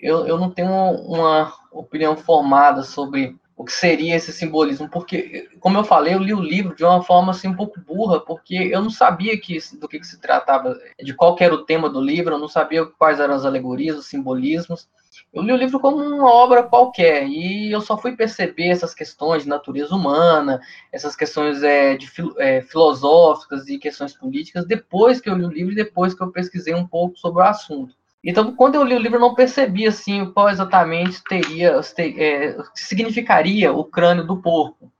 eu, 0.04 0.26
eu 0.26 0.36
não 0.36 0.50
tenho 0.50 0.70
uma 0.70 1.50
opinião 1.72 2.14
formada 2.14 2.82
sobre 2.82 3.34
o 3.56 3.64
que 3.64 3.72
seria 3.72 4.16
esse 4.16 4.32
simbolismo, 4.32 4.86
porque, 4.90 5.48
como 5.60 5.78
eu 5.78 5.84
falei, 5.84 6.12
eu 6.12 6.18
li 6.18 6.34
o 6.34 6.42
livro 6.42 6.76
de 6.76 6.84
uma 6.84 7.02
forma 7.02 7.30
assim 7.30 7.48
um 7.48 7.56
pouco 7.56 7.80
burra, 7.80 8.20
porque 8.20 8.54
eu 8.54 8.82
não 8.82 8.90
sabia 8.90 9.38
que, 9.40 9.58
do 9.78 9.88
que, 9.88 9.98
que 9.98 10.06
se 10.06 10.20
tratava, 10.20 10.76
de 11.02 11.14
qual 11.14 11.34
era 11.40 11.54
o 11.54 11.64
tema 11.64 11.88
do 11.88 12.02
livro, 12.02 12.34
eu 12.34 12.38
não 12.38 12.48
sabia 12.48 12.84
quais 12.84 13.18
eram 13.18 13.32
as 13.32 13.46
alegorias, 13.46 13.96
os 13.96 14.06
simbolismos. 14.06 14.88
Eu 15.32 15.42
li 15.42 15.52
o 15.52 15.56
livro 15.56 15.80
como 15.80 15.96
uma 15.96 16.30
obra 16.30 16.64
qualquer, 16.64 17.26
e 17.26 17.72
eu 17.72 17.80
só 17.80 17.96
fui 17.96 18.14
perceber 18.14 18.68
essas 18.68 18.92
questões 18.92 19.44
de 19.44 19.48
natureza 19.48 19.94
humana, 19.94 20.60
essas 20.92 21.16
questões 21.16 21.62
é, 21.62 21.96
de, 21.96 22.10
é, 22.38 22.60
filosóficas 22.60 23.68
e 23.68 23.78
questões 23.78 24.12
políticas, 24.12 24.66
depois 24.66 25.18
que 25.18 25.30
eu 25.30 25.34
li 25.36 25.44
o 25.46 25.50
livro 25.50 25.72
e 25.72 25.76
depois 25.76 26.12
que 26.12 26.22
eu 26.22 26.30
pesquisei 26.30 26.74
um 26.74 26.86
pouco 26.86 27.16
sobre 27.16 27.40
o 27.40 27.46
assunto. 27.46 27.94
Então, 28.24 28.54
quando 28.56 28.76
eu 28.76 28.84
li 28.84 28.94
o 28.94 28.98
livro, 28.98 29.16
eu 29.16 29.20
não 29.20 29.34
percebi 29.34 29.86
assim 29.86 30.24
qual 30.32 30.48
exatamente 30.48 31.22
teria, 31.28 31.78
é, 31.98 32.56
significaria 32.74 33.72
o 33.72 33.84
crânio 33.84 34.26
do 34.26 34.40
porco. 34.40 34.90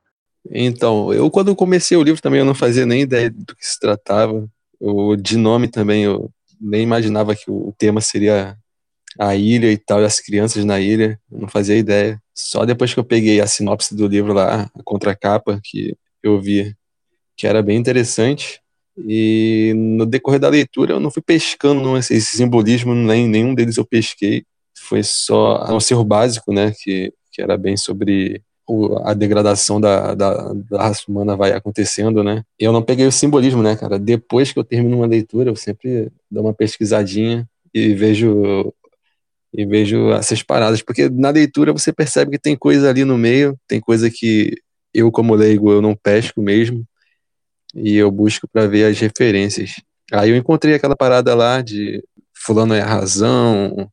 Então, 0.50 1.12
eu 1.12 1.30
quando 1.30 1.56
comecei 1.56 1.96
o 1.96 2.02
livro 2.02 2.20
também 2.20 2.40
eu 2.40 2.44
não 2.44 2.54
fazia 2.54 2.84
nem 2.84 3.00
ideia 3.00 3.30
do 3.30 3.56
que 3.56 3.66
se 3.66 3.80
tratava. 3.80 4.46
Eu, 4.78 5.16
de 5.16 5.38
nome 5.38 5.68
também 5.68 6.04
eu 6.04 6.30
nem 6.60 6.82
imaginava 6.82 7.34
que 7.34 7.50
o 7.50 7.74
tema 7.78 8.02
seria 8.02 8.56
a 9.18 9.34
ilha 9.34 9.72
e 9.72 9.78
tal, 9.78 10.02
e 10.02 10.04
as 10.04 10.20
crianças 10.20 10.64
na 10.64 10.78
ilha. 10.78 11.18
Eu 11.32 11.40
não 11.40 11.48
fazia 11.48 11.76
ideia. 11.76 12.20
Só 12.34 12.66
depois 12.66 12.92
que 12.92 13.00
eu 13.00 13.04
peguei 13.04 13.40
a 13.40 13.46
sinopse 13.46 13.94
do 13.96 14.06
livro 14.06 14.34
lá, 14.34 14.70
a 14.74 14.82
contracapa, 14.82 15.60
que 15.64 15.96
eu 16.22 16.40
vi 16.40 16.76
que 17.36 17.46
era 17.46 17.62
bem 17.62 17.78
interessante. 17.78 18.60
E 18.98 19.72
no 19.74 20.06
decorrer 20.06 20.40
da 20.40 20.48
leitura 20.48 20.92
eu 20.92 21.00
não 21.00 21.10
fui 21.10 21.22
pescando 21.22 21.96
esse, 21.96 22.14
esse 22.14 22.36
simbolismo, 22.36 22.94
nem 22.94 23.28
nenhum 23.28 23.54
deles 23.54 23.76
eu 23.76 23.84
pesquei. 23.84 24.44
Foi 24.76 25.02
só 25.02 25.66
não 25.68 25.80
ser 25.80 26.02
básico, 26.04 26.52
né, 26.52 26.72
que, 26.82 27.12
que 27.32 27.42
era 27.42 27.56
bem 27.56 27.76
sobre 27.76 28.42
o, 28.66 28.96
a 28.98 29.12
degradação 29.14 29.80
da, 29.80 30.14
da, 30.14 30.52
da, 30.52 30.82
raça 30.82 31.04
humana 31.08 31.36
vai 31.36 31.52
acontecendo, 31.52 32.22
né? 32.24 32.42
Eu 32.58 32.72
não 32.72 32.82
peguei 32.82 33.06
o 33.06 33.12
simbolismo, 33.12 33.62
né, 33.62 33.76
cara? 33.76 33.98
Depois 33.98 34.52
que 34.52 34.58
eu 34.58 34.64
termino 34.64 34.96
uma 34.96 35.06
leitura, 35.06 35.50
eu 35.50 35.56
sempre 35.56 36.10
dou 36.30 36.44
uma 36.44 36.54
pesquisadinha 36.54 37.48
e 37.72 37.94
vejo 37.94 38.72
e 39.56 39.64
vejo 39.64 40.10
essas 40.10 40.42
paradas, 40.42 40.82
porque 40.82 41.08
na 41.08 41.30
leitura 41.30 41.72
você 41.72 41.92
percebe 41.92 42.32
que 42.32 42.38
tem 42.40 42.56
coisa 42.56 42.90
ali 42.90 43.04
no 43.04 43.16
meio, 43.16 43.56
tem 43.68 43.80
coisa 43.80 44.10
que 44.10 44.56
eu 44.92 45.12
como 45.12 45.34
leigo 45.34 45.70
eu 45.70 45.80
não 45.80 45.94
pesco 45.94 46.42
mesmo, 46.42 46.84
e 47.74 47.96
eu 47.96 48.10
busco 48.10 48.48
para 48.48 48.66
ver 48.66 48.84
as 48.84 48.98
referências. 48.98 49.82
Aí 50.12 50.30
eu 50.30 50.36
encontrei 50.36 50.74
aquela 50.74 50.96
parada 50.96 51.34
lá 51.34 51.60
de 51.60 52.02
fulano 52.34 52.74
é 52.74 52.80
a 52.80 52.86
razão, 52.86 53.88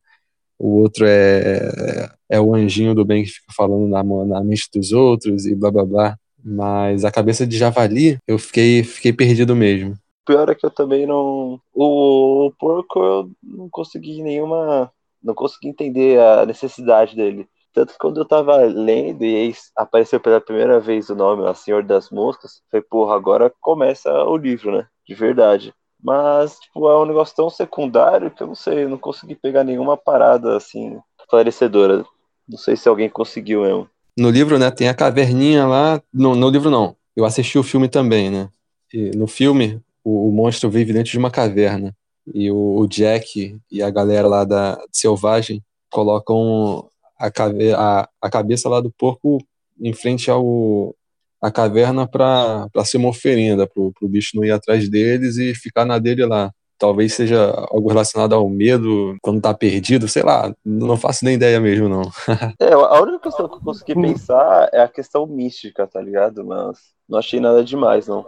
o 0.58 0.80
outro 0.80 1.04
é, 1.06 2.08
é 2.28 2.40
o 2.40 2.54
anjinho 2.54 2.94
do 2.94 3.04
bem 3.04 3.24
que 3.24 3.30
fica 3.30 3.52
falando 3.56 3.88
na, 3.88 4.02
na 4.02 4.44
mente 4.44 4.68
dos 4.72 4.92
outros 4.92 5.46
e 5.46 5.54
blá 5.54 5.70
blá 5.70 5.84
blá. 5.84 6.16
Mas 6.44 7.04
a 7.04 7.10
cabeça 7.10 7.46
de 7.46 7.56
javali, 7.56 8.18
eu 8.26 8.38
fiquei, 8.38 8.82
fiquei 8.82 9.12
perdido 9.12 9.54
mesmo. 9.54 9.96
Pior 10.26 10.48
é 10.48 10.54
que 10.54 10.64
eu 10.64 10.70
também 10.70 11.06
não. 11.06 11.60
O 11.72 12.52
porco 12.58 12.98
eu 13.00 13.30
não 13.42 13.68
consegui 13.70 14.22
nenhuma. 14.22 14.90
Não 15.22 15.34
consegui 15.34 15.68
entender 15.68 16.18
a 16.20 16.44
necessidade 16.44 17.14
dele. 17.14 17.46
Tanto 17.72 17.92
que 17.92 17.98
quando 17.98 18.18
eu 18.18 18.24
tava 18.24 18.56
lendo 18.58 19.24
e 19.24 19.54
apareceu 19.76 20.20
pela 20.20 20.40
primeira 20.40 20.78
vez 20.78 21.08
o 21.08 21.14
nome, 21.14 21.42
O 21.42 21.54
Senhor 21.54 21.82
das 21.82 22.10
Moscas, 22.10 22.60
foi, 22.70 22.82
porra, 22.82 23.16
agora 23.16 23.52
começa 23.60 24.12
o 24.24 24.36
livro, 24.36 24.72
né? 24.76 24.86
De 25.06 25.14
verdade. 25.14 25.72
Mas, 26.02 26.58
tipo, 26.58 26.88
é 26.88 27.00
um 27.00 27.06
negócio 27.06 27.34
tão 27.34 27.48
secundário 27.48 28.30
que 28.30 28.42
eu 28.42 28.48
não 28.48 28.54
sei, 28.54 28.84
eu 28.84 28.88
não 28.88 28.98
consegui 28.98 29.36
pegar 29.36 29.64
nenhuma 29.64 29.96
parada, 29.96 30.56
assim, 30.56 30.98
esclarecedora. 31.20 32.04
Não 32.48 32.58
sei 32.58 32.76
se 32.76 32.88
alguém 32.88 33.08
conseguiu 33.08 33.62
mesmo. 33.62 33.88
No 34.18 34.28
livro, 34.28 34.58
né, 34.58 34.70
tem 34.70 34.88
a 34.88 34.94
caverninha 34.94 35.66
lá. 35.66 36.02
No, 36.12 36.34
no 36.34 36.50
livro, 36.50 36.70
não. 36.70 36.96
Eu 37.16 37.24
assisti 37.24 37.58
o 37.58 37.62
filme 37.62 37.88
também, 37.88 38.30
né? 38.30 38.48
E 38.92 39.16
no 39.16 39.26
filme, 39.26 39.80
o, 40.04 40.28
o, 40.28 40.32
monstro 40.32 40.68
vive 40.68 40.92
dentro 40.92 41.12
de 41.12 41.18
uma 41.18 41.30
caverna. 41.30 41.94
E 42.34 42.50
o, 42.50 42.80
o 42.80 42.86
Jack 42.86 43.58
e 43.70 43.82
a 43.82 43.88
galera 43.88 44.28
lá 44.28 44.44
da 44.44 44.78
Selvagem 44.92 45.62
colocam 45.90 46.88
a, 47.22 47.30
cave, 47.30 47.72
a, 47.72 48.08
a 48.20 48.28
cabeça 48.28 48.68
lá 48.68 48.80
do 48.80 48.90
porco 48.90 49.38
em 49.80 49.92
frente 49.92 50.30
ao 50.30 50.94
a 51.40 51.50
caverna 51.50 52.06
para 52.06 52.68
ser 52.84 52.98
uma 52.98 53.08
oferenda, 53.08 53.66
para 53.66 53.82
o 53.82 54.08
bicho 54.08 54.36
não 54.36 54.44
ir 54.44 54.52
atrás 54.52 54.88
deles 54.88 55.38
e 55.38 55.52
ficar 55.54 55.84
na 55.84 55.98
dele 55.98 56.24
lá. 56.24 56.52
Talvez 56.78 57.14
seja 57.14 57.50
algo 57.68 57.88
relacionado 57.88 58.32
ao 58.32 58.48
medo 58.48 59.16
quando 59.20 59.40
tá 59.40 59.52
perdido, 59.52 60.06
sei 60.06 60.22
lá, 60.22 60.54
não 60.64 60.96
faço 60.96 61.24
nem 61.24 61.34
ideia 61.34 61.60
mesmo, 61.60 61.88
não. 61.88 62.02
é, 62.60 62.72
a 62.72 63.00
única 63.00 63.18
questão 63.20 63.48
que 63.48 63.56
eu 63.56 63.60
consegui 63.60 63.94
pensar 63.94 64.68
é 64.72 64.82
a 64.82 64.88
questão 64.88 65.26
mística, 65.26 65.84
tá 65.86 66.00
ligado? 66.00 66.44
Mas 66.44 66.78
não 67.08 67.18
achei 67.18 67.40
nada 67.40 67.64
demais, 67.64 68.06
não. 68.06 68.24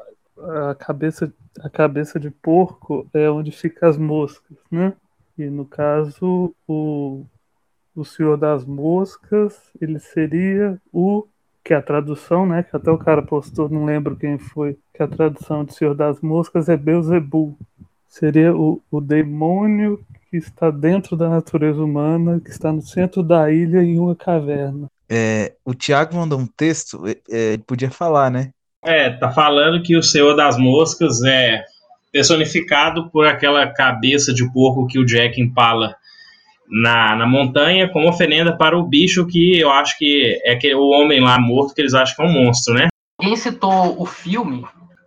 A 0.68 0.74
cabeça, 0.74 1.32
a 1.60 1.70
cabeça 1.70 2.18
de 2.18 2.30
porco 2.30 3.08
é 3.14 3.30
onde 3.30 3.52
ficam 3.52 3.88
as 3.88 3.96
moscas, 3.96 4.56
né? 4.70 4.92
E 5.38 5.46
no 5.46 5.64
caso, 5.64 6.52
o, 6.66 7.24
o 7.94 8.04
Senhor 8.04 8.36
das 8.36 8.64
Moscas, 8.64 9.54
ele 9.80 9.98
seria 9.98 10.80
o 10.92 11.26
que 11.64 11.72
é 11.72 11.76
a 11.76 11.82
tradução, 11.82 12.44
né, 12.44 12.62
que 12.62 12.76
até 12.76 12.90
o 12.90 12.98
cara 12.98 13.22
postou, 13.22 13.70
não 13.70 13.86
lembro 13.86 14.16
quem 14.16 14.38
foi, 14.38 14.76
que 14.92 15.02
a 15.02 15.08
tradução 15.08 15.64
de 15.64 15.74
Senhor 15.74 15.94
das 15.94 16.20
Moscas 16.20 16.68
é 16.68 16.76
Beelzebub. 16.76 17.56
Seria 18.06 18.54
o, 18.54 18.82
o 18.90 19.00
demônio 19.00 20.04
que 20.30 20.36
está 20.36 20.70
dentro 20.70 21.16
da 21.16 21.28
natureza 21.28 21.82
humana, 21.82 22.38
que 22.38 22.50
está 22.50 22.70
no 22.70 22.82
centro 22.82 23.22
da 23.22 23.50
ilha 23.50 23.82
em 23.82 23.98
uma 23.98 24.14
caverna. 24.14 24.88
É, 25.08 25.54
o 25.64 25.74
Tiago 25.74 26.16
mandou 26.16 26.38
um 26.38 26.46
texto, 26.46 27.06
é, 27.06 27.54
ele 27.54 27.62
podia 27.66 27.90
falar, 27.90 28.30
né? 28.30 28.50
É, 28.84 29.10
tá 29.10 29.32
falando 29.32 29.82
que 29.82 29.96
o 29.96 30.02
Senhor 30.02 30.34
das 30.34 30.58
Moscas 30.58 31.22
é 31.24 31.64
personificado 32.12 33.10
por 33.10 33.26
aquela 33.26 33.66
cabeça 33.66 34.32
de 34.32 34.48
porco 34.52 34.86
que 34.86 34.98
o 34.98 35.04
Jack 35.04 35.40
empala 35.40 35.96
na, 36.68 37.16
na 37.16 37.26
montanha 37.26 37.88
como 37.88 38.08
oferenda 38.08 38.56
para 38.56 38.78
o 38.78 38.86
bicho 38.86 39.26
que 39.26 39.58
eu 39.58 39.70
acho 39.70 39.96
que 39.98 40.40
é 40.44 40.56
que, 40.56 40.74
o 40.74 40.88
homem 40.88 41.20
lá 41.20 41.38
morto 41.38 41.74
que 41.74 41.80
eles 41.80 41.94
acham 41.94 42.16
que 42.16 42.22
é 42.22 42.26
um 42.26 42.32
monstro, 42.32 42.74
né? 42.74 42.88
Quem 43.20 43.36
citou 43.36 44.00
o 44.00 44.04
filme, 44.04 44.64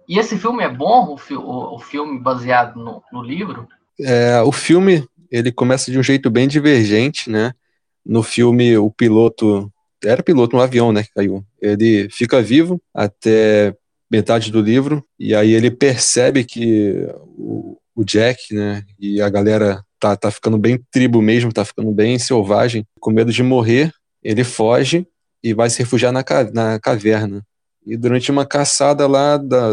e 0.08 0.18
esse 0.18 0.38
filme 0.38 0.64
é 0.64 0.70
bom, 0.70 1.14
o, 1.14 1.18
fi 1.18 1.36
o, 1.36 1.76
o 1.76 1.80
filme 1.80 2.20
baseado 2.20 2.78
no, 2.78 3.03
no 3.12 3.22
livro? 3.22 3.68
É, 3.99 4.41
o 4.41 4.51
filme, 4.51 5.05
ele 5.30 5.51
começa 5.51 5.91
de 5.91 5.99
um 5.99 6.03
jeito 6.03 6.30
bem 6.30 6.47
divergente, 6.47 7.30
né? 7.30 7.51
No 8.05 8.24
filme, 8.24 8.78
o 8.78 8.89
piloto, 8.89 9.70
era 10.03 10.24
piloto 10.24 10.55
no 10.55 10.62
avião, 10.62 10.93
né, 10.93 11.03
que 11.03 11.14
caiu. 11.14 11.43
Ele 11.62 12.08
fica 12.10 12.41
vivo 12.41 12.82
até 12.93 13.76
metade 14.10 14.49
do 14.49 14.62
livro, 14.62 15.03
e 15.20 15.36
aí 15.36 15.51
ele 15.51 15.70
percebe 15.70 16.45
que 16.45 17.05
o, 17.38 17.78
o 17.93 18.05
Jack, 18.05 18.53
né, 18.53 18.84
e 18.97 19.22
a 19.22 19.28
galera 19.28 19.84
tá, 19.99 20.15
tá 20.15 20.31
ficando 20.31 20.57
bem 20.57 20.79
tribo 20.91 21.21
mesmo, 21.21 21.51
tá 21.51 21.65
ficando 21.65 21.91
bem 21.91 22.17
selvagem, 22.19 22.85
com 22.99 23.11
medo 23.11 23.31
de 23.31 23.43
morrer, 23.43 23.91
ele 24.23 24.43
foge 24.43 25.05
e 25.43 25.53
vai 25.53 25.69
se 25.69 25.79
refugiar 25.79 26.11
na, 26.11 26.23
na 26.53 26.79
caverna. 26.79 27.43
E 27.85 27.95
durante 27.95 28.31
uma 28.31 28.45
caçada 28.45 29.07
lá 29.07 29.37
da, 29.37 29.69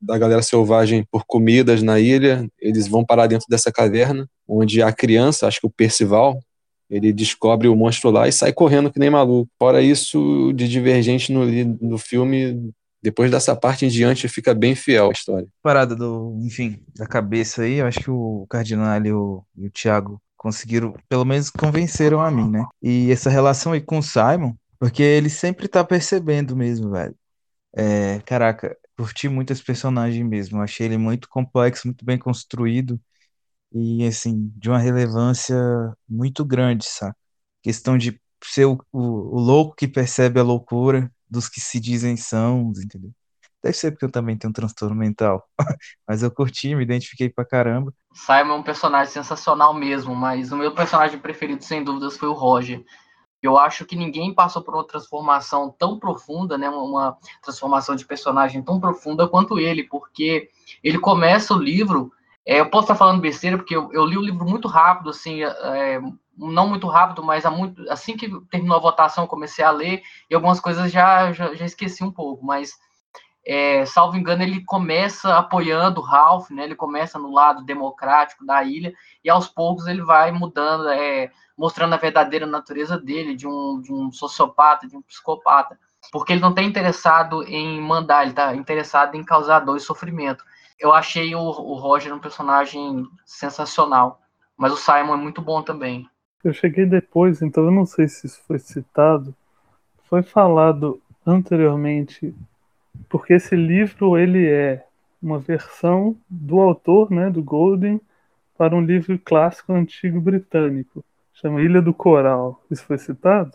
da 0.00 0.18
galera 0.18 0.42
selvagem 0.42 1.04
por 1.10 1.24
comidas 1.26 1.82
na 1.82 1.98
ilha, 1.98 2.46
eles 2.60 2.86
vão 2.86 3.04
parar 3.04 3.26
dentro 3.26 3.46
dessa 3.48 3.72
caverna, 3.72 4.28
onde 4.46 4.82
a 4.82 4.92
criança, 4.92 5.46
acho 5.46 5.60
que 5.60 5.66
o 5.66 5.70
Percival, 5.70 6.38
ele 6.90 7.12
descobre 7.12 7.68
o 7.68 7.76
monstro 7.76 8.10
lá 8.10 8.26
e 8.26 8.32
sai 8.32 8.52
correndo 8.52 8.90
que 8.90 8.98
nem 8.98 9.10
maluco. 9.10 9.50
Fora 9.58 9.82
isso, 9.82 10.52
de 10.54 10.68
divergente 10.68 11.32
no, 11.32 11.44
no 11.80 11.98
filme, 11.98 12.70
depois 13.08 13.30
dessa 13.30 13.56
parte 13.56 13.86
em 13.86 13.88
diante 13.88 14.28
fica 14.28 14.54
bem 14.54 14.74
fiel 14.74 15.08
a 15.08 15.12
história. 15.12 15.48
Parada 15.62 15.96
do, 15.96 16.38
enfim, 16.42 16.78
da 16.94 17.06
cabeça 17.06 17.62
aí, 17.62 17.76
eu 17.76 17.86
acho 17.86 18.00
que 18.00 18.10
o 18.10 18.46
Cardinal 18.50 19.02
e 19.02 19.10
o, 19.10 19.42
e 19.56 19.66
o 19.66 19.70
Thiago 19.70 20.20
conseguiram, 20.36 20.94
pelo 21.08 21.24
menos 21.24 21.48
convenceram 21.48 22.20
a 22.20 22.30
mim, 22.30 22.50
né? 22.50 22.66
E 22.82 23.10
essa 23.10 23.30
relação 23.30 23.72
aí 23.72 23.80
com 23.80 23.98
o 23.98 24.02
Simon, 24.02 24.54
porque 24.78 25.02
ele 25.02 25.30
sempre 25.30 25.66
tá 25.68 25.82
percebendo 25.82 26.54
mesmo, 26.54 26.90
velho. 26.90 27.16
É, 27.74 28.20
caraca, 28.26 28.76
curti 28.94 29.26
muito 29.26 29.54
esse 29.54 29.64
personagem 29.64 30.22
mesmo. 30.22 30.60
Achei 30.60 30.84
ele 30.84 30.98
muito 30.98 31.30
complexo, 31.30 31.88
muito 31.88 32.04
bem 32.04 32.18
construído 32.18 33.00
e, 33.72 34.06
assim, 34.06 34.52
de 34.54 34.68
uma 34.68 34.78
relevância 34.78 35.56
muito 36.06 36.44
grande, 36.44 36.84
sabe? 36.86 37.14
Questão 37.62 37.96
de 37.96 38.20
ser 38.44 38.66
o, 38.66 38.78
o, 38.92 39.00
o 39.36 39.40
louco 39.40 39.74
que 39.74 39.88
percebe 39.88 40.38
a 40.38 40.42
loucura 40.42 41.10
dos 41.30 41.48
que 41.48 41.60
se 41.60 41.80
dizem 41.80 42.16
são, 42.16 42.72
entendeu? 42.76 43.12
Deve 43.62 43.76
ser 43.76 43.90
porque 43.90 44.04
eu 44.04 44.10
também 44.10 44.36
tenho 44.36 44.50
um 44.50 44.52
transtorno 44.52 44.94
mental. 44.94 45.44
Mas 46.06 46.22
eu 46.22 46.30
curti, 46.30 46.74
me 46.74 46.82
identifiquei 46.82 47.28
pra 47.28 47.44
caramba. 47.44 47.92
Simon 48.12 48.54
é 48.54 48.58
um 48.58 48.62
personagem 48.62 49.12
sensacional 49.12 49.74
mesmo, 49.74 50.14
mas 50.14 50.50
o 50.50 50.56
meu 50.56 50.74
personagem 50.74 51.18
preferido, 51.18 51.62
sem 51.62 51.84
dúvidas, 51.84 52.16
foi 52.16 52.28
o 52.28 52.32
Roger. 52.32 52.84
Eu 53.40 53.56
acho 53.56 53.84
que 53.84 53.94
ninguém 53.94 54.34
passou 54.34 54.62
por 54.62 54.74
uma 54.74 54.86
transformação 54.86 55.72
tão 55.78 55.98
profunda, 55.98 56.58
né, 56.58 56.68
uma 56.68 57.16
transformação 57.40 57.94
de 57.94 58.04
personagem 58.04 58.62
tão 58.62 58.80
profunda 58.80 59.28
quanto 59.28 59.58
ele, 59.60 59.84
porque 59.84 60.50
ele 60.82 60.98
começa 60.98 61.54
o 61.54 61.58
livro. 61.58 62.12
É, 62.44 62.58
eu 62.58 62.68
posso 62.68 62.84
estar 62.84 62.96
falando 62.96 63.20
besteira, 63.20 63.56
porque 63.56 63.76
eu, 63.76 63.92
eu, 63.92 64.04
li 64.04 64.18
o 64.18 64.22
livro 64.22 64.44
muito 64.44 64.66
rápido, 64.66 65.10
assim, 65.10 65.42
é, 65.44 66.00
não 66.38 66.68
muito 66.68 66.86
rápido, 66.86 67.22
mas 67.22 67.44
muito, 67.44 67.90
assim 67.90 68.16
que 68.16 68.30
terminou 68.50 68.76
a 68.76 68.80
votação, 68.80 69.26
comecei 69.26 69.64
a 69.64 69.70
ler 69.70 70.02
e 70.30 70.34
algumas 70.34 70.60
coisas 70.60 70.90
já, 70.90 71.32
já, 71.32 71.54
já 71.54 71.64
esqueci 71.64 72.04
um 72.04 72.12
pouco, 72.12 72.44
mas 72.44 72.72
é, 73.48 73.86
salvo 73.86 74.16
engano, 74.16 74.42
ele 74.42 74.62
começa 74.64 75.34
apoiando 75.36 76.00
o 76.00 76.04
Ralph, 76.04 76.50
né? 76.50 76.64
Ele 76.64 76.74
começa 76.74 77.18
no 77.18 77.32
lado 77.32 77.64
democrático 77.64 78.44
da 78.44 78.62
ilha 78.62 78.92
e 79.24 79.30
aos 79.30 79.48
poucos 79.48 79.86
ele 79.86 80.02
vai 80.02 80.30
mudando, 80.30 80.86
é, 80.90 81.30
mostrando 81.56 81.94
a 81.94 81.98
verdadeira 81.98 82.46
natureza 82.46 82.98
dele, 82.98 83.34
de 83.34 83.46
um, 83.46 83.80
de 83.80 83.90
um 83.90 84.12
sociopata, 84.12 84.86
de 84.86 84.94
um 84.94 85.00
psicopata, 85.00 85.78
porque 86.12 86.34
ele 86.34 86.42
não 86.42 86.50
está 86.50 86.62
interessado 86.62 87.42
em 87.44 87.80
mandar, 87.80 88.22
ele 88.22 88.32
está 88.32 88.54
interessado 88.54 89.14
em 89.14 89.24
causar 89.24 89.60
dor 89.60 89.78
e 89.78 89.80
sofrimento. 89.80 90.44
Eu 90.78 90.92
achei 90.92 91.34
o, 91.34 91.40
o 91.40 91.74
Roger 91.74 92.14
um 92.14 92.20
personagem 92.20 93.06
sensacional, 93.24 94.20
mas 94.58 94.72
o 94.74 94.76
Simon 94.76 95.14
é 95.14 95.16
muito 95.16 95.40
bom 95.40 95.62
também. 95.62 96.06
Eu 96.44 96.52
cheguei 96.52 96.86
depois, 96.86 97.42
então 97.42 97.64
eu 97.64 97.70
não 97.70 97.84
sei 97.84 98.08
se 98.08 98.26
isso 98.26 98.40
foi 98.46 98.58
citado. 98.58 99.34
Foi 100.04 100.22
falado 100.22 101.00
anteriormente 101.26 102.34
porque 103.08 103.34
esse 103.34 103.54
livro 103.54 104.16
ele 104.16 104.46
é 104.46 104.84
uma 105.22 105.38
versão 105.38 106.16
do 106.28 106.60
autor, 106.60 107.10
né, 107.10 107.30
do 107.30 107.42
Golden, 107.42 108.00
para 108.56 108.74
um 108.74 108.80
livro 108.80 109.18
clássico 109.18 109.72
antigo 109.72 110.20
britânico, 110.20 111.04
chama 111.34 111.60
Ilha 111.60 111.80
do 111.80 111.94
Coral. 111.94 112.60
Isso 112.70 112.84
foi 112.84 112.98
citado? 112.98 113.52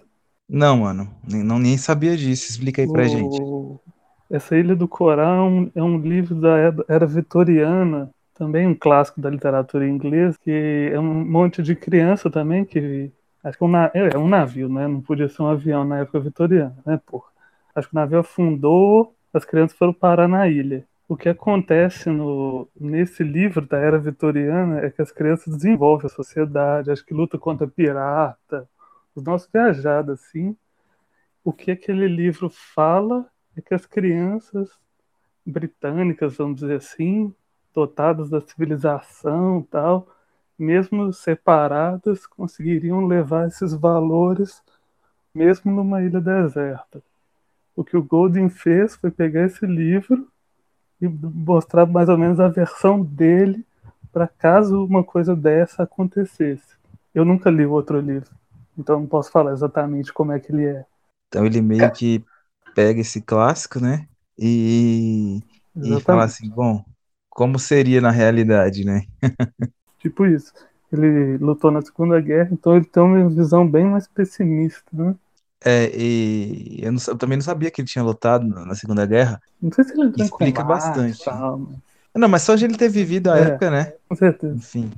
Não, 0.47 0.77
mano, 0.77 1.09
nem, 1.27 1.43
não 1.43 1.59
nem 1.59 1.77
sabia 1.77 2.15
disso. 2.15 2.49
Explica 2.51 2.81
aí 2.81 2.88
pra 2.88 3.03
o... 3.03 3.07
gente. 3.07 3.41
Essa 4.29 4.57
Ilha 4.57 4.75
do 4.75 4.88
Coral 4.88 5.36
é 5.36 5.41
um, 5.41 5.71
é 5.75 5.84
um 5.84 5.97
livro 5.97 6.36
da 6.36 6.57
era 6.88 7.05
vitoriana, 7.05 8.09
também 8.34 8.67
um 8.67 8.75
clássico 8.75 9.21
da 9.21 9.29
literatura 9.29 9.88
inglesa, 9.88 10.38
que 10.41 10.89
é 10.91 10.99
um 10.99 11.25
monte 11.25 11.61
de 11.61 11.75
criança 11.75 12.29
também 12.29 12.65
que 12.65 13.11
acho 13.43 13.57
que 13.57 13.63
é 13.63 13.67
um, 13.67 13.75
é 13.75 14.17
um 14.17 14.27
navio, 14.27 14.69
né? 14.69 14.88
Não 14.88 15.01
podia 15.01 15.29
ser 15.29 15.41
um 15.41 15.47
avião 15.47 15.84
na 15.84 15.99
época 15.99 16.19
vitoriana, 16.19 16.75
né, 16.86 16.99
porra? 17.05 17.31
Acho 17.75 17.89
que 17.89 17.95
o 17.95 17.99
navio 17.99 18.19
afundou 18.19 19.15
as 19.34 19.43
crianças 19.43 19.77
foram 19.77 19.93
parar 19.93 20.27
na 20.27 20.47
ilha. 20.47 20.86
O 21.07 21.17
que 21.17 21.27
acontece 21.27 22.09
no, 22.09 22.67
nesse 22.79 23.23
livro 23.23 23.65
da 23.65 23.77
era 23.77 23.97
vitoriana 23.99 24.79
é 24.79 24.89
que 24.89 25.01
as 25.01 25.11
crianças 25.11 25.55
desenvolvem 25.55 26.05
a 26.05 26.09
sociedade, 26.09 26.91
acho 26.91 27.05
que 27.05 27.13
luta 27.13 27.38
contra 27.38 27.67
pirata, 27.67 28.69
os 29.15 29.23
nossos 29.23 29.49
viajados, 29.51 30.21
assim. 30.21 30.55
O 31.43 31.51
que 31.51 31.71
aquele 31.71 32.07
livro 32.07 32.49
fala 32.49 33.25
é 33.57 33.61
que 33.61 33.73
as 33.73 33.86
crianças 33.86 34.69
britânicas, 35.45 36.38
vamos 36.38 36.61
dizer 36.61 36.77
assim, 36.77 37.34
dotadas 37.74 38.30
da 38.30 38.39
civilização 38.41 39.65
tal, 39.69 40.07
mesmo 40.57 41.11
separadas, 41.11 42.26
conseguiriam 42.26 43.05
levar 43.07 43.47
esses 43.47 43.74
valores 43.74 44.61
mesmo 45.34 45.71
numa 45.71 46.01
ilha 46.03 46.21
deserta. 46.21 47.01
O 47.76 47.84
que 47.84 47.97
o 47.97 48.03
Golden 48.03 48.49
fez 48.49 48.95
foi 48.95 49.09
pegar 49.09 49.45
esse 49.45 49.65
livro 49.65 50.28
e 51.01 51.07
mostrar 51.07 51.86
mais 51.86 52.07
ou 52.07 52.17
menos 52.17 52.39
a 52.39 52.47
versão 52.47 53.01
dele 53.01 53.65
para 54.11 54.28
caso 54.28 54.86
uma 54.86 55.03
coisa 55.03 55.36
dessa 55.36 55.84
acontecesse. 55.84 56.78
Eu 57.13 57.26
nunca 57.26 57.49
li 57.49 57.65
o 57.65 57.71
outro 57.71 57.99
livro, 57.99 58.30
então 58.78 58.99
não 58.99 59.07
posso 59.07 59.32
falar 59.32 59.53
exatamente 59.53 60.13
como 60.13 60.32
é 60.32 60.39
que 60.39 60.51
ele 60.51 60.65
é. 60.65 60.86
Então 61.28 61.45
ele 61.45 61.61
meio 61.61 61.91
que 61.91 62.24
pega 62.76 63.01
esse 63.01 63.21
clássico, 63.21 63.80
né? 63.80 64.07
E, 64.38 65.41
e 65.76 65.99
fala 66.01 66.26
assim, 66.26 66.49
bom, 66.49 66.84
como 67.34 67.59
seria 67.59 68.01
na 68.01 68.11
realidade, 68.11 68.86
né? 68.86 69.03
tipo 69.99 70.25
isso. 70.25 70.53
Ele 70.91 71.38
lutou 71.39 71.71
na 71.71 71.81
Segunda 71.81 72.21
Guerra, 72.21 72.49
então 72.51 72.75
ele 72.75 72.86
tem 72.86 73.01
uma 73.01 73.27
visão 73.29 73.67
bem 73.67 73.86
mais 73.86 74.07
pessimista, 74.07 74.86
né? 74.93 75.15
É, 75.65 75.89
e 75.97 76.79
eu, 76.84 76.91
não, 76.91 76.99
eu 77.07 77.17
também 77.17 77.38
não 77.38 77.43
sabia 77.43 77.71
que 77.71 77.79
ele 77.81 77.88
tinha 77.88 78.03
lutado 78.03 78.45
na 78.45 78.75
Segunda 78.75 79.05
Guerra. 79.05 79.41
Não 79.59 79.71
sei 79.71 79.84
se 79.84 79.93
ele 79.93 80.03
entrou 80.09 80.29
Explica 80.29 80.63
combate, 80.63 80.67
bastante. 80.67 81.19
Tal, 81.23 81.57
mas... 81.57 81.79
Não, 82.15 82.29
mas 82.29 82.43
só 82.43 82.55
de 82.55 82.65
ele 82.65 82.77
ter 82.77 82.89
vivido 82.89 83.31
a 83.31 83.38
É. 83.38 83.39
época, 83.39 83.71
né? 83.71 83.93
Com 84.07 84.15
certeza. 84.15 84.59
Enfim. 84.59 84.91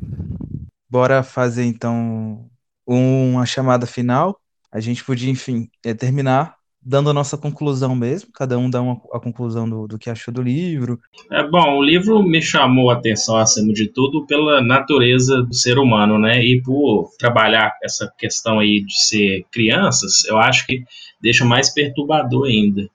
Bora 0.90 1.24
fazer 1.24 1.66
então 1.66 2.50
uma 2.86 3.46
chamada 3.46 3.86
final. 3.88 4.42
A 4.72 4.80
gente 4.80 5.04
podia, 5.04 5.30
enfim, 5.32 5.70
é, 5.84 5.94
terminar 5.94 6.55
dando 6.86 7.10
a 7.10 7.14
nossa 7.14 7.36
conclusão 7.38 7.96
mesmo. 7.96 8.30
Cada 8.32 8.58
um 8.58 8.70
dá 8.70 8.82
uma, 8.82 9.02
a 9.12 9.20
conclusão 9.20 9.68
do, 9.68 9.88
do 9.88 9.98
que 9.98 10.10
achou 10.10 10.32
do 10.32 10.42
livro. 10.42 11.00
É 11.32 11.44
bom, 11.44 11.78
o 11.78 11.84
livro 11.84 12.22
me 12.22 12.42
chamou 12.42 12.92
a 12.92 12.94
atenção 12.94 13.38
acima 13.38 13.74
de 13.74 13.88
tudo 13.88 14.26
pela 14.28 14.62
natureza 14.62 15.42
do 15.42 15.54
ser 15.54 15.80
humano, 15.80 16.20
né? 16.20 16.44
E 16.44 16.62
por 16.62 17.10
trabalhar 17.18 17.72
essa 17.84 18.12
questão 18.18 18.60
aí 18.60 18.86
de 18.86 19.08
ser 19.08 19.46
crianças, 19.52 20.24
eu 20.26 20.38
acho 20.38 20.68
que 20.68 20.84
deixa 21.20 21.44
mais 21.44 21.74
perturbador 21.74 22.46
ainda. 22.46 22.88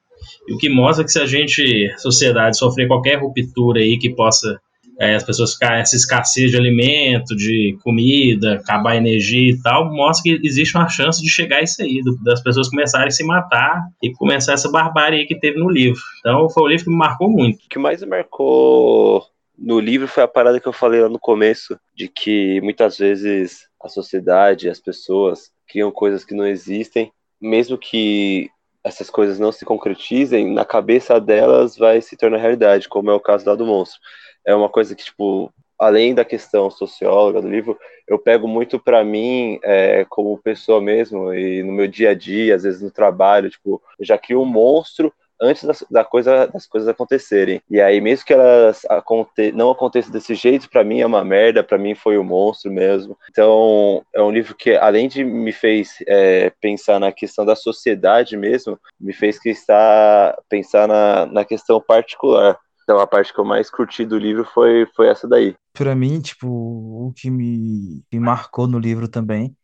E 0.46 0.54
o 0.54 0.58
que 0.58 0.68
mostra 0.68 1.04
que 1.04 1.10
se 1.10 1.18
a 1.18 1.26
gente, 1.26 1.92
sociedade, 1.98 2.56
sofrer 2.56 2.86
qualquer 2.86 3.20
ruptura 3.20 3.80
aí 3.80 3.98
que 3.98 4.10
possa 4.10 4.60
é, 5.00 5.14
as 5.14 5.24
pessoas 5.24 5.54
ficarem 5.54 5.80
essa 5.80 5.96
escassez 5.96 6.50
de 6.50 6.58
alimento, 6.58 7.34
de 7.34 7.78
comida, 7.82 8.56
acabar 8.56 8.96
energia 8.96 9.50
e 9.50 9.62
tal, 9.62 9.90
mostra 9.90 10.22
que 10.22 10.46
existe 10.46 10.76
uma 10.76 10.90
chance 10.90 11.22
de 11.22 11.30
chegar 11.30 11.56
a 11.56 11.62
isso 11.62 11.82
aí, 11.82 12.02
das 12.22 12.42
pessoas 12.42 12.68
começarem 12.68 13.08
a 13.08 13.10
se 13.10 13.24
matar 13.24 13.82
e 14.02 14.12
começar 14.12 14.52
essa 14.52 14.70
barbárie 14.70 15.26
que 15.26 15.40
teve 15.40 15.58
no 15.58 15.70
livro. 15.70 16.02
Então 16.18 16.50
foi 16.50 16.64
um 16.64 16.66
livro 16.66 16.84
que 16.84 16.90
me 16.90 16.98
marcou 16.98 17.30
muito. 17.30 17.64
O 17.64 17.68
que 17.70 17.78
mais 17.78 18.02
me 18.02 18.08
marcou 18.08 19.24
no 19.58 19.80
livro 19.80 20.06
foi 20.06 20.22
a 20.22 20.28
parada 20.28 20.60
que 20.60 20.68
eu 20.68 20.72
falei 20.72 21.00
lá 21.00 21.08
no 21.08 21.18
começo, 21.18 21.80
de 21.96 22.06
que 22.06 22.60
muitas 22.60 22.98
vezes 22.98 23.68
a 23.82 23.88
sociedade, 23.88 24.68
as 24.68 24.80
pessoas 24.80 25.50
criam 25.66 25.90
coisas 25.90 26.26
que 26.26 26.34
não 26.34 26.46
existem, 26.46 27.10
mesmo 27.40 27.78
que 27.78 28.50
essas 28.84 29.08
coisas 29.08 29.38
não 29.38 29.50
se 29.50 29.64
concretizem, 29.64 30.52
na 30.52 30.64
cabeça 30.64 31.18
delas 31.18 31.76
vai 31.76 32.02
se 32.02 32.18
tornar 32.18 32.38
realidade, 32.38 32.88
como 32.88 33.10
é 33.10 33.14
o 33.14 33.20
caso 33.20 33.48
lá 33.48 33.54
do 33.54 33.64
monstro. 33.64 33.98
É 34.46 34.54
uma 34.54 34.68
coisa 34.68 34.94
que, 34.94 35.04
tipo, 35.04 35.52
além 35.78 36.14
da 36.14 36.24
questão 36.24 36.70
socióloga 36.70 37.40
do 37.40 37.48
livro, 37.48 37.78
eu 38.06 38.18
pego 38.18 38.46
muito 38.46 38.78
pra 38.78 39.02
mim 39.02 39.58
é, 39.62 40.04
como 40.08 40.36
pessoa 40.38 40.80
mesmo 40.80 41.32
e 41.32 41.62
no 41.62 41.72
meu 41.72 41.88
dia 41.88 42.10
a 42.10 42.14
dia, 42.14 42.54
às 42.54 42.64
vezes 42.64 42.82
no 42.82 42.90
trabalho, 42.90 43.50
tipo, 43.50 43.80
eu 43.98 44.04
já 44.04 44.18
crio 44.18 44.42
um 44.42 44.44
monstro 44.44 45.12
antes 45.40 45.64
das, 45.64 45.82
da 45.90 46.04
coisa, 46.04 46.46
das 46.46 46.66
coisas 46.66 46.88
acontecerem. 46.88 47.62
E 47.70 47.80
aí, 47.80 48.00
mesmo 48.00 48.26
que 48.26 48.32
elas 48.34 48.84
aconte 48.88 49.52
não 49.52 49.70
aconteçam 49.70 50.12
desse 50.12 50.34
jeito, 50.34 50.68
pra 50.68 50.84
mim 50.84 51.00
é 51.00 51.06
uma 51.06 51.24
merda, 51.24 51.64
pra 51.64 51.78
mim 51.78 51.94
foi 51.94 52.18
o 52.18 52.20
um 52.20 52.24
monstro 52.24 52.70
mesmo. 52.70 53.16
Então, 53.30 54.04
é 54.14 54.20
um 54.20 54.30
livro 54.30 54.54
que, 54.54 54.76
além 54.76 55.08
de 55.08 55.24
me 55.24 55.52
fez 55.52 55.96
é, 56.06 56.52
pensar 56.60 57.00
na 57.00 57.10
questão 57.10 57.44
da 57.44 57.56
sociedade 57.56 58.36
mesmo, 58.36 58.78
me 59.00 59.12
fez 59.14 59.38
pensar 59.42 60.86
na, 60.86 61.26
na 61.26 61.44
questão 61.44 61.80
particular. 61.80 62.58
Então, 62.90 62.98
a 62.98 63.06
parte 63.06 63.32
que 63.32 63.38
eu 63.38 63.44
mais 63.44 63.70
curti 63.70 64.04
do 64.04 64.18
livro 64.18 64.44
foi, 64.44 64.84
foi 64.96 65.06
essa 65.06 65.28
daí. 65.28 65.54
Pra 65.72 65.94
mim, 65.94 66.20
tipo, 66.20 66.48
o 66.48 67.12
que 67.14 67.30
me, 67.30 68.02
me 68.12 68.18
marcou 68.18 68.66
no 68.66 68.80
livro 68.80 69.06
também 69.06 69.56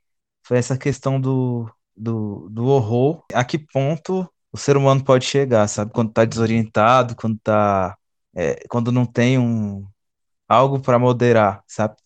foi 0.47 0.59
essa 0.59 0.79
questão 0.79 1.21
do, 1.21 1.69
do, 1.97 2.49
do 2.49 2.67
horror. 2.67 3.25
A 3.35 3.43
que 3.45 3.59
ponto 3.59 4.33
o 4.53 4.57
ser 4.57 4.77
humano 4.77 5.03
pode 5.03 5.25
chegar, 5.25 5.67
sabe? 5.67 5.91
Quando 5.93 6.13
tá 6.13 6.25
desorientado, 6.25 7.17
quando 7.17 7.37
tá, 7.43 7.97
é, 8.33 8.65
quando 8.69 8.93
não 8.93 9.05
tem 9.05 9.41
um, 9.41 9.85
algo 10.49 10.79
para 10.79 10.97
moderar, 10.97 11.65
sabe? 11.67 11.97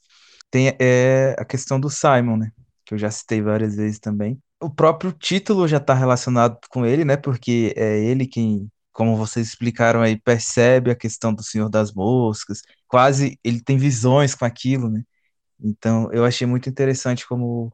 Tem 0.51 0.75
é, 0.81 1.37
a 1.39 1.45
questão 1.45 1.79
do 1.79 1.91
Simon, 1.91 2.39
né? 2.39 2.51
Que 2.83 2.95
eu 2.95 2.99
já 2.99 3.11
citei 3.11 3.43
várias 3.43 3.77
vezes 3.77 3.99
também. 3.99 4.41
O 4.59 4.71
próprio 4.71 5.13
título 5.13 5.69
já 5.69 5.77
está 5.77 5.93
relacionado 5.93 6.57
com 6.71 6.87
ele, 6.87 7.05
né? 7.05 7.19
Porque 7.19 7.75
é 7.77 7.99
ele 7.99 8.27
quem, 8.27 8.71
como 9.01 9.17
vocês 9.17 9.47
explicaram 9.47 10.03
aí, 10.03 10.15
percebe 10.15 10.91
a 10.91 10.95
questão 10.95 11.33
do 11.33 11.43
Senhor 11.43 11.71
das 11.71 11.91
Moscas. 11.91 12.61
Quase 12.87 13.39
ele 13.43 13.59
tem 13.59 13.79
visões 13.79 14.35
com 14.35 14.45
aquilo, 14.45 14.91
né? 14.91 15.03
Então 15.59 16.13
eu 16.13 16.23
achei 16.23 16.47
muito 16.47 16.69
interessante 16.69 17.27
como 17.27 17.73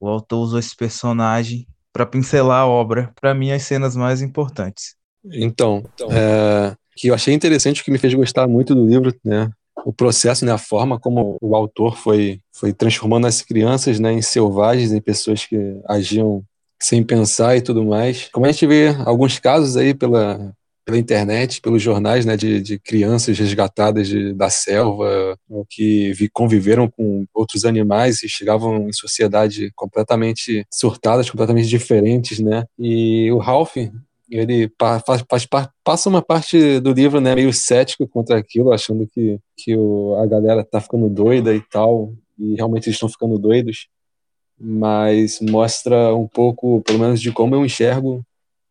o 0.00 0.06
autor 0.06 0.38
usou 0.38 0.60
esse 0.60 0.76
personagem 0.76 1.66
para 1.92 2.06
pincelar 2.06 2.60
a 2.60 2.66
obra, 2.66 3.12
para 3.20 3.34
mim 3.34 3.50
as 3.50 3.64
cenas 3.64 3.96
mais 3.96 4.22
importantes. 4.22 4.94
Então, 5.24 5.82
é, 6.12 6.76
que 6.94 7.08
eu 7.08 7.14
achei 7.14 7.34
interessante, 7.34 7.82
que 7.82 7.90
me 7.90 7.98
fez 7.98 8.14
gostar 8.14 8.46
muito 8.46 8.72
do 8.72 8.86
livro, 8.86 9.12
né? 9.24 9.50
O 9.84 9.92
processo, 9.92 10.44
né, 10.44 10.52
a 10.52 10.58
forma 10.58 10.96
como 10.96 11.36
o 11.40 11.56
autor 11.56 11.96
foi, 11.96 12.40
foi 12.52 12.72
transformando 12.72 13.26
as 13.26 13.42
crianças 13.42 13.98
né, 13.98 14.12
em 14.12 14.22
selvagens, 14.22 14.92
em 14.92 15.00
pessoas 15.00 15.44
que 15.44 15.56
agiam 15.88 16.44
sem 16.80 17.02
pensar 17.02 17.56
e 17.56 17.60
tudo 17.60 17.84
mais. 17.84 18.28
Como 18.32 18.46
a 18.46 18.52
gente 18.52 18.66
vê 18.66 18.88
alguns 19.04 19.38
casos 19.38 19.76
aí 19.76 19.94
pela, 19.94 20.52
pela 20.86 20.98
internet, 20.98 21.60
pelos 21.60 21.82
jornais, 21.82 22.24
né, 22.24 22.36
de, 22.36 22.60
de 22.60 22.78
crianças 22.78 23.36
resgatadas 23.36 24.06
de, 24.06 24.32
da 24.32 24.48
selva, 24.48 25.36
que 25.68 26.12
vi, 26.12 26.28
conviveram 26.28 26.88
com 26.88 27.26
outros 27.34 27.64
animais 27.64 28.22
e 28.22 28.28
chegavam 28.28 28.88
em 28.88 28.92
sociedade 28.92 29.72
completamente 29.74 30.64
surtadas, 30.70 31.28
completamente 31.28 31.68
diferentes, 31.68 32.38
né? 32.38 32.64
E 32.78 33.30
o 33.32 33.38
Ralph, 33.38 33.76
ele 34.30 34.70
faz, 34.78 35.24
faz, 35.28 35.48
passa 35.84 36.08
uma 36.08 36.22
parte 36.22 36.78
do 36.80 36.92
livro 36.92 37.20
né, 37.20 37.34
meio 37.34 37.52
cético 37.52 38.06
contra 38.06 38.38
aquilo, 38.38 38.72
achando 38.72 39.08
que, 39.08 39.38
que 39.56 39.76
o, 39.76 40.16
a 40.16 40.26
galera 40.26 40.64
tá 40.64 40.80
ficando 40.80 41.08
doida 41.08 41.52
e 41.52 41.60
tal, 41.60 42.12
e 42.38 42.54
realmente 42.54 42.88
eles 42.88 42.96
estão 42.96 43.08
ficando 43.08 43.38
doidos, 43.38 43.88
mas 44.58 45.40
mostra 45.40 46.14
um 46.14 46.26
pouco, 46.26 46.82
pelo 46.82 46.98
menos, 46.98 47.20
de 47.20 47.32
como 47.32 47.54
eu 47.54 47.64
enxergo, 47.64 48.24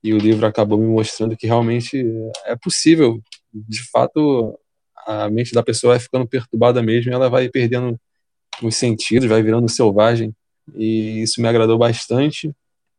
e 0.04 0.14
o 0.14 0.18
livro 0.18 0.46
acabou 0.46 0.78
me 0.78 0.88
mostrando 0.88 1.38
que 1.38 1.48
realmente 1.48 2.06
é 2.46 2.56
possível, 2.56 3.22
de 3.54 3.82
fato, 3.90 4.58
a 5.06 5.30
mente 5.30 5.54
da 5.54 5.64
pessoa 5.64 5.94
vai 5.94 6.00
ficando 6.00 6.28
perturbada 6.28 6.82
mesmo, 6.82 7.12
ela 7.12 7.30
vai 7.30 7.50
perdendo 7.50 8.00
os 8.62 8.76
sentidos, 8.76 9.30
vai 9.30 9.42
virando 9.42 9.70
selvagem, 9.70 10.34
e 10.76 11.22
isso 11.22 11.42
me 11.42 11.48
agradou 11.48 11.78
bastante 11.78 12.52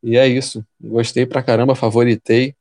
e 0.03 0.16
é 0.16 0.26
isso. 0.26 0.64
Gostei 0.80 1.26
pra 1.26 1.43
caramba, 1.43 1.74
favoritei. 1.74 2.55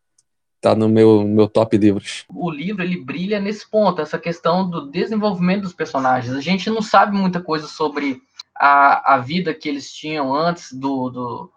Tá 0.62 0.74
no 0.74 0.90
meu, 0.90 1.24
meu 1.28 1.48
top 1.48 1.78
livros. 1.78 2.26
O 2.28 2.50
livro 2.50 2.82
ele 2.82 2.98
brilha 2.98 3.40
nesse 3.40 3.70
ponto, 3.70 4.02
essa 4.02 4.18
questão 4.18 4.68
do 4.68 4.90
desenvolvimento 4.90 5.62
dos 5.62 5.74
personagens. 5.74 6.34
A 6.34 6.42
gente 6.42 6.72
não 6.72 6.82
sabe 6.82 7.16
muita 7.16 7.40
coisa 7.40 7.68
sobre 7.68 8.20
a, 8.56 9.16
a 9.16 9.18
vida 9.20 9.54
que 9.54 9.68
eles 9.68 9.92
tinham 9.92 10.34
antes 10.34 10.72
do, 10.72 11.10
do 11.10 11.52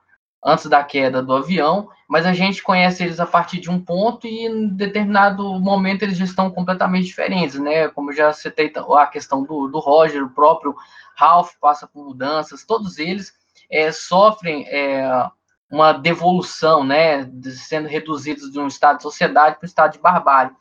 antes 0.44 0.66
da 0.66 0.84
queda 0.84 1.22
do 1.22 1.32
avião, 1.34 1.88
mas 2.08 2.24
a 2.24 2.32
gente 2.32 2.62
conhece 2.62 3.02
eles 3.02 3.18
a 3.18 3.26
partir 3.26 3.60
de 3.60 3.70
um 3.70 3.80
ponto 3.80 4.26
e 4.26 4.46
em 4.46 4.68
determinado 4.68 5.58
momento 5.58 6.02
eles 6.02 6.16
já 6.16 6.24
estão 6.24 6.50
completamente 6.50 7.06
diferentes, 7.06 7.58
né? 7.58 7.88
Como 7.88 8.12
já 8.12 8.32
citei 8.32 8.72
a 8.96 9.06
questão 9.06 9.42
do, 9.42 9.68
do 9.68 9.78
Roger, 9.78 10.22
o 10.22 10.30
próprio 10.30 10.74
Ralph 11.16 11.52
passa 11.60 11.86
por 11.86 12.04
mudanças, 12.04 12.64
todos 12.64 12.98
eles 12.98 13.32
é, 13.70 13.90
sofrem 13.90 14.66
é, 14.68 15.28
uma 15.70 15.92
devolução, 15.92 16.84
né, 16.84 17.30
sendo 17.68 17.88
reduzidos 17.88 18.50
de 18.50 18.58
um 18.58 18.68
estado 18.68 18.98
de 18.98 19.02
sociedade 19.02 19.56
para 19.56 19.66
um 19.66 19.68
estado 19.68 19.92
de 19.92 19.98
barbárie. 19.98 20.52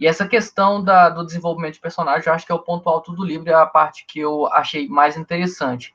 E 0.00 0.06
essa 0.06 0.26
questão 0.26 0.82
da, 0.82 1.10
do 1.10 1.26
desenvolvimento 1.26 1.74
de 1.74 1.80
personagem, 1.80 2.26
eu 2.26 2.32
acho 2.32 2.46
que 2.46 2.50
é 2.50 2.54
o 2.54 2.62
ponto 2.62 2.88
alto 2.88 3.12
do 3.12 3.22
livro, 3.22 3.50
é 3.50 3.54
a 3.54 3.66
parte 3.66 4.06
que 4.08 4.18
eu 4.18 4.46
achei 4.46 4.88
mais 4.88 5.14
interessante. 5.14 5.94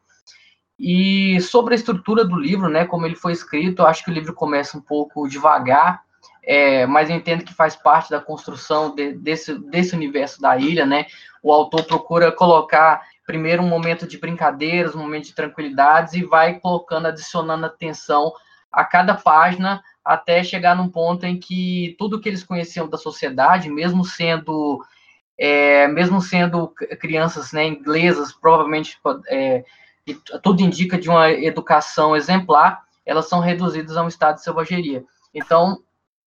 E 0.78 1.42
sobre 1.42 1.74
a 1.74 1.76
estrutura 1.76 2.24
do 2.24 2.36
livro, 2.36 2.70
né, 2.70 2.86
como 2.86 3.08
ele 3.08 3.16
foi 3.16 3.32
escrito, 3.32 3.82
eu 3.82 3.88
acho 3.88 4.04
que 4.04 4.12
o 4.12 4.14
livro 4.14 4.34
começa 4.34 4.78
um 4.78 4.82
pouco 4.82 5.28
devagar, 5.28 6.04
é, 6.44 6.86
mas 6.86 7.10
eu 7.10 7.16
entendo 7.16 7.44
que 7.44 7.54
faz 7.54 7.76
parte 7.76 8.12
da 8.12 8.22
construção 8.22 8.94
de, 8.94 9.14
desse, 9.14 9.58
desse 9.58 9.96
universo 9.96 10.40
da 10.40 10.56
ilha, 10.56 10.86
né? 10.86 11.08
O 11.42 11.52
autor 11.52 11.84
procura 11.86 12.32
colocar 12.32 13.02
primeiro 13.26 13.64
um 13.64 13.68
momento 13.68 14.06
de 14.06 14.20
brincadeiras, 14.20 14.94
um 14.94 15.00
momento 15.00 15.26
de 15.26 15.34
tranquilidades 15.34 16.14
e 16.14 16.24
vai 16.24 16.60
colocando, 16.60 17.08
adicionando 17.08 17.66
atenção 17.66 18.32
a 18.72 18.86
cada 18.86 19.16
página 19.16 19.82
até 20.06 20.44
chegar 20.44 20.76
num 20.76 20.88
ponto 20.88 21.26
em 21.26 21.40
que 21.40 21.96
tudo 21.98 22.22
que 22.22 22.30
eles 22.30 22.44
conheciam 22.44 22.88
da 22.88 22.98
sociedade, 22.98 23.70
mesmo 23.70 24.06
sendo 24.06 24.80
é, 25.38 25.88
mesmo 25.88 26.22
sendo 26.22 26.68
crianças 27.00 27.52
né, 27.52 27.66
inglesas, 27.66 28.32
provavelmente 28.32 28.98
é, 29.28 29.66
tudo 30.42 30.62
indica 30.62 30.98
de 30.98 31.10
uma 31.10 31.30
educação 31.32 32.16
exemplar, 32.16 32.84
elas 33.06 33.28
são 33.28 33.40
reduzidas 33.40 33.98
a 33.98 34.04
um 34.04 34.08
estado 34.08 34.36
de 34.36 34.44
selvageria. 34.44 35.04
Então, 35.34 35.80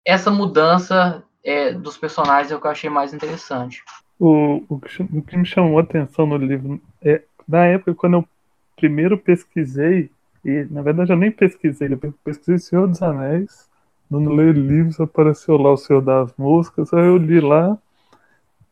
essa 0.05 0.31
mudança 0.31 1.25
é, 1.43 1.73
dos 1.73 1.97
personagens 1.97 2.53
é 2.53 2.57
o 2.57 2.61
que 2.61 2.67
eu 2.67 2.71
achei 2.71 2.91
mais 2.91 3.15
interessante. 3.15 3.83
O, 4.19 4.63
o, 4.69 4.81
que, 4.81 5.03
o 5.03 5.23
que 5.23 5.37
me 5.37 5.47
chamou 5.47 5.79
a 5.79 5.83
atenção 5.83 6.27
no 6.27 6.37
livro 6.37 6.81
é, 7.01 7.23
na 7.47 7.65
época, 7.65 7.95
quando 7.95 8.15
eu 8.15 8.29
primeiro 8.77 9.17
pesquisei 9.17 10.11
e, 10.45 10.67
na 10.71 10.83
verdade, 10.83 11.13
eu 11.13 11.17
nem 11.17 11.31
pesquisei, 11.31 11.89
eu 11.93 12.15
pesquisei 12.25 12.59
Senhor 12.59 12.87
dos 12.87 13.03
Anéis. 13.03 13.68
No 14.11 14.33
ler 14.33 14.55
livros 14.55 15.01
apareceu 15.01 15.57
lá 15.57 15.73
o 15.73 15.77
Senhor 15.77 16.01
das 16.01 16.33
Moscas, 16.37 16.93
aí 16.95 17.07
eu 17.07 17.17
li 17.17 17.41
lá, 17.41 17.77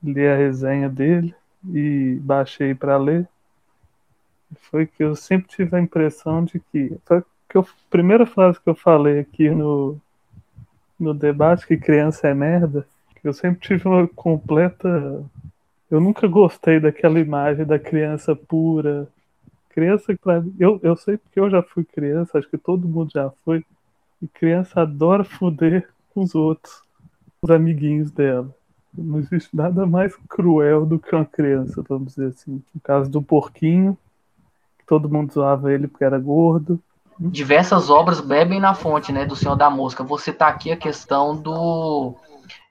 li 0.03 0.27
a 0.27 0.37
resenha 0.37 0.89
dele 0.89 1.35
e 1.69 2.19
baixei 2.23 2.75
para 2.75 2.97
ler. 2.97 3.29
Foi 4.71 4.87
que 4.87 5.03
eu 5.03 5.15
sempre 5.15 5.49
tive 5.49 5.77
a 5.77 5.81
impressão 5.81 6.45
de 6.45 6.61
que. 6.61 6.97
Foi 7.05 7.23
que 7.49 7.57
eu, 7.57 7.63
a 7.63 7.91
primeira 7.91 8.25
frase 8.25 8.61
que 8.61 8.69
eu 8.69 8.75
falei 8.75 9.21
aqui 9.21 9.51
no, 9.51 10.01
no 10.99 11.13
debate, 11.13 11.67
que 11.67 11.77
criança 11.77 12.29
é 12.29 12.35
merda, 12.35 12.87
que 13.21 13.29
eu 13.29 13.33
sempre 13.33 13.61
tive 13.61 13.87
uma 13.87 14.07
completa. 14.09 15.23
Eu 15.91 16.01
nunca 16.01 16.27
gostei 16.27 16.81
daquela 16.81 17.21
imagem 17.21 17.65
da 17.65 17.79
criança 17.79 18.35
pura, 18.35 19.07
criança, 19.77 20.17
eu, 20.59 20.81
eu 20.83 20.97
sei 20.97 21.19
porque 21.19 21.39
eu 21.39 21.51
já 21.51 21.63
fui 21.63 21.85
criança, 21.85 22.39
acho 22.39 22.49
que 22.49 22.57
todo 22.57 22.89
mundo 22.89 23.11
já 23.13 23.31
foi. 23.45 23.63
E 24.21 24.27
criança 24.29 24.83
adora 24.83 25.25
foder 25.25 25.89
com 26.15 26.23
os 26.23 26.35
outros, 26.35 26.83
os 27.43 27.51
amiguinhos 27.51 28.11
dela. 28.11 28.55
Não 28.93 29.19
existe 29.19 29.55
nada 29.55 29.85
mais 29.87 30.17
cruel 30.29 30.87
do 30.87 30.99
que 30.99 31.15
uma 31.15 31.25
criança, 31.25 31.85
vamos 31.87 32.15
dizer 32.15 32.29
assim. 32.29 32.63
No 32.75 32.81
caso 32.81 33.11
do 33.11 33.21
porquinho, 33.21 33.97
todo 34.87 35.11
mundo 35.11 35.33
zoava 35.33 35.73
ele 35.73 35.87
porque 35.87 36.05
era 36.05 36.19
gordo. 36.19 36.81
Diversas 37.19 37.91
obras 37.91 38.21
bebem 38.21 38.61
na 38.61 38.75
fonte, 38.75 39.13
né, 39.13 39.25
do 39.25 39.37
Senhor 39.37 39.57
da 39.57 39.69
Mosca. 39.71 40.05
Você 40.05 40.33
tá 40.33 40.49
aqui 40.49 40.71
a 40.71 40.77
questão 40.77 41.37
do 41.37 42.15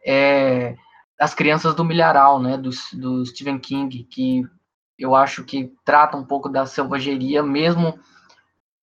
é, 0.06 0.76
das 1.18 1.34
crianças 1.34 1.74
do 1.74 1.84
milharal, 1.84 2.42
né, 2.42 2.58
do, 2.58 2.70
do 2.94 3.26
Stephen 3.26 3.58
King, 3.58 4.04
que 4.04 4.44
eu 4.98 5.16
acho 5.16 5.44
que 5.44 5.74
trata 5.84 6.18
um 6.18 6.24
pouco 6.24 6.50
da 6.50 6.66
selvageria, 6.66 7.42
mesmo. 7.42 7.98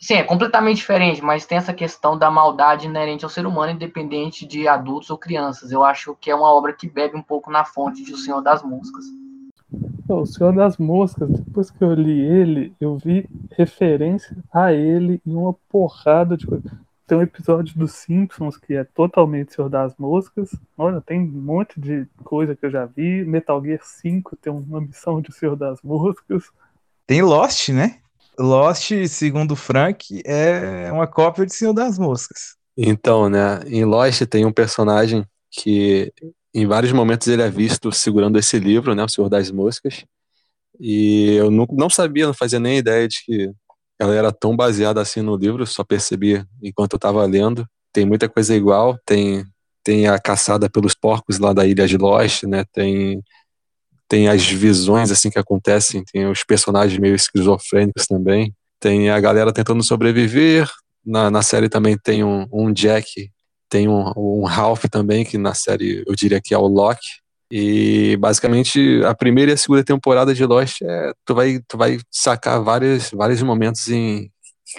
Sim, 0.03 0.15
é 0.15 0.25
completamente 0.25 0.79
diferente, 0.79 1.23
mas 1.23 1.47
tem 1.47 1.57
essa 1.57 1.73
questão 1.73 2.19
da 2.19 2.29
maldade 2.29 2.89
inerente 2.89 3.25
ao 3.25 3.31
ser 3.31 3.47
humano, 3.47 3.71
independente 3.71 4.45
de 4.45 4.67
adultos 4.67 5.11
ou 5.11 5.17
crianças. 5.17 5.71
Eu 5.71 5.85
acho 5.85 6.17
que 6.21 6.29
é 6.29 6.35
uma 6.35 6.53
obra 6.53 6.73
que 6.73 6.91
bebe 6.91 7.17
um 7.17 7.23
pouco 7.23 7.53
na 7.53 7.65
fonte 7.65 8.03
de 8.03 8.13
O 8.13 8.17
Senhor 8.17 8.41
das 8.41 8.65
Moscas. 8.65 9.05
O 10.09 10.27
Senhor 10.27 10.53
das 10.57 10.77
Moscas, 10.77 11.31
depois 11.31 11.71
que 11.71 11.85
eu 11.85 11.95
li 11.95 12.21
ele, 12.21 12.75
eu 12.81 12.97
vi 12.97 13.31
referência 13.53 14.37
a 14.53 14.73
ele 14.73 15.23
em 15.25 15.37
uma 15.37 15.55
porrada 15.69 16.37
de 16.37 16.49
coisas. 16.49 16.69
Tem 17.07 17.17
um 17.17 17.23
episódio 17.23 17.79
dos 17.79 17.93
Simpsons 17.93 18.57
que 18.57 18.75
é 18.75 18.83
totalmente 18.83 19.55
Senhor 19.55 19.69
das 19.69 19.97
Moscas. 19.97 20.51
Olha, 20.77 21.01
tem 21.01 21.21
um 21.21 21.27
monte 21.27 21.81
de 21.81 22.09
coisa 22.25 22.57
que 22.57 22.67
eu 22.67 22.71
já 22.73 22.87
vi. 22.87 23.25
Metal 23.25 23.63
Gear 23.63 23.81
5 23.81 24.35
tem 24.35 24.53
uma 24.53 24.81
missão 24.81 25.21
de 25.21 25.33
Senhor 25.33 25.55
das 25.55 25.81
Moscas. 25.81 26.51
Tem 27.07 27.23
Lost, 27.23 27.69
né? 27.69 28.03
Lost, 28.39 28.91
segundo 29.09 29.55
Frank, 29.55 30.23
é 30.25 30.91
uma 30.93 31.07
cópia 31.07 31.47
de 31.47 31.55
Senhor 31.55 31.73
das 31.73 31.99
Moscas. 31.99 32.57
Então, 32.77 33.29
né? 33.29 33.61
Em 33.67 33.85
Lost 33.85 34.23
tem 34.27 34.45
um 34.45 34.53
personagem 34.53 35.25
que 35.51 36.13
em 36.55 36.67
vários 36.67 36.93
momentos 36.93 37.29
ele 37.29 37.43
é 37.43 37.51
visto 37.51 37.93
segurando 37.93 38.39
esse 38.39 38.59
livro, 38.59 38.95
né? 38.95 39.05
O 39.05 39.09
Senhor 39.09 39.29
das 39.29 39.51
Moscas. 39.51 40.05
E 40.81 41.35
eu 41.35 41.51
não, 41.51 41.67
não 41.71 41.91
sabia, 41.91 42.27
não 42.27 42.35
fazia 42.35 42.59
nem 42.59 42.79
ideia 42.79 43.07
de 43.07 43.23
que 43.25 43.53
ela 43.99 44.15
era 44.15 44.33
tão 44.33 44.57
baseada 44.57 45.01
assim 45.01 45.21
no 45.23 45.37
livro, 45.37 45.67
só 45.67 45.85
percebi 45.85 46.45
enquanto 46.63 46.95
eu 46.95 46.97
estava 46.97 47.25
lendo. 47.25 47.67
Tem 47.93 48.07
muita 48.07 48.29
coisa 48.29 48.55
igual, 48.55 48.99
tem 49.05 49.45
tem 49.85 50.07
a 50.07 50.19
caçada 50.19 50.71
pelos 50.71 50.95
porcos 50.95 51.39
lá 51.39 51.53
da 51.53 51.67
ilha 51.67 51.87
de 51.87 51.97
Lost, 51.97 52.45
né? 52.45 52.65
Tem 52.73 53.23
tem 54.13 54.29
as 54.29 54.47
visões 54.47 55.11
assim 55.11 55.31
que 55.31 55.39
acontecem, 55.39 56.05
tem 56.05 56.27
os 56.27 56.45
personagens 56.45 57.01
meio 57.01 57.15
esquizofrênicos 57.15 58.07
também. 58.07 58.55
Tem 58.79 59.09
a 59.09 59.19
galera 59.19 59.55
tentando 59.55 59.83
sobreviver. 59.83 60.71
Na, 61.03 61.31
na 61.31 61.41
série 61.41 61.67
também 61.67 61.97
tem 61.97 62.23
um, 62.23 62.47
um 62.53 62.71
Jack, 62.71 63.31
tem 63.71 63.89
um, 63.89 64.13
um 64.15 64.45
Ralph 64.45 64.85
também, 64.91 65.25
que 65.25 65.39
na 65.39 65.55
série 65.55 66.05
eu 66.07 66.15
diria 66.15 66.43
que 66.43 66.53
é 66.53 66.59
o 66.59 66.67
Loki. 66.67 67.09
E 67.51 68.15
basicamente 68.19 69.01
a 69.03 69.15
primeira 69.15 69.53
e 69.53 69.55
a 69.55 69.57
segunda 69.57 69.83
temporada 69.83 70.35
de 70.35 70.45
Lost 70.45 70.83
é, 70.83 71.13
tu 71.25 71.35
vai 71.35 71.61
tu 71.67 71.79
vai 71.79 71.99
sacar 72.11 72.63
vários 72.63 73.11
vários 73.13 73.43
momentos 73.43 73.89
em 73.89 74.31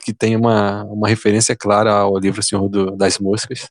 que 0.06 0.14
tem 0.14 0.36
uma, 0.36 0.84
uma 0.84 1.08
referência 1.08 1.56
clara 1.56 1.92
ao 1.92 2.20
livro 2.20 2.44
Senhor 2.44 2.70
do, 2.70 2.96
das 2.96 3.18
Moscas. 3.18 3.68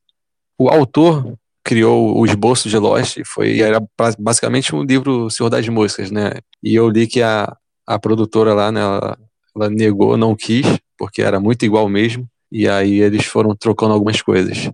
O 0.59 0.69
autor 0.69 1.39
criou 1.65 2.19
o 2.19 2.27
esboço 2.27 2.69
de 2.69 2.77
Lost 2.79 3.19
foi 3.27 3.61
era 3.61 3.81
basicamente 4.19 4.75
um 4.75 4.83
livro 4.83 5.31
Senhor 5.31 5.49
das 5.51 5.69
Moscas, 5.69 6.11
né? 6.11 6.33
E 6.63 6.75
eu 6.75 6.89
li 6.89 7.07
que 7.07 7.23
a, 7.23 7.57
a 7.87 7.99
produtora 7.99 8.55
lá, 8.55 8.73
né, 8.73 8.81
ela, 8.81 9.19
ela 9.57 9.71
negou, 9.71 10.17
não 10.17 10.35
quis, 10.37 10.67
porque 10.99 11.23
era 11.23 11.41
muito 11.41 11.65
igual 11.65 11.89
mesmo. 11.89 12.29
E 12.51 12.69
aí 12.69 13.01
eles 13.01 13.25
foram 13.27 13.57
trocando 13.57 13.95
algumas 13.95 14.21
coisas. 14.23 14.71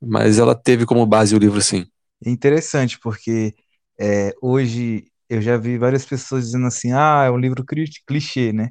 mas 0.00 0.38
ela 0.38 0.54
teve 0.54 0.86
como 0.86 1.06
base 1.06 1.34
o 1.34 1.38
livro 1.38 1.60
sim. 1.60 1.86
É 2.24 2.30
interessante, 2.30 2.98
porque 3.00 3.54
é, 4.00 4.34
hoje 4.42 5.06
eu 5.28 5.40
já 5.40 5.56
vi 5.56 5.78
várias 5.78 6.04
pessoas 6.04 6.46
dizendo 6.46 6.66
assim, 6.66 6.92
ah, 6.92 7.24
é 7.26 7.30
um 7.30 7.38
livro 7.38 7.64
clichê, 8.06 8.52
né? 8.52 8.70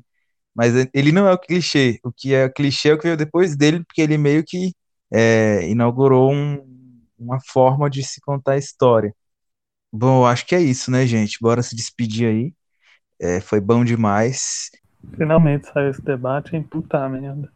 Mas 0.55 0.73
ele 0.93 1.11
não 1.11 1.27
é 1.27 1.33
o 1.33 1.39
clichê. 1.39 1.99
O 2.03 2.11
que 2.11 2.33
é 2.33 2.49
clichê 2.49 2.89
é 2.89 2.93
o 2.93 2.97
que 2.97 3.05
veio 3.05 3.17
depois 3.17 3.55
dele, 3.55 3.83
porque 3.85 4.01
ele 4.01 4.17
meio 4.17 4.43
que 4.45 4.73
é, 5.11 5.67
inaugurou 5.69 6.31
um, 6.31 6.57
uma 7.21 7.39
forma 7.39 7.89
de 7.89 8.03
se 8.03 8.19
contar 8.19 8.53
a 8.53 8.57
história. 8.57 9.13
Bom, 9.93 10.25
acho 10.25 10.45
que 10.45 10.55
é 10.55 10.61
isso, 10.61 10.89
né, 10.89 11.05
gente? 11.05 11.37
Bora 11.41 11.61
se 11.61 11.75
despedir 11.75 12.27
aí. 12.27 12.53
É, 13.19 13.39
foi 13.39 13.59
bom 13.59 13.83
demais. 13.83 14.71
Finalmente 15.15 15.67
saiu 15.67 15.89
esse 15.89 16.01
debate, 16.01 16.55
hein? 16.55 16.63
Puta 16.63 17.07
merda. 17.07 17.51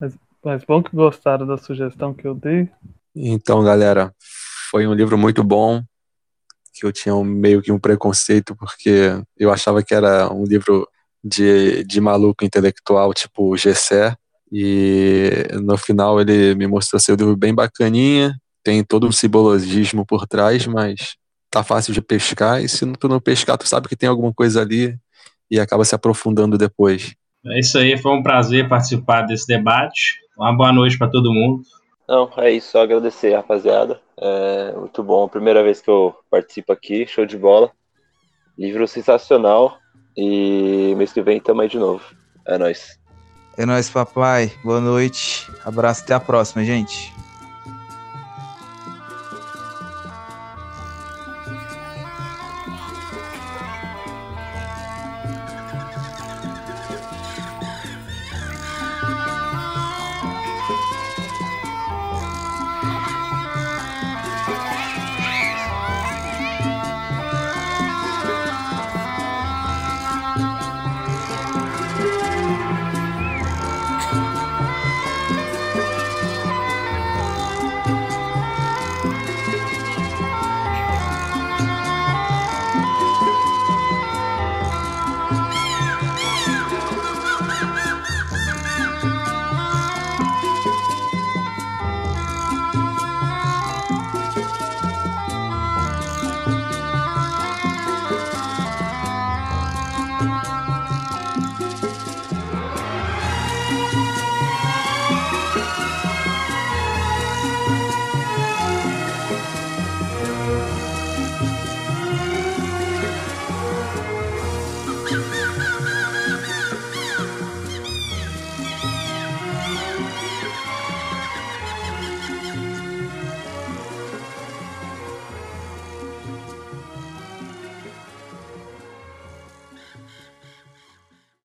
Mas, 0.00 0.14
mas 0.42 0.64
bom 0.64 0.82
que 0.82 0.94
gostaram 0.94 1.46
da 1.46 1.56
sugestão 1.56 2.14
que 2.14 2.26
eu 2.26 2.34
dei. 2.34 2.68
Então, 3.14 3.62
galera, 3.62 4.14
foi 4.70 4.86
um 4.86 4.94
livro 4.94 5.16
muito 5.18 5.44
bom. 5.44 5.82
Que 6.72 6.86
eu 6.86 6.92
tinha 6.92 7.14
um, 7.14 7.24
meio 7.24 7.60
que 7.60 7.70
um 7.70 7.78
preconceito, 7.78 8.56
porque 8.56 9.22
eu 9.36 9.52
achava 9.52 9.82
que 9.82 9.94
era 9.94 10.32
um 10.32 10.44
livro 10.44 10.88
de, 11.22 11.84
de 11.84 12.00
maluco 12.00 12.44
intelectual, 12.44 13.12
tipo 13.12 13.56
Gessé. 13.56 14.16
E 14.50 15.46
no 15.62 15.76
final 15.76 16.20
ele 16.20 16.54
me 16.54 16.66
mostrou 16.66 16.98
ser 16.98 17.12
um 17.12 17.16
livro 17.16 17.36
bem 17.36 17.54
bacaninha. 17.54 18.34
Tem 18.62 18.84
todo 18.84 19.06
um 19.06 19.12
simbologismo 19.12 20.04
por 20.04 20.26
trás, 20.26 20.66
mas 20.66 21.16
tá 21.50 21.62
fácil 21.62 21.92
de 21.92 22.00
pescar. 22.00 22.62
E 22.62 22.68
se 22.68 22.86
tu 22.92 23.08
não 23.08 23.20
pescar, 23.20 23.58
tu 23.58 23.66
sabe 23.66 23.88
que 23.88 23.96
tem 23.96 24.08
alguma 24.08 24.32
coisa 24.32 24.60
ali 24.60 24.96
e 25.50 25.58
acaba 25.58 25.84
se 25.84 25.94
aprofundando 25.94 26.56
depois. 26.56 27.14
É 27.46 27.58
isso 27.58 27.78
aí, 27.78 27.96
foi 27.96 28.12
um 28.12 28.22
prazer 28.22 28.68
participar 28.68 29.22
desse 29.22 29.46
debate. 29.46 30.20
Uma 30.36 30.52
boa 30.52 30.72
noite 30.72 30.98
para 30.98 31.08
todo 31.08 31.32
mundo. 31.32 31.62
Não, 32.08 32.30
é 32.38 32.50
isso, 32.50 32.72
só 32.72 32.82
agradecer, 32.82 33.34
rapaziada. 33.34 34.00
É 34.20 34.72
muito 34.76 35.02
bom, 35.02 35.28
primeira 35.28 35.62
vez 35.62 35.80
que 35.80 35.88
eu 35.90 36.14
participo 36.30 36.72
aqui, 36.72 37.06
show 37.06 37.24
de 37.24 37.38
bola. 37.38 37.70
Livro 38.58 38.86
sensacional. 38.86 39.78
E 40.16 40.92
mês 40.96 41.12
que 41.12 41.22
vem 41.22 41.40
tamo 41.40 41.62
aí 41.62 41.68
de 41.68 41.78
novo. 41.78 42.02
É 42.46 42.58
nóis. 42.58 42.98
É 43.56 43.64
nóis, 43.64 43.88
papai. 43.88 44.52
Boa 44.64 44.80
noite. 44.80 45.50
Abraço, 45.64 46.02
até 46.02 46.14
a 46.14 46.20
próxima, 46.20 46.64
gente. 46.64 47.12